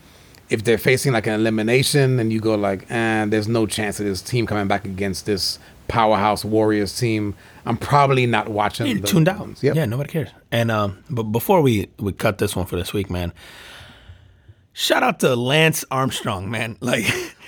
[0.51, 4.05] if they're facing like an elimination and you go like, and there's no chance of
[4.05, 5.57] this team coming back against this
[5.87, 7.35] powerhouse Warriors team,
[7.65, 8.87] I'm probably not watching.
[8.87, 9.39] You're tuned out.
[9.39, 9.63] ones.
[9.63, 9.75] Yep.
[9.75, 10.29] Yeah, nobody cares.
[10.51, 13.31] And um, but before we we cut this one for this week, man,
[14.73, 16.77] shout out to Lance Armstrong, man.
[16.81, 17.05] Like.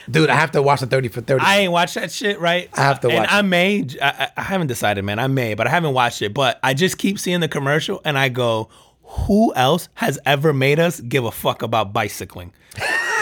[0.09, 1.43] Dude, I have to watch the 30 for 30.
[1.45, 2.69] I ain't watched that shit, right?
[2.73, 3.43] I have to and watch I it.
[3.43, 5.19] may, I, I I haven't decided, man.
[5.19, 6.33] I may, but I haven't watched it.
[6.33, 8.69] But I just keep seeing the commercial, and I go,
[9.03, 12.53] "Who else has ever made us give a fuck about bicycling?"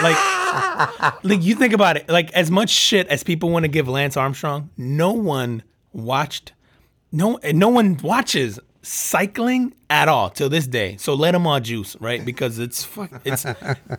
[0.04, 0.18] like,
[1.24, 2.10] like you think about it.
[2.10, 5.64] Like as much shit as people want to give Lance Armstrong, no one
[5.94, 6.54] watched,
[7.12, 10.98] no, no one watches cycling at all till this day.
[10.98, 12.24] So let them all juice, right?
[12.24, 13.46] Because it's fuck, it's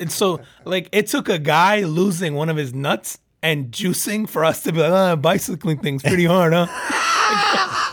[0.00, 4.44] it's so like it took a guy losing one of his nuts and juicing for
[4.44, 6.66] us to be like, ah, bicycling thing's pretty hard, huh?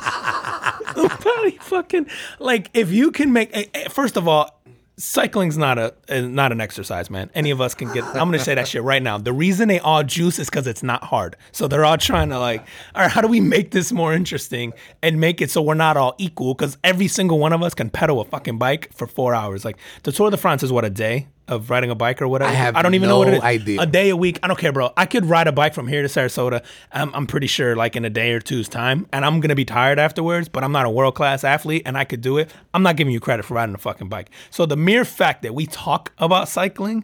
[1.20, 2.08] Probably fucking
[2.40, 4.59] like if you can make eh, eh, first of all
[5.00, 7.32] cycling's not a eh, not an exercise man.
[7.34, 9.18] Any of us can get i'm gonna say that shit right now.
[9.18, 11.38] The reason they all juice is because it's not hard.
[11.54, 12.62] So they're all trying to like
[12.94, 15.98] all right how do we make this more interesting and make it so we're not
[15.98, 16.54] all equal?
[16.54, 19.64] Because every single one of us can pedal a fucking bike for four hours.
[19.64, 22.52] Like the tour de france is what a day of riding a bike or whatever
[22.52, 23.82] I have i don't even know what it no is idea.
[23.82, 24.40] a day a week.
[24.44, 24.92] I don't care, bro.
[24.96, 26.64] I could ride a bike from here to Sarasota.
[26.92, 29.66] I'm, I'm pretty sure, like in a day or two's time, and I'm gonna be
[29.66, 30.48] tired afterwards.
[30.50, 32.50] But I'm not a world class athlete, and I could do it.
[32.74, 34.30] I'm not giving you credit for riding a fucking bike.
[34.50, 37.04] So the mere fact that we talk about cycling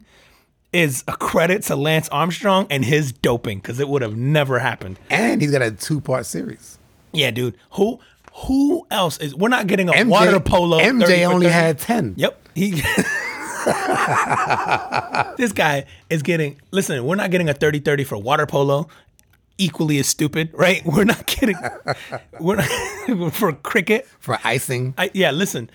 [0.73, 4.99] is a credit to Lance Armstrong and his doping, because it would have never happened.
[5.09, 6.77] and he's got a two part series.
[7.13, 7.55] Yeah, dude.
[7.71, 7.99] Who
[8.33, 9.33] who else is?
[9.33, 10.79] We're not getting a MJ, water polo.
[10.79, 12.15] 30 MJ only had 10.
[12.17, 12.41] Yep.
[12.53, 12.71] He
[15.37, 18.87] This guy is getting listen, we're not getting a 30-30 for water polo.
[19.57, 20.85] Equally as stupid, right?
[20.85, 21.55] We're not getting
[22.41, 24.05] we're not, for cricket.
[24.19, 24.93] For icing.
[24.97, 25.69] I, yeah, listen,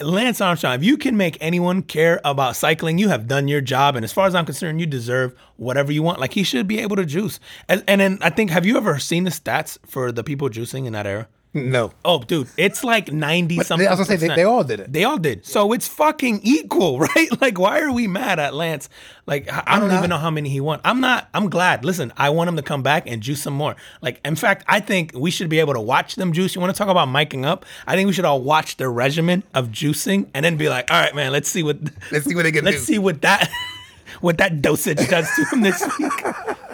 [0.00, 3.94] Lance Armstrong, if you can make anyone care about cycling, you have done your job.
[3.94, 6.18] And as far as I'm concerned, you deserve whatever you want.
[6.18, 7.38] Like, he should be able to juice.
[7.68, 10.86] And, and then I think, have you ever seen the stats for the people juicing
[10.86, 11.28] in that era?
[11.52, 11.90] No.
[12.04, 13.84] Oh, dude, it's like ninety But something.
[13.84, 14.92] they, I was gonna say they, they all did it.
[14.92, 15.44] They all did.
[15.44, 17.28] So it's fucking equal, right?
[17.40, 18.88] Like, why are we mad at Lance?
[19.26, 20.80] Like, I I don't even know how many he won.
[20.84, 21.28] I'm not.
[21.34, 21.84] I'm glad.
[21.84, 23.74] Listen, I want him to come back and juice some more.
[24.00, 26.54] Like, in fact, I think we should be able to watch them juice.
[26.54, 27.66] You want to talk about miking up?
[27.84, 31.00] I think we should all watch their regimen of juicing and then be like, all
[31.00, 31.78] right, man, let's see what
[32.12, 32.92] Let's see what they can let's do.
[32.92, 33.50] see what that
[34.20, 36.12] what that dosage does to him this week.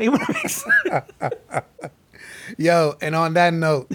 [0.01, 1.33] You know what I
[1.71, 1.91] mean?
[2.59, 3.91] Yo, and on that note,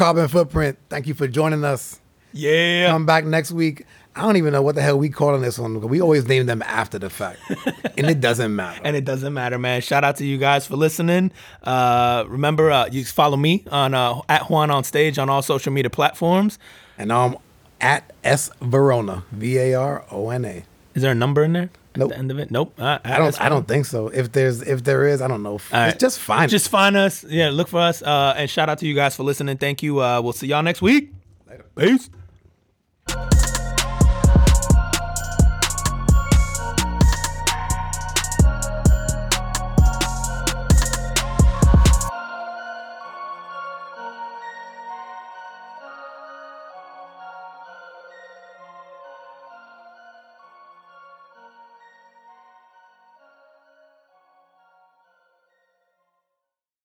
[0.00, 2.00] Carbon Footprint, thank you for joining us.
[2.32, 2.88] yeah.
[2.88, 3.84] Come back next week.
[4.16, 6.46] I don't even know what the hell we calling this one because we always name
[6.46, 7.38] them after the fact,
[7.98, 8.80] and it doesn't matter.
[8.82, 9.82] and it doesn't matter, man.
[9.82, 11.32] Shout out to you guys for listening.
[11.62, 15.70] Uh, remember, uh, you follow me on uh, at Juan on stage on all social
[15.70, 16.58] media platforms.
[16.96, 17.36] And I'm
[17.82, 20.64] at S Varona, V A R O N A.
[20.94, 22.10] Is there a number in there at Nope.
[22.10, 22.50] the end of it?
[22.50, 22.74] Nope.
[22.78, 23.40] Uh, I don't.
[23.40, 24.08] I don't think so.
[24.08, 25.58] If there's, if there is, I don't know.
[25.72, 25.88] Right.
[25.88, 26.48] It's just fine.
[26.48, 27.24] Just find us.
[27.24, 28.02] Yeah, look for us.
[28.02, 29.56] Uh, and shout out to you guys for listening.
[29.58, 30.00] Thank you.
[30.02, 31.12] Uh, we'll see y'all next week.
[31.48, 31.64] Later.
[31.76, 32.10] Peace.